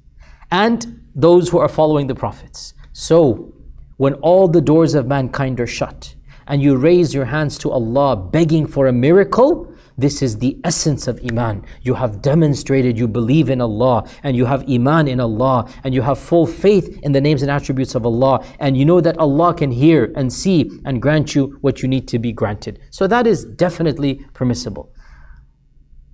and 0.52 1.00
those 1.16 1.48
who 1.48 1.58
are 1.58 1.68
following 1.68 2.06
the 2.06 2.14
prophets. 2.14 2.74
So, 2.92 3.52
when 3.96 4.14
all 4.14 4.46
the 4.46 4.60
doors 4.60 4.94
of 4.94 5.06
mankind 5.06 5.58
are 5.58 5.66
shut 5.66 6.14
and 6.46 6.62
you 6.62 6.76
raise 6.76 7.12
your 7.12 7.24
hands 7.24 7.58
to 7.58 7.70
Allah 7.70 8.16
begging 8.16 8.66
for 8.66 8.86
a 8.86 8.92
miracle, 8.92 9.72
this 9.97 10.21
is 10.21 10.37
the 10.37 10.59
essence 10.63 11.07
of 11.07 11.19
Iman. 11.27 11.65
You 11.81 11.95
have 11.95 12.21
demonstrated 12.21 12.99
you 12.99 13.07
believe 13.07 13.49
in 13.49 13.61
Allah 13.61 14.07
and 14.21 14.37
you 14.37 14.45
have 14.45 14.69
Iman 14.69 15.07
in 15.07 15.19
Allah 15.19 15.67
and 15.83 15.93
you 15.93 16.03
have 16.03 16.19
full 16.19 16.45
faith 16.45 16.99
in 17.01 17.13
the 17.13 17.21
names 17.21 17.41
and 17.41 17.49
attributes 17.49 17.95
of 17.95 18.05
Allah 18.05 18.45
and 18.59 18.77
you 18.77 18.85
know 18.85 19.01
that 19.01 19.17
Allah 19.17 19.55
can 19.55 19.71
hear 19.71 20.13
and 20.15 20.31
see 20.31 20.69
and 20.85 21.01
grant 21.01 21.33
you 21.33 21.57
what 21.61 21.81
you 21.81 21.87
need 21.87 22.07
to 22.09 22.19
be 22.19 22.31
granted. 22.31 22.79
So 22.91 23.07
that 23.07 23.25
is 23.25 23.43
definitely 23.43 24.23
permissible. 24.33 24.93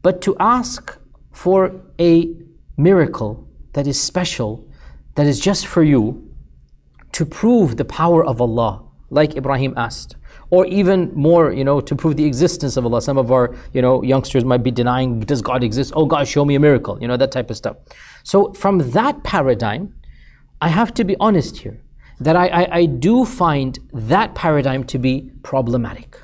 But 0.01 0.21
to 0.21 0.37
ask 0.39 0.97
for 1.31 1.81
a 1.99 2.33
miracle 2.77 3.49
that 3.73 3.85
is 3.85 3.99
special, 4.01 4.65
that 5.15 5.27
is 5.27 5.41
just 5.41 5.67
for 5.67 5.83
you, 5.83 6.29
to 7.11 7.25
prove 7.25 7.75
the 7.75 7.85
power 7.85 8.25
of 8.25 8.39
Allah, 8.39 8.83
like 9.09 9.35
Ibrahim 9.35 9.73
asked 9.75 10.15
or 10.53 10.67
even 10.67 11.11
more, 11.15 11.51
you 11.51 11.63
know, 11.63 11.81
to 11.81 11.95
prove 11.95 12.15
the 12.15 12.25
existence 12.25 12.77
of 12.77 12.85
Allah. 12.85 13.01
Some 13.01 13.17
of 13.17 13.31
our, 13.31 13.55
you 13.73 13.81
know, 13.81 14.03
youngsters 14.03 14.45
might 14.45 14.61
be 14.61 14.69
denying, 14.69 15.19
does 15.21 15.41
God 15.41 15.63
exist? 15.63 15.91
Oh 15.95 16.05
God, 16.05 16.27
show 16.27 16.45
me 16.45 16.53
a 16.53 16.59
miracle, 16.59 16.95
you 17.01 17.07
know, 17.07 17.17
that 17.17 17.31
type 17.31 17.49
of 17.49 17.57
stuff. 17.57 17.77
So 18.21 18.53
from 18.53 18.91
that 18.91 19.23
paradigm, 19.23 19.95
I 20.61 20.67
have 20.67 20.93
to 20.93 21.03
be 21.03 21.15
honest 21.19 21.57
here, 21.57 21.81
that 22.19 22.35
I, 22.35 22.47
I, 22.61 22.63
I 22.81 22.85
do 22.85 23.25
find 23.25 23.79
that 23.93 24.35
paradigm 24.35 24.83
to 24.93 24.99
be 24.99 25.31
problematic. 25.41 26.21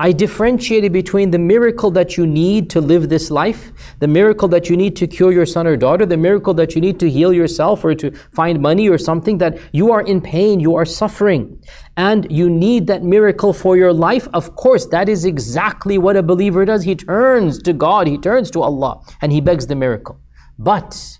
I 0.00 0.12
differentiated 0.12 0.94
between 0.94 1.30
the 1.30 1.38
miracle 1.38 1.90
that 1.90 2.16
you 2.16 2.26
need 2.26 2.70
to 2.70 2.80
live 2.80 3.10
this 3.10 3.30
life, 3.30 3.70
the 3.98 4.08
miracle 4.08 4.48
that 4.48 4.70
you 4.70 4.74
need 4.74 4.96
to 4.96 5.06
cure 5.06 5.30
your 5.30 5.44
son 5.44 5.66
or 5.66 5.76
daughter, 5.76 6.06
the 6.06 6.16
miracle 6.16 6.54
that 6.54 6.74
you 6.74 6.80
need 6.80 6.98
to 7.00 7.10
heal 7.10 7.34
yourself 7.34 7.84
or 7.84 7.94
to 7.96 8.10
find 8.32 8.62
money 8.62 8.88
or 8.88 8.96
something 8.96 9.36
that 9.36 9.58
you 9.72 9.92
are 9.92 10.00
in 10.00 10.22
pain, 10.22 10.58
you 10.58 10.74
are 10.74 10.86
suffering, 10.86 11.62
and 11.98 12.26
you 12.32 12.48
need 12.48 12.86
that 12.86 13.02
miracle 13.02 13.52
for 13.52 13.76
your 13.76 13.92
life. 13.92 14.26
Of 14.32 14.56
course, 14.56 14.86
that 14.86 15.10
is 15.10 15.26
exactly 15.26 15.98
what 15.98 16.16
a 16.16 16.22
believer 16.22 16.64
does. 16.64 16.82
He 16.84 16.94
turns 16.94 17.60
to 17.64 17.74
God, 17.74 18.06
he 18.06 18.16
turns 18.16 18.50
to 18.52 18.62
Allah, 18.62 19.02
and 19.20 19.30
he 19.30 19.42
begs 19.42 19.66
the 19.66 19.76
miracle. 19.76 20.18
But 20.58 21.18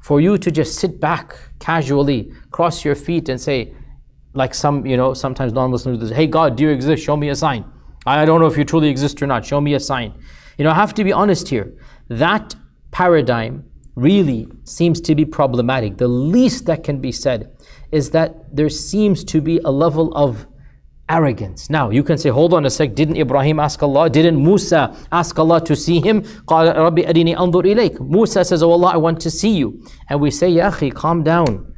for 0.00 0.22
you 0.22 0.38
to 0.38 0.50
just 0.50 0.78
sit 0.78 0.98
back 1.00 1.36
casually, 1.58 2.32
cross 2.50 2.82
your 2.82 2.94
feet, 2.94 3.28
and 3.28 3.38
say, 3.38 3.74
like 4.32 4.54
some, 4.54 4.86
you 4.86 4.96
know, 4.96 5.12
sometimes 5.12 5.52
non-Muslims 5.52 5.98
do, 5.98 6.14
hey 6.14 6.26
God, 6.26 6.56
do 6.56 6.62
you 6.64 6.70
exist? 6.70 7.04
Show 7.04 7.18
me 7.18 7.28
a 7.28 7.36
sign. 7.36 7.66
I 8.06 8.24
don't 8.24 8.40
know 8.40 8.46
if 8.46 8.56
you 8.56 8.64
truly 8.64 8.88
exist 8.88 9.22
or 9.22 9.26
not. 9.26 9.44
Show 9.44 9.60
me 9.60 9.74
a 9.74 9.80
sign. 9.80 10.14
You 10.58 10.64
know, 10.64 10.70
I 10.70 10.74
have 10.74 10.94
to 10.94 11.04
be 11.04 11.12
honest 11.12 11.48
here. 11.48 11.72
That 12.08 12.54
paradigm 12.90 13.64
really 13.94 14.48
seems 14.64 15.00
to 15.02 15.14
be 15.14 15.24
problematic. 15.24 15.98
The 15.98 16.08
least 16.08 16.66
that 16.66 16.82
can 16.82 17.00
be 17.00 17.12
said 17.12 17.56
is 17.90 18.10
that 18.10 18.54
there 18.54 18.68
seems 18.68 19.22
to 19.24 19.40
be 19.40 19.58
a 19.64 19.70
level 19.70 20.12
of 20.14 20.46
arrogance. 21.08 21.68
Now, 21.68 21.90
you 21.90 22.02
can 22.02 22.16
say, 22.16 22.30
hold 22.30 22.54
on 22.54 22.64
a 22.64 22.70
sec, 22.70 22.94
didn't 22.94 23.16
Ibrahim 23.16 23.60
ask 23.60 23.82
Allah? 23.82 24.08
Didn't 24.08 24.42
Musa 24.42 24.96
ask 25.10 25.38
Allah 25.38 25.62
to 25.64 25.76
see 25.76 26.00
him? 26.00 26.24
Musa 28.00 28.44
says, 28.44 28.62
oh 28.62 28.70
Allah, 28.70 28.92
I 28.92 28.96
want 28.96 29.20
to 29.20 29.30
see 29.30 29.50
you. 29.50 29.84
And 30.08 30.20
we 30.20 30.30
say, 30.30 30.48
Ya 30.48 30.70
akhi, 30.70 30.92
calm 30.94 31.22
down. 31.22 31.71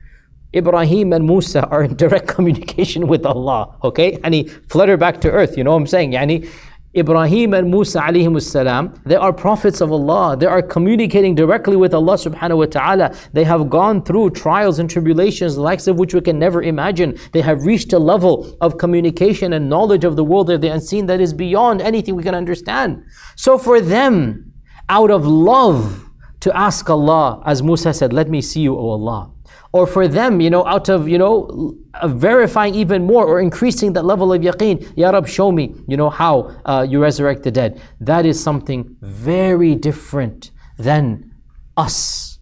Ibrahim 0.55 1.13
and 1.13 1.27
Musa 1.27 1.67
are 1.69 1.83
in 1.83 1.97
direct 1.97 2.29
communication 2.37 3.07
with 3.07 3.27
Allah, 3.27 3.77
okay? 3.83 4.19
And 4.23 4.35
he 4.35 4.45
fluttered 4.45 5.01
back 5.01 5.21
to 5.23 5.31
earth, 5.31 5.57
you 5.57 5.65
know 5.65 5.73
what 5.73 5.79
I'm 5.79 5.87
saying? 5.87 6.13
Yani, 6.13 6.49
Ibrahim 6.97 7.55
and 7.55 7.71
Musa 7.71 7.99
alayhim 8.01 8.41
salam, 8.41 8.95
they 9.05 9.17
are 9.17 9.33
prophets 9.33 9.81
of 9.81 9.91
Allah. 9.91 10.37
They 10.37 10.47
are 10.47 10.63
communicating 10.63 11.35
directly 11.35 11.75
with 11.75 11.93
Allah 11.93 12.15
subhanahu 12.15 12.59
wa 12.59 12.67
ta'ala. 12.67 13.17
They 13.33 13.43
have 13.43 13.69
gone 13.69 14.05
through 14.05 14.31
trials 14.31 14.79
and 14.79 14.89
tribulations, 14.89 15.57
the 15.57 15.61
likes 15.61 15.89
of 15.89 15.99
which 15.99 16.15
we 16.15 16.21
can 16.21 16.39
never 16.39 16.63
imagine. 16.63 17.19
They 17.33 17.41
have 17.41 17.65
reached 17.65 17.93
a 17.93 17.99
level 17.99 18.57
of 18.61 18.79
communication 18.79 19.55
and 19.55 19.69
knowledge 19.69 20.05
of 20.05 20.15
the 20.15 20.23
world 20.23 20.47
that 20.47 20.61
they 20.61 20.69
unseen 20.71 21.07
that 21.07 21.21
is 21.21 21.33
beyond 21.33 21.83
anything 21.83 22.15
we 22.15 22.23
can 22.23 22.35
understand. 22.37 23.03
So 23.35 23.59
for 23.59 23.81
them, 23.81 24.53
out 24.89 25.11
of 25.11 25.27
love 25.27 26.09
to 26.41 26.57
ask 26.57 26.89
Allah, 26.89 27.43
as 27.45 27.61
Musa 27.61 27.93
said, 27.93 28.13
let 28.13 28.29
me 28.29 28.41
see 28.41 28.61
you, 28.61 28.79
O 28.79 28.91
Allah 28.91 29.34
or 29.73 29.87
for 29.87 30.07
them, 30.09 30.41
you 30.41 30.51
know, 30.51 30.67
out 30.67 30.89
of, 30.89 31.09
you 31.09 31.19
know, 31.19 31.75
uh, 31.95 32.09
verifying 32.09 32.75
even 32.75 33.05
more 33.07 33.27
or 33.27 33.41
increasing 33.41 33.93
that 33.95 34.05
level 34.05 34.33
of 34.33 34.41
yaqeen, 34.43 34.93
Ya 34.97 35.11
Rab, 35.11 35.27
show 35.27 35.51
me, 35.51 35.75
you 35.87 35.97
know, 35.97 36.11
how 36.11 36.55
uh, 36.65 36.87
you 36.89 37.03
resurrect 37.03 37.43
the 37.43 37.51
dead. 37.51 37.81
That 38.01 38.27
is 38.27 38.43
something 38.43 38.97
very 39.01 39.75
different 39.75 40.51
than 40.79 41.33
us 41.77 42.39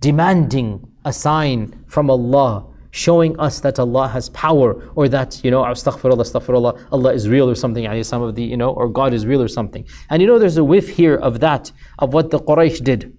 demanding 0.00 0.92
a 1.04 1.12
sign 1.12 1.84
from 1.86 2.10
Allah 2.10 2.66
showing 2.96 3.38
us 3.38 3.60
that 3.60 3.78
Allah 3.78 4.08
has 4.08 4.30
power 4.30 4.82
or 4.94 5.08
that, 5.08 5.40
you 5.44 5.50
know, 5.50 5.62
astaghfirullah, 5.62 6.24
astaghfirullah, 6.26 6.88
Allah 6.90 7.12
is 7.12 7.28
real 7.28 7.48
or 7.48 7.54
something, 7.54 7.84
some 8.02 8.22
of 8.22 8.34
the, 8.34 8.42
you 8.42 8.56
know, 8.56 8.70
or 8.70 8.88
God 8.88 9.12
is 9.12 9.26
real 9.26 9.42
or 9.42 9.48
something. 9.48 9.86
And 10.08 10.22
you 10.22 10.26
know, 10.26 10.38
there's 10.38 10.56
a 10.56 10.64
whiff 10.64 10.88
here 10.88 11.16
of 11.16 11.40
that, 11.40 11.70
of 11.98 12.14
what 12.14 12.30
the 12.30 12.38
Quraysh 12.38 12.82
did. 12.82 13.16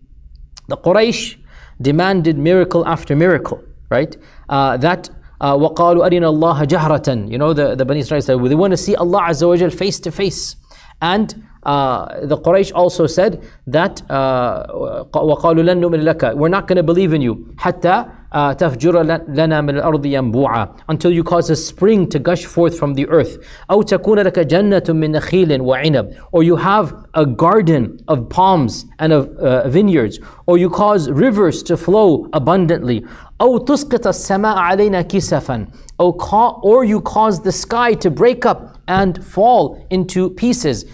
The 0.68 0.78
Quraysh, 0.78 1.38
demanded 1.81 2.39
miracle 2.39 2.87
after 2.87 3.17
miracle, 3.17 3.63
right? 3.91 4.17
Uh, 4.49 4.77
that 4.77 5.11
uh, 5.41 5.57
وَقَالُوا 5.57 6.07
أَرِنَا 6.09 6.29
اللَّهَ 6.35 6.65
جَهْرَةً 6.65 7.31
You 7.31 7.39
know, 7.39 7.53
the, 7.53 7.75
the 7.75 7.85
Bani 7.85 8.01
Israel 8.01 8.21
said, 8.21 8.39
they 8.45 8.55
want 8.55 8.71
to 8.73 8.77
see 8.77 8.95
Allah 8.95 9.23
Azza 9.23 9.49
wa 9.49 9.71
face 9.71 9.99
to 10.01 10.13
face. 10.13 10.57
And 11.01 11.47
uh, 11.65 12.27
the 12.27 12.37
Quraysh 12.37 12.73
also 12.75 13.07
said 13.07 13.43
that 13.67 14.03
وَقَالُوا 14.09 15.63
لَن 15.63 15.81
نُؤْمِنَ 15.81 16.15
لَكَ 16.15 16.37
We're 16.37 16.49
not 16.49 16.69
going 16.69 16.77
to 16.77 16.83
believe 16.83 17.13
in 17.13 17.23
you 17.23 17.55
حَتَّى 17.57 18.16
تفجر 18.59 19.03
لنا 19.29 19.61
من 19.61 19.77
الأرض 19.77 20.07
ينبوعا 20.07 20.69
until 20.89 21.11
you 21.11 21.23
cause 21.23 21.51
a 21.51 21.57
spring 21.57 22.09
to 22.09 22.19
gush 22.19 22.45
forth 22.47 22.79
from 22.79 22.95
the 22.95 23.07
earth 23.09 23.39
أو 23.71 23.83
تكون 23.83 24.19
لك 24.19 24.39
جنة 24.39 24.83
من 24.89 25.13
نخيل 25.13 25.61
وعنب 25.61 26.13
or 26.33 26.43
you 26.43 26.57
have 26.57 26.95
a 27.15 27.27
garden 27.27 27.99
of 28.09 28.29
palms 28.29 28.87
and 28.99 29.13
of 29.13 29.29
uh, 29.39 29.69
vineyards 29.69 30.19
or 30.47 30.57
you 30.59 30.71
cause 30.71 31.11
rivers 31.11 31.63
to 31.63 31.77
flow 31.77 32.27
abundantly 32.33 33.05
أو 33.41 33.59
تسقط 33.59 34.07
السماء 34.07 34.57
علينا 34.57 35.03
كسفا 35.03 35.67
or 36.01 36.85
you 36.85 37.01
cause 37.01 37.41
the 37.41 37.53
sky 37.53 37.95
to 37.95 38.11
break 38.11 38.47
up 38.47 38.79
and 38.89 39.25
fall 39.25 39.87
into 39.91 40.31
pieces. 40.31 40.85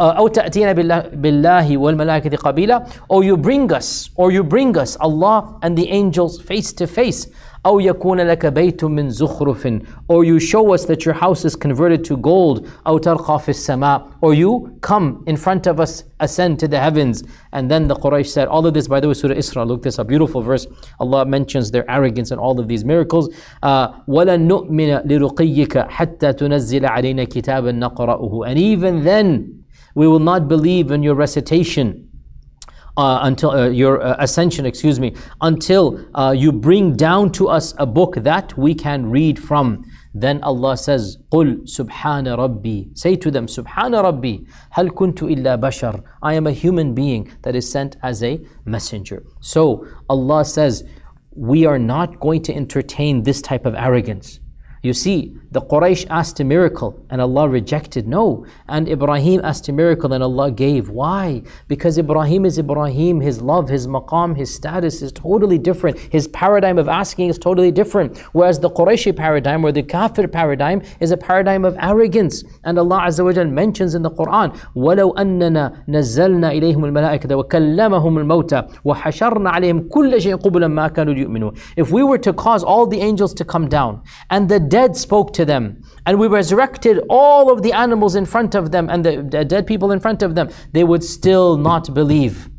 أو 0.00 0.28
تأتينا 0.28 0.72
بالله 1.12 1.76
والملائكة 1.76 2.36
قبيلا 2.36 2.86
or 3.08 3.22
you 3.24 3.36
bring 3.36 3.72
us 3.72 4.10
or 4.16 4.30
you 4.30 4.42
bring 4.42 4.76
us 4.76 4.96
Allah 5.00 5.58
and 5.62 5.76
the 5.76 5.88
angels 5.90 6.40
face 6.40 6.72
to 6.72 6.86
face 6.86 7.28
أو 7.66 7.80
يكون 7.80 8.20
لك 8.20 8.46
بيت 8.46 8.84
من 8.84 9.10
زخرف 9.10 9.66
or 10.08 10.24
you 10.24 10.38
show 10.38 10.72
us 10.74 10.84
that 10.84 11.04
your 11.04 11.14
house 11.14 11.44
is 11.44 11.56
converted 11.56 12.04
to 12.04 12.16
gold 12.16 12.66
أو 12.86 12.98
ترقى 12.98 13.38
في 13.38 13.48
السماء 13.48 14.02
or 14.22 14.34
you 14.34 14.70
come 14.80 15.24
in 15.26 15.36
front 15.36 15.66
of 15.66 15.80
us 15.80 16.04
ascend 16.20 16.58
to 16.58 16.68
the 16.68 16.78
heavens 16.78 17.22
and 17.52 17.70
then 17.70 17.88
the 17.88 17.94
Quraysh 17.94 18.26
said 18.26 18.48
all 18.48 18.64
of 18.66 18.74
this 18.74 18.88
by 18.88 19.00
the 19.00 19.08
way 19.08 19.14
Surah 19.14 19.34
Isra 19.34 19.66
look 19.66 19.82
this 19.82 19.98
a 19.98 20.04
beautiful 20.04 20.40
verse 20.42 20.66
Allah 21.00 21.26
mentions 21.26 21.70
their 21.70 21.88
arrogance 21.90 22.30
and 22.30 22.40
all 22.40 22.58
of 22.60 22.68
these 22.68 22.84
miracles 22.84 23.28
وَلَن 24.08 24.40
نُؤْمِنَ 24.48 25.06
لِرُقِيِّكَ 25.06 25.88
حَتَّى 25.88 26.32
تُنَزِّلَ 26.32 26.84
عَلَيْنَا 26.86 27.24
كِتَابًا 27.24 27.72
نَقْرَأُهُ 27.72 28.48
and 28.48 28.58
even 28.58 28.91
then 28.92 29.64
we 29.94 30.06
will 30.06 30.20
not 30.20 30.48
believe 30.48 30.90
in 30.90 31.02
your 31.02 31.14
recitation 31.14 32.08
uh, 32.98 33.20
until 33.22 33.50
uh, 33.52 33.68
your 33.68 34.02
uh, 34.02 34.16
ascension, 34.18 34.66
excuse 34.66 34.98
me, 34.98 35.14
until 35.40 36.04
uh, 36.14 36.34
you 36.36 36.50
bring 36.50 36.96
down 36.96 37.30
to 37.30 37.48
us 37.48 37.72
a 37.78 37.86
book 37.86 38.16
that 38.16 38.56
we 38.58 38.74
can 38.74 39.08
read 39.08 39.38
from. 39.38 39.84
Then 40.14 40.42
Allah 40.42 40.76
says, 40.76 41.16
قُلْ 41.30 41.62
سُبْحَانَ 41.62 42.26
رَبِّي 42.26 42.98
Say 42.98 43.14
to 43.16 43.30
them, 43.30 43.46
سُبْحَانَ 43.46 43.92
رَبِّي 43.92 44.46
هَلْ 44.76 44.90
كُنْتُ 44.90 45.14
إِلَّا 45.14 45.60
بَشَرٌ 45.60 46.02
I 46.22 46.34
am 46.34 46.48
a 46.48 46.52
human 46.52 46.92
being 46.92 47.30
that 47.42 47.54
is 47.54 47.70
sent 47.70 47.96
as 48.02 48.22
a 48.24 48.44
messenger. 48.64 49.22
So 49.40 49.86
Allah 50.08 50.44
says, 50.44 50.82
we 51.30 51.66
are 51.66 51.78
not 51.78 52.18
going 52.18 52.42
to 52.42 52.54
entertain 52.54 53.22
this 53.22 53.40
type 53.40 53.64
of 53.64 53.76
arrogance. 53.76 54.40
You 54.82 54.92
see, 54.92 55.36
the 55.52 55.62
Quraysh 55.62 56.06
asked 56.10 56.40
a 56.40 56.44
miracle 56.44 57.02
and 57.10 57.20
Allah 57.20 57.48
rejected. 57.48 58.06
No. 58.06 58.46
And 58.68 58.88
Ibrahim 58.88 59.40
asked 59.42 59.68
a 59.68 59.72
miracle 59.72 60.12
and 60.12 60.22
Allah 60.22 60.50
gave. 60.50 60.90
Why? 60.90 61.42
Because 61.68 61.96
Ibrahim 61.96 62.44
is 62.44 62.58
Ibrahim. 62.58 63.20
His 63.20 63.40
love, 63.40 63.68
his 63.68 63.86
maqam, 63.86 64.36
his 64.36 64.54
status 64.54 65.00
is 65.00 65.10
totally 65.12 65.58
different. 65.58 65.98
His 65.98 66.28
paradigm 66.28 66.78
of 66.78 66.88
asking 66.88 67.30
is 67.30 67.38
totally 67.38 67.70
different. 67.70 68.18
Whereas 68.32 68.60
the 68.60 68.70
Qurayshi 68.70 69.16
paradigm 69.16 69.64
or 69.64 69.72
the 69.72 69.82
Kafir 69.82 70.28
paradigm 70.28 70.82
is 71.00 71.10
a 71.10 71.16
paradigm 71.16 71.64
of 71.64 71.76
arrogance. 71.80 72.44
And 72.64 72.78
Allah 72.78 73.00
Azza 73.06 73.24
wa 73.24 73.44
mentions 73.44 73.94
in 73.94 74.02
the 74.02 74.10
Quran, 74.10 74.54
وَلَوْ 74.76 75.14
أَنَّنَا 75.14 75.86
نَزَّلْنَا 75.88 76.48
إِلَيْهِمُ 76.58 76.84
الْمَلَائِكَةَ 76.84 77.34
وَكَلَّمَهُمُ 77.36 78.18
الْمَوْتَى 78.18 78.68
وَحَشَرْنَا 78.84 79.50
عَلَيْهِمْ 79.50 79.88
كُلَّ 79.88 80.20
شَيْءٍ 80.20 80.36
قُبُلًا 80.36 80.68
مَا 80.68 80.88
كَانُوا 80.88 81.14
لِيُؤْمِنُوا 81.14 81.58
If 81.76 81.90
we 81.90 82.02
were 82.02 82.18
to 82.18 82.32
cause 82.32 82.62
all 82.62 82.86
the 82.86 83.00
angels 83.00 83.32
to 83.34 83.44
come 83.44 83.68
down 83.68 84.02
and 84.30 84.48
the 84.48 84.60
dead 84.60 84.96
spoke 84.96 85.32
to 85.32 85.41
them, 85.45 85.81
and 86.05 86.19
we 86.19 86.27
resurrected 86.27 86.99
all 87.09 87.51
of 87.51 87.63
the 87.63 87.73
animals 87.73 88.15
in 88.15 88.25
front 88.25 88.55
of 88.55 88.71
them 88.71 88.89
and 88.89 89.05
the, 89.05 89.21
the 89.21 89.45
dead 89.45 89.67
people 89.67 89.91
in 89.91 89.99
front 89.99 90.21
of 90.21 90.35
them, 90.35 90.49
they 90.71 90.83
would 90.83 91.03
still 91.03 91.57
not 91.57 91.93
believe. 91.93 92.49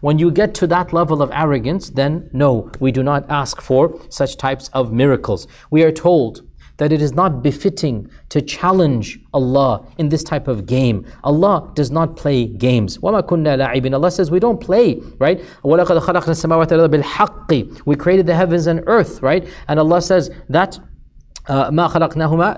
When 0.00 0.18
you 0.18 0.32
get 0.32 0.54
to 0.56 0.66
that 0.66 0.92
level 0.92 1.22
of 1.22 1.30
arrogance, 1.32 1.90
then 1.90 2.28
no, 2.32 2.70
we 2.80 2.90
do 2.90 3.02
not 3.02 3.30
ask 3.30 3.60
for 3.60 4.00
such 4.08 4.36
types 4.36 4.68
of 4.72 4.92
miracles. 4.92 5.46
We 5.70 5.84
are 5.84 5.92
told 5.92 6.42
that 6.78 6.92
it 6.92 7.00
is 7.00 7.12
not 7.12 7.42
befitting 7.42 8.10
to 8.30 8.42
challenge 8.42 9.20
Allah 9.32 9.86
in 9.98 10.08
this 10.08 10.24
type 10.24 10.48
of 10.48 10.66
game. 10.66 11.06
Allah 11.22 11.70
does 11.74 11.92
not 11.92 12.16
play 12.16 12.46
games. 12.46 12.98
Allah 13.00 14.10
says 14.10 14.32
we 14.32 14.40
don't 14.40 14.60
play, 14.60 15.00
right? 15.18 15.38
We 15.62 15.78
created 17.96 18.26
the 18.26 18.34
heavens 18.34 18.66
and 18.66 18.82
earth, 18.86 19.22
right? 19.22 19.46
And 19.68 19.78
Allah 19.78 20.02
says 20.02 20.30
that 20.48 20.80
ما 21.49 21.87
خلقناهما 21.87 22.57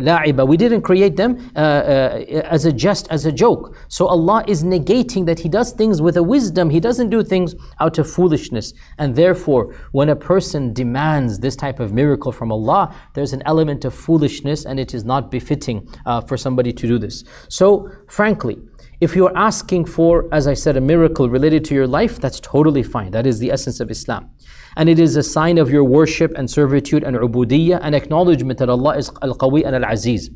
لاعبا 0.00 0.44
we 0.44 0.56
didn't 0.56 0.82
create 0.82 1.16
them 1.16 1.36
uh, 1.36 1.58
uh, 1.58 2.54
as 2.56 2.64
a 2.64 2.72
jest 2.72 3.06
as 3.10 3.26
a 3.26 3.32
joke 3.32 3.76
so 3.88 4.06
Allah 4.06 4.42
is 4.46 4.64
negating 4.64 5.26
that 5.26 5.38
he 5.38 5.48
does 5.48 5.72
things 5.72 6.00
with 6.00 6.16
a 6.16 6.22
wisdom 6.22 6.70
he 6.70 6.80
doesn't 6.80 7.10
do 7.10 7.22
things 7.22 7.54
out 7.80 7.98
of 7.98 8.10
foolishness 8.10 8.72
and 8.98 9.14
therefore 9.14 9.74
when 9.92 10.08
a 10.08 10.16
person 10.16 10.72
demands 10.72 11.38
this 11.40 11.56
type 11.56 11.78
of 11.78 11.92
miracle 11.92 12.32
from 12.32 12.50
Allah 12.50 12.94
there's 13.14 13.34
an 13.34 13.42
element 13.44 13.84
of 13.84 13.92
foolishness 13.94 14.64
and 14.64 14.80
it 14.80 14.94
is 14.94 15.04
not 15.04 15.30
befitting 15.30 15.86
uh, 16.06 16.20
for 16.22 16.36
somebody 16.36 16.72
to 16.72 16.86
do 16.86 16.98
this 16.98 17.22
so 17.48 17.90
frankly 18.08 18.56
if 18.98 19.14
you're 19.14 19.36
asking 19.36 19.84
for, 19.84 20.26
as 20.32 20.46
I 20.46 20.54
said, 20.54 20.78
a 20.78 20.80
miracle 20.80 21.28
related 21.28 21.66
to 21.66 21.74
your 21.74 21.86
life, 21.86 22.18
that's 22.18 22.40
totally 22.40 22.82
fine. 22.82 23.10
That 23.10 23.26
is 23.26 23.38
the 23.38 23.50
essence 23.50 23.78
of 23.78 23.90
Islam. 23.90 24.30
And 24.77 24.87
it 24.89 24.99
is 24.99 25.15
a 25.15 25.23
sign 25.23 25.57
of 25.57 25.69
your 25.69 25.83
worship 25.83 26.31
and 26.35 26.49
servitude 26.49 27.03
and 27.03 27.15
ubudiyyah 27.17 27.79
and 27.81 27.93
acknowledgement 27.93 28.59
that 28.59 28.69
Allah 28.69 28.97
is 28.97 29.11
Al-Qawi 29.21 29.65
and 29.65 29.75
Al-Aziz. 29.75 30.29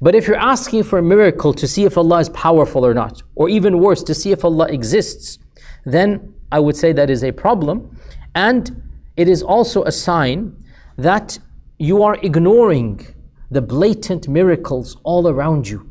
But 0.00 0.14
if 0.14 0.26
you're 0.26 0.36
asking 0.36 0.84
for 0.84 0.98
a 0.98 1.02
miracle 1.02 1.52
to 1.54 1.66
see 1.66 1.84
if 1.84 1.96
Allah 1.96 2.20
is 2.20 2.28
powerful 2.30 2.84
or 2.84 2.94
not, 2.94 3.22
or 3.34 3.48
even 3.48 3.78
worse, 3.78 4.02
to 4.04 4.14
see 4.14 4.32
if 4.32 4.44
Allah 4.44 4.66
exists, 4.66 5.38
then 5.84 6.34
I 6.52 6.58
would 6.58 6.76
say 6.76 6.92
that 6.92 7.10
is 7.10 7.24
a 7.24 7.32
problem. 7.32 7.96
And 8.34 8.82
it 9.16 9.28
is 9.28 9.42
also 9.42 9.84
a 9.84 9.92
sign 9.92 10.56
that 10.96 11.38
you 11.78 12.02
are 12.02 12.16
ignoring 12.22 13.06
the 13.50 13.62
blatant 13.62 14.28
miracles 14.28 14.96
all 15.02 15.28
around 15.28 15.68
you. 15.68 15.90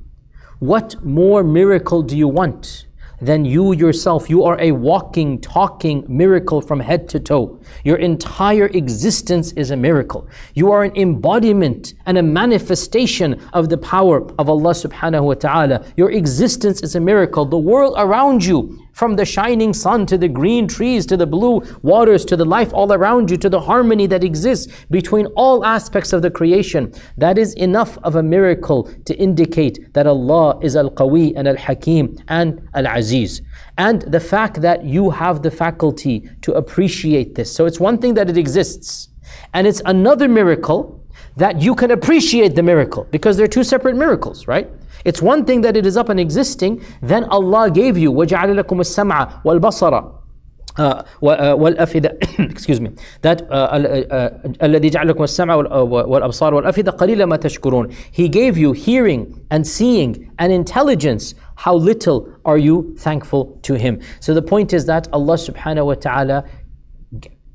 What 0.59 1.03
more 1.03 1.43
miracle 1.43 2.03
do 2.03 2.17
you 2.17 2.27
want? 2.27 2.85
Than 3.21 3.45
you 3.45 3.73
yourself. 3.73 4.29
You 4.29 4.43
are 4.43 4.59
a 4.59 4.71
walking, 4.71 5.39
talking 5.41 6.05
miracle 6.07 6.61
from 6.61 6.79
head 6.79 7.09
to 7.09 7.19
toe. 7.19 7.59
Your 7.83 7.97
entire 7.97 8.67
existence 8.67 9.51
is 9.53 9.71
a 9.71 9.75
miracle. 9.75 10.27
You 10.53 10.71
are 10.71 10.83
an 10.83 10.95
embodiment 10.95 11.93
and 12.05 12.17
a 12.17 12.23
manifestation 12.23 13.41
of 13.53 13.69
the 13.69 13.77
power 13.77 14.23
of 14.39 14.49
Allah 14.49 14.71
subhanahu 14.71 15.23
wa 15.23 15.33
ta'ala. 15.33 15.85
Your 15.97 16.11
existence 16.11 16.81
is 16.81 16.95
a 16.95 16.99
miracle. 16.99 17.45
The 17.45 17.57
world 17.57 17.95
around 17.97 18.45
you 18.45 18.79
from 18.99 19.15
the 19.15 19.23
shining 19.23 19.73
sun 19.73 20.05
to 20.05 20.17
the 20.17 20.27
green 20.27 20.67
trees 20.67 21.05
to 21.05 21.15
the 21.15 21.25
blue 21.25 21.61
waters 21.83 22.25
to 22.25 22.35
the 22.35 22.43
life 22.43 22.73
all 22.73 22.91
around 22.91 23.31
you 23.31 23.37
to 23.37 23.49
the 23.49 23.61
harmony 23.61 24.05
that 24.07 24.25
exists 24.25 24.67
between 24.91 25.25
all 25.37 25.63
aspects 25.63 26.11
of 26.11 26.21
the 26.21 26.29
creation. 26.29 26.93
That 27.17 27.37
is 27.37 27.53
enough 27.53 27.97
of 27.99 28.15
a 28.17 28.21
miracle 28.21 28.91
to 29.05 29.15
indicate 29.17 29.93
that 29.93 30.05
Allah 30.05 30.59
is 30.61 30.75
Al 30.75 30.91
Qawi 30.91 31.31
and 31.37 31.47
Al 31.47 31.55
Hakim 31.55 32.17
and 32.27 32.61
Al 32.73 32.87
Aziz. 32.87 33.41
And 33.77 34.01
the 34.01 34.19
fact 34.19 34.59
that 34.59 34.83
you 34.83 35.11
have 35.11 35.43
the 35.43 35.51
faculty 35.51 36.29
to 36.41 36.51
appreciate 36.51 37.35
this. 37.35 37.55
So 37.55 37.65
it's 37.65 37.79
one 37.79 37.99
thing 37.99 38.15
that 38.15 38.29
it 38.29 38.37
exists, 38.37 39.07
and 39.53 39.65
it's 39.65 39.81
another 39.85 40.27
miracle 40.27 40.81
that 41.37 41.61
you 41.61 41.73
can 41.73 41.91
appreciate 41.91 42.53
the 42.55 42.63
miracle 42.63 43.07
because 43.11 43.37
they're 43.37 43.47
two 43.47 43.63
separate 43.63 43.95
miracles, 43.95 44.45
right? 44.45 44.69
It's 45.04 45.20
one 45.20 45.44
thing 45.44 45.60
that 45.62 45.76
it 45.76 45.86
is 45.86 45.96
up 45.96 46.08
and 46.08 46.18
existing, 46.18 46.82
then 47.02 47.24
Allah 47.24 47.70
gave 47.70 47.98
you 47.98 48.12
وَجَعَلَ 48.12 48.60
لَكُمُ 48.60 48.80
السَّمْعَ 48.80 49.42
وَالْبَصَرَ 49.44 50.24
uh, 50.78 51.02
والأفئدة 51.22 52.18
excuse 52.50 52.80
me 52.80 52.90
that 53.22 53.42
الذي 54.62 54.90
جعل 54.90 55.08
لكم 55.08 55.22
السمع 55.24 55.54
والأبصار 55.54 56.54
والأفئدة 56.54 56.90
قليلا 56.90 57.26
ما 57.26 57.36
تشكرون 57.36 57.92
He 58.12 58.28
gave 58.28 58.58
you 58.58 58.72
hearing 58.72 59.46
and 59.50 59.66
seeing 59.66 60.30
and 60.38 60.52
intelligence 60.52 61.34
how 61.56 61.74
little 61.74 62.28
are 62.44 62.58
you 62.58 62.96
thankful 62.98 63.58
to 63.62 63.74
Him 63.74 64.00
so 64.20 64.34
the 64.34 64.42
point 64.42 64.72
is 64.72 64.86
that 64.86 65.08
Allah 65.12 65.36
subhanahu 65.36 65.86
wa 65.86 65.94
ta'ala 65.94 66.44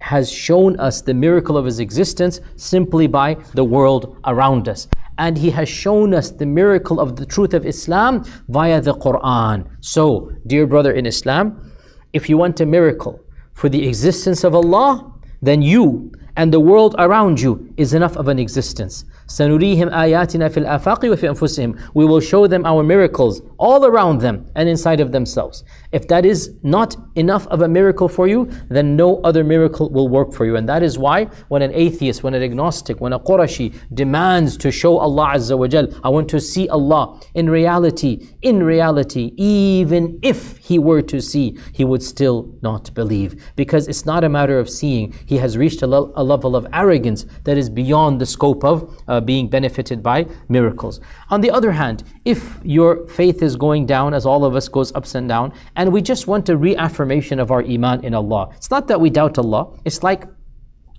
has 0.01 0.31
shown 0.31 0.79
us 0.79 1.01
the 1.01 1.13
miracle 1.13 1.57
of 1.57 1.65
His 1.65 1.79
existence 1.81 2.39
simply 2.55 3.07
by 3.07 3.35
the 3.53 3.65
world 3.65 4.17
around 4.25 4.69
us 4.69 4.87
and 5.17 5.37
He 5.37 5.49
has 5.51 5.67
shown 5.67 6.13
us 6.13 6.31
the 6.31 6.45
miracle 6.45 6.99
of 6.99 7.15
the 7.17 7.25
truth 7.25 7.53
of 7.53 7.65
Islam 7.65 8.23
via 8.47 8.79
the 8.81 8.93
Quran. 8.93 9.67
So, 9.81 10.31
dear 10.47 10.65
brother 10.65 10.93
in 10.93 11.05
Islam, 11.05 11.73
if 12.13 12.29
you 12.29 12.37
want 12.37 12.59
a 12.61 12.65
miracle 12.65 13.19
for 13.53 13.69
the 13.69 13.87
existence 13.87 14.43
of 14.43 14.55
Allah, 14.55 15.13
then 15.41 15.61
you 15.61 16.11
and 16.37 16.53
the 16.53 16.59
world 16.59 16.95
around 16.97 17.41
you 17.41 17.73
is 17.75 17.93
enough 17.93 18.15
of 18.15 18.27
an 18.27 18.39
existence. 18.39 19.05
سنريهم 19.27 19.89
آياتنا 19.89 20.47
في 20.47 20.57
الآفاق 20.57 21.05
وفي 21.11 21.29
أنفسهم. 21.29 21.75
We 21.93 22.05
will 22.05 22.21
show 22.21 22.47
them 22.47 22.65
our 22.65 22.83
miracles 22.83 23.41
all 23.58 23.84
around 23.84 24.20
them 24.20 24.50
and 24.54 24.68
inside 24.68 25.00
of 25.00 25.12
themselves. 25.12 25.64
If 25.92 26.08
that 26.08 26.24
is 26.24 26.54
not 26.62 26.96
enough 27.14 27.46
of 27.48 27.62
a 27.62 27.68
miracle 27.68 28.08
for 28.08 28.26
you, 28.26 28.50
then 28.68 28.96
no 28.96 29.20
other 29.22 29.44
miracle 29.44 29.90
will 29.90 30.08
work 30.08 30.32
for 30.32 30.44
you. 30.44 30.56
And 30.56 30.68
that 30.68 30.82
is 30.82 30.98
why 30.98 31.24
when 31.48 31.62
an 31.62 31.72
atheist, 31.72 32.22
when 32.22 32.34
an 32.34 32.42
agnostic, 32.42 33.00
when 33.00 33.12
a 33.12 33.18
Qurashi 33.18 33.74
demands 33.94 34.56
to 34.58 34.70
show 34.70 34.98
Allah 34.98 35.32
Azza 35.34 35.58
wa 35.58 35.66
Jal, 35.66 35.88
I 36.02 36.08
want 36.08 36.28
to 36.30 36.40
see 36.40 36.68
Allah, 36.68 37.20
in 37.34 37.48
reality, 37.48 38.28
in 38.42 38.62
reality, 38.62 39.32
even 39.36 40.18
if 40.22 40.56
he 40.58 40.78
were 40.78 41.02
to 41.02 41.20
see, 41.20 41.58
he 41.72 41.84
would 41.84 42.02
still 42.02 42.56
not 42.62 42.92
believe. 42.94 43.52
Because 43.56 43.88
it's 43.88 44.04
not 44.04 44.24
a 44.24 44.28
matter 44.28 44.58
of 44.58 44.68
seeing. 44.68 45.14
He 45.26 45.38
has 45.38 45.56
reached 45.56 45.82
a, 45.82 45.86
le- 45.86 46.12
a 46.16 46.24
level 46.24 46.56
of 46.56 46.66
arrogance 46.72 47.26
that 47.44 47.56
is 47.56 47.68
beyond 47.68 48.20
the 48.20 48.26
scope 48.26 48.64
of 48.64 49.02
uh, 49.08 49.20
being 49.20 49.48
benefited 49.48 50.02
by 50.02 50.26
miracles. 50.48 51.00
On 51.30 51.40
the 51.40 51.50
other 51.50 51.72
hand, 51.72 52.04
if 52.24 52.58
your 52.64 53.06
faith 53.06 53.42
is 53.42 53.53
going 53.56 53.86
down, 53.86 54.14
as 54.14 54.26
all 54.26 54.44
of 54.44 54.54
us 54.54 54.68
goes 54.68 54.94
ups 54.94 55.14
and 55.14 55.28
down, 55.28 55.52
and 55.76 55.92
we 55.92 56.02
just 56.02 56.26
want 56.26 56.48
a 56.48 56.56
reaffirmation 56.56 57.38
of 57.38 57.50
our 57.50 57.62
iman 57.62 58.04
in 58.04 58.14
Allah, 58.14 58.50
it's 58.56 58.70
not 58.70 58.88
that 58.88 59.00
we 59.00 59.10
doubt 59.10 59.38
Allah. 59.38 59.76
It's 59.84 60.02
like 60.02 60.24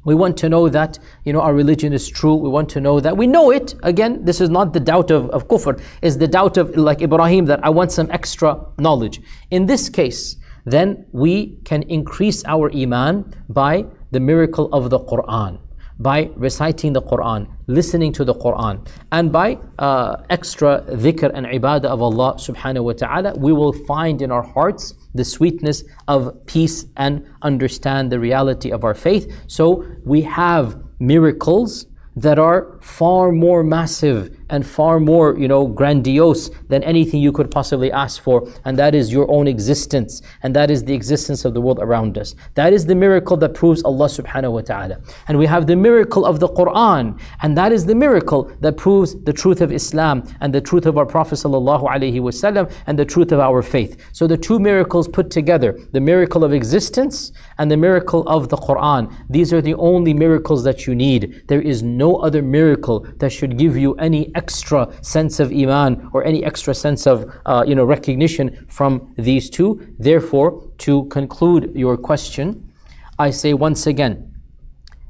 we 0.06 0.14
want 0.14 0.38
to 0.38 0.50
know 0.50 0.70
that 0.70 1.00
you 1.24 1.34
know 1.34 1.42
our 1.42 1.54
religion 1.54 1.92
is 1.94 2.08
true. 2.08 2.36
We 2.36 2.50
want 2.50 2.70
to 2.70 2.80
know 2.80 3.00
that 3.00 3.18
we 3.18 3.28
know 3.28 3.52
it. 3.52 3.76
Again, 3.84 4.24
this 4.24 4.40
is 4.40 4.50
not 4.50 4.74
the 4.74 4.80
doubt 4.80 5.12
of, 5.12 5.30
of 5.32 5.48
kufr, 5.48 5.82
it's 6.02 6.18
the 6.18 6.28
doubt 6.28 6.58
of 6.58 6.76
like 6.78 7.02
Ibrahim 7.02 7.46
that 7.46 7.64
I 7.64 7.70
want 7.70 7.92
some 7.92 8.10
extra 8.12 8.60
knowledge. 8.78 9.22
In 9.52 9.66
this 9.66 9.90
case, 9.90 10.38
then 10.66 11.06
we 11.12 11.58
can 11.64 11.84
increase 11.84 12.44
our 12.46 12.72
iman 12.76 13.34
by 13.50 13.86
the 14.12 14.20
miracle 14.20 14.70
of 14.74 14.90
the 14.90 15.00
Quran 15.00 15.60
by 16.00 16.30
reciting 16.36 16.94
the 16.94 17.02
Quran, 17.02 17.48
listening 17.68 18.12
to 18.14 18.26
the 18.26 18.34
Quran, 18.34 18.88
and 19.12 19.32
by 19.32 19.58
uh, 19.80 20.18
extra 20.30 20.82
dhikr 20.90 21.32
and 21.34 21.46
ibadah 21.46 21.86
of 21.86 22.02
Allah 22.02 22.36
subhanahu 22.36 22.84
wa 22.84 22.94
ta'ala, 22.94 23.36
we 23.38 23.54
will 23.54 23.74
find 23.74 24.22
in 24.22 24.32
our 24.32 24.44
hearts 24.44 24.94
the 25.14 25.26
sweetness 25.26 25.84
of 26.08 26.46
peace 26.46 26.86
and 26.98 27.26
understand 27.42 28.12
the 28.12 28.20
reality 28.20 28.72
of 28.72 28.84
our 28.84 28.94
faith. 28.94 29.32
So 29.48 29.86
we 30.04 30.22
have 30.22 30.78
miracles 31.00 31.88
that 32.16 32.40
are 32.40 32.75
far 32.86 33.32
more 33.32 33.64
massive 33.64 34.38
and 34.52 34.66
far 34.66 35.00
more, 35.00 35.38
you 35.40 35.48
know, 35.48 35.66
grandiose 35.66 36.52
than 36.70 36.84
anything 36.84 37.20
you 37.20 37.32
could 37.32 37.50
possibly 37.50 37.92
ask 37.92 38.22
for. 38.22 38.48
And 38.64 38.78
that 38.78 38.94
is 38.94 39.12
your 39.12 39.30
own 39.30 39.48
existence. 39.48 40.22
And 40.44 40.56
that 40.56 40.70
is 40.70 40.84
the 40.84 40.94
existence 40.94 41.46
of 41.46 41.56
the 41.56 41.62
world 41.62 41.80
around 41.82 42.16
us. 42.18 42.36
That 42.54 42.74
is 42.74 42.86
the 42.86 42.94
miracle 42.94 43.38
that 43.38 43.56
proves 43.56 43.84
Allah 43.84 44.06
subhanahu 44.06 44.52
wa 44.54 44.62
ta'ala. 44.62 45.02
And 45.28 45.40
we 45.40 45.48
have 45.48 45.66
the 45.66 45.76
miracle 45.76 46.26
of 46.26 46.40
the 46.40 46.48
Quran. 46.48 47.20
And 47.42 47.58
that 47.58 47.72
is 47.72 47.88
the 47.88 47.96
miracle 47.96 48.44
that 48.62 48.78
proves 48.78 49.16
the 49.24 49.34
truth 49.34 49.62
of 49.62 49.72
Islam 49.72 50.24
and 50.40 50.54
the 50.54 50.62
truth 50.62 50.86
of 50.86 50.96
our 51.00 51.08
Prophet 51.08 51.36
sallallahu 51.36 51.90
alaihi 51.90 52.22
wasallam 52.22 52.72
and 52.86 53.00
the 53.00 53.06
truth 53.06 53.32
of 53.32 53.40
our 53.40 53.64
faith. 53.64 53.98
So 54.14 54.28
the 54.28 54.38
two 54.38 54.60
miracles 54.60 55.08
put 55.08 55.32
together, 55.32 55.78
the 55.92 56.02
miracle 56.02 56.44
of 56.44 56.54
existence 56.54 57.32
and 57.58 57.72
the 57.72 57.78
miracle 57.78 58.22
of 58.28 58.50
the 58.50 58.58
Quran. 58.58 59.12
These 59.28 59.52
are 59.54 59.62
the 59.62 59.74
only 59.74 60.14
miracles 60.14 60.64
that 60.66 60.86
you 60.86 60.94
need. 60.94 61.44
There 61.48 61.62
is 61.62 61.82
no 61.82 62.18
other 62.18 62.44
miracle 62.44 62.75
that 62.76 63.32
should 63.32 63.58
give 63.58 63.78
you 63.78 63.94
any 63.96 64.34
extra 64.36 64.88
sense 65.02 65.40
of 65.40 65.52
iman 65.52 66.10
or 66.14 66.24
any 66.24 66.44
extra 66.44 66.74
sense 66.74 67.08
of 67.08 67.32
uh, 67.46 67.64
you 67.68 67.76
know 67.76 67.86
recognition 67.86 68.66
from 68.70 69.14
these 69.18 69.50
two. 69.50 69.96
Therefore, 70.00 70.70
to 70.80 71.06
conclude 71.06 71.72
your 71.76 71.98
question, 71.98 72.72
I 73.18 73.32
say 73.32 73.54
once 73.54 73.88
again, 73.88 74.32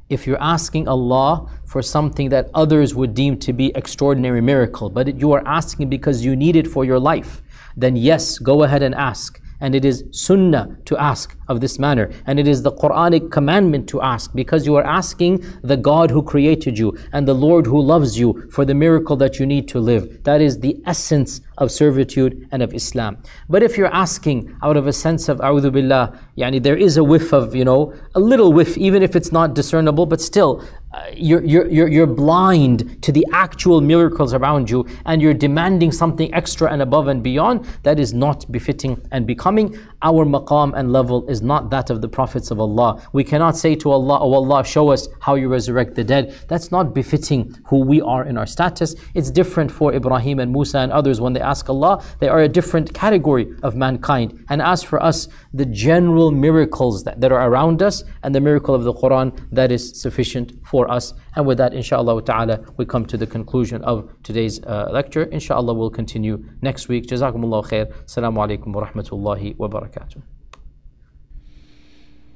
if 0.08 0.26
you're 0.26 0.40
asking 0.40 0.86
Allah 0.86 1.50
for 1.64 1.82
something 1.82 2.28
that 2.28 2.50
others 2.54 2.94
would 2.94 3.14
deem 3.14 3.38
to 3.40 3.52
be 3.52 3.72
extraordinary 3.74 4.40
miracle, 4.40 4.88
but 4.88 5.18
you 5.18 5.32
are 5.32 5.42
asking 5.46 5.88
because 5.88 6.24
you 6.24 6.36
need 6.36 6.54
it 6.54 6.66
for 6.66 6.84
your 6.84 7.00
life, 7.00 7.42
then 7.76 7.96
yes, 7.96 8.38
go 8.38 8.62
ahead 8.62 8.82
and 8.82 8.94
ask. 8.94 9.40
And 9.60 9.74
it 9.74 9.84
is 9.84 10.04
sunnah 10.12 10.76
to 10.84 10.96
ask 10.98 11.36
of 11.48 11.60
this 11.60 11.78
manner. 11.78 12.10
And 12.26 12.38
it 12.38 12.48
is 12.48 12.62
the 12.62 12.72
Quranic 12.72 13.30
commandment 13.30 13.88
to 13.88 14.00
ask 14.02 14.34
because 14.34 14.66
you 14.66 14.76
are 14.76 14.84
asking 14.84 15.44
the 15.62 15.76
God 15.76 16.10
who 16.10 16.22
created 16.22 16.78
you 16.78 16.96
and 17.12 17.26
the 17.26 17.34
Lord 17.34 17.66
who 17.66 17.80
loves 17.80 18.18
you 18.18 18.48
for 18.50 18.64
the 18.64 18.74
miracle 18.74 19.16
that 19.16 19.38
you 19.38 19.46
need 19.46 19.68
to 19.68 19.78
live. 19.78 20.24
That 20.24 20.40
is 20.40 20.60
the 20.60 20.80
essence 20.86 21.40
of 21.58 21.70
servitude 21.70 22.48
and 22.52 22.62
of 22.62 22.74
Islam. 22.74 23.16
But 23.48 23.62
if 23.62 23.78
you're 23.78 23.94
asking 23.94 24.56
out 24.62 24.76
of 24.76 24.86
a 24.86 24.92
sense 24.92 25.28
of 25.28 25.38
a'udhu 25.38 25.72
billah, 25.72 26.18
yani 26.36 26.62
there 26.62 26.76
is 26.76 26.96
a 26.96 27.04
whiff 27.04 27.32
of, 27.32 27.54
you 27.54 27.64
know, 27.64 27.94
a 28.14 28.20
little 28.20 28.52
whiff, 28.52 28.76
even 28.76 29.02
if 29.02 29.16
it's 29.16 29.32
not 29.32 29.54
discernible, 29.54 30.06
but 30.06 30.20
still, 30.20 30.62
uh, 30.92 31.06
you're, 31.14 31.44
you're, 31.44 31.66
you're, 31.68 31.88
you're 31.88 32.06
blind 32.06 33.02
to 33.02 33.10
the 33.12 33.26
actual 33.32 33.80
miracles 33.80 34.32
around 34.32 34.70
you 34.70 34.86
and 35.04 35.20
you're 35.20 35.34
demanding 35.34 35.92
something 35.92 36.32
extra 36.32 36.70
and 36.70 36.80
above 36.80 37.08
and 37.08 37.22
beyond, 37.22 37.66
that 37.82 37.98
is 37.98 38.12
not 38.12 38.50
befitting 38.52 39.00
and 39.12 39.26
becoming. 39.26 39.78
Our 40.02 40.24
maqam 40.24 40.72
and 40.74 40.92
level 40.92 41.26
is 41.36 41.42
not 41.42 41.62
that 41.74 41.90
of 41.90 41.98
the 42.04 42.08
prophets 42.18 42.48
of 42.50 42.58
Allah. 42.66 42.90
We 43.12 43.24
cannot 43.32 43.54
say 43.56 43.72
to 43.82 43.90
Allah, 43.96 44.18
Oh 44.24 44.32
Allah, 44.40 44.64
show 44.64 44.86
us 44.94 45.02
how 45.26 45.34
you 45.40 45.48
resurrect 45.48 45.94
the 45.94 46.04
dead. 46.14 46.24
That's 46.50 46.70
not 46.76 46.94
befitting 47.00 47.40
who 47.68 47.78
we 47.92 47.98
are 48.14 48.24
in 48.30 48.34
our 48.40 48.48
status. 48.56 48.94
It's 49.18 49.30
different 49.30 49.70
for 49.78 49.88
Ibrahim 50.00 50.36
and 50.42 50.50
Musa 50.56 50.78
and 50.78 50.92
others 50.92 51.20
when 51.20 51.32
they 51.34 51.44
ask 51.52 51.68
Allah, 51.68 52.02
they 52.20 52.28
are 52.28 52.42
a 52.48 52.48
different 52.58 52.94
category 52.94 53.46
of 53.62 53.76
mankind. 53.76 54.28
And 54.48 54.62
as 54.62 54.82
for 54.82 54.98
us, 55.10 55.28
the 55.52 55.66
general 55.66 56.30
miracles 56.30 57.04
that, 57.04 57.20
that 57.20 57.32
are 57.32 57.44
around 57.50 57.82
us 57.82 57.96
and 58.22 58.34
the 58.34 58.40
miracle 58.40 58.74
of 58.74 58.84
the 58.84 58.94
Quran, 58.94 59.28
that 59.52 59.70
is 59.70 59.84
sufficient 60.00 60.48
for 60.64 60.90
us. 60.90 61.12
And 61.34 61.46
with 61.46 61.58
that, 61.58 61.74
inshallah 61.74 62.22
ta'ala, 62.22 62.64
we 62.78 62.86
come 62.86 63.04
to 63.06 63.16
the 63.16 63.26
conclusion 63.26 63.82
of 63.84 63.96
today's 64.22 64.62
uh, 64.62 64.88
lecture. 64.90 65.24
Inshallah, 65.24 65.74
we'll 65.74 65.96
continue 66.02 66.44
next 66.62 66.88
week. 66.88 67.06
Jazakumullah 67.06 67.62
khair. 67.70 67.84
Assalamu 68.04 68.38
alaikum 68.44 68.68
wa 68.72 68.86
rahmatullahi 68.86 69.56
wa 69.58 69.68
barakatuh. 69.68 70.35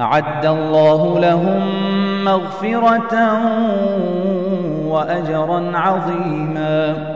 أعد 0.00 0.46
الله 0.46 1.18
لهم 1.20 1.60
مغفرة 2.24 3.14
وأجرا 4.86 5.72
عظيما. 5.74 7.15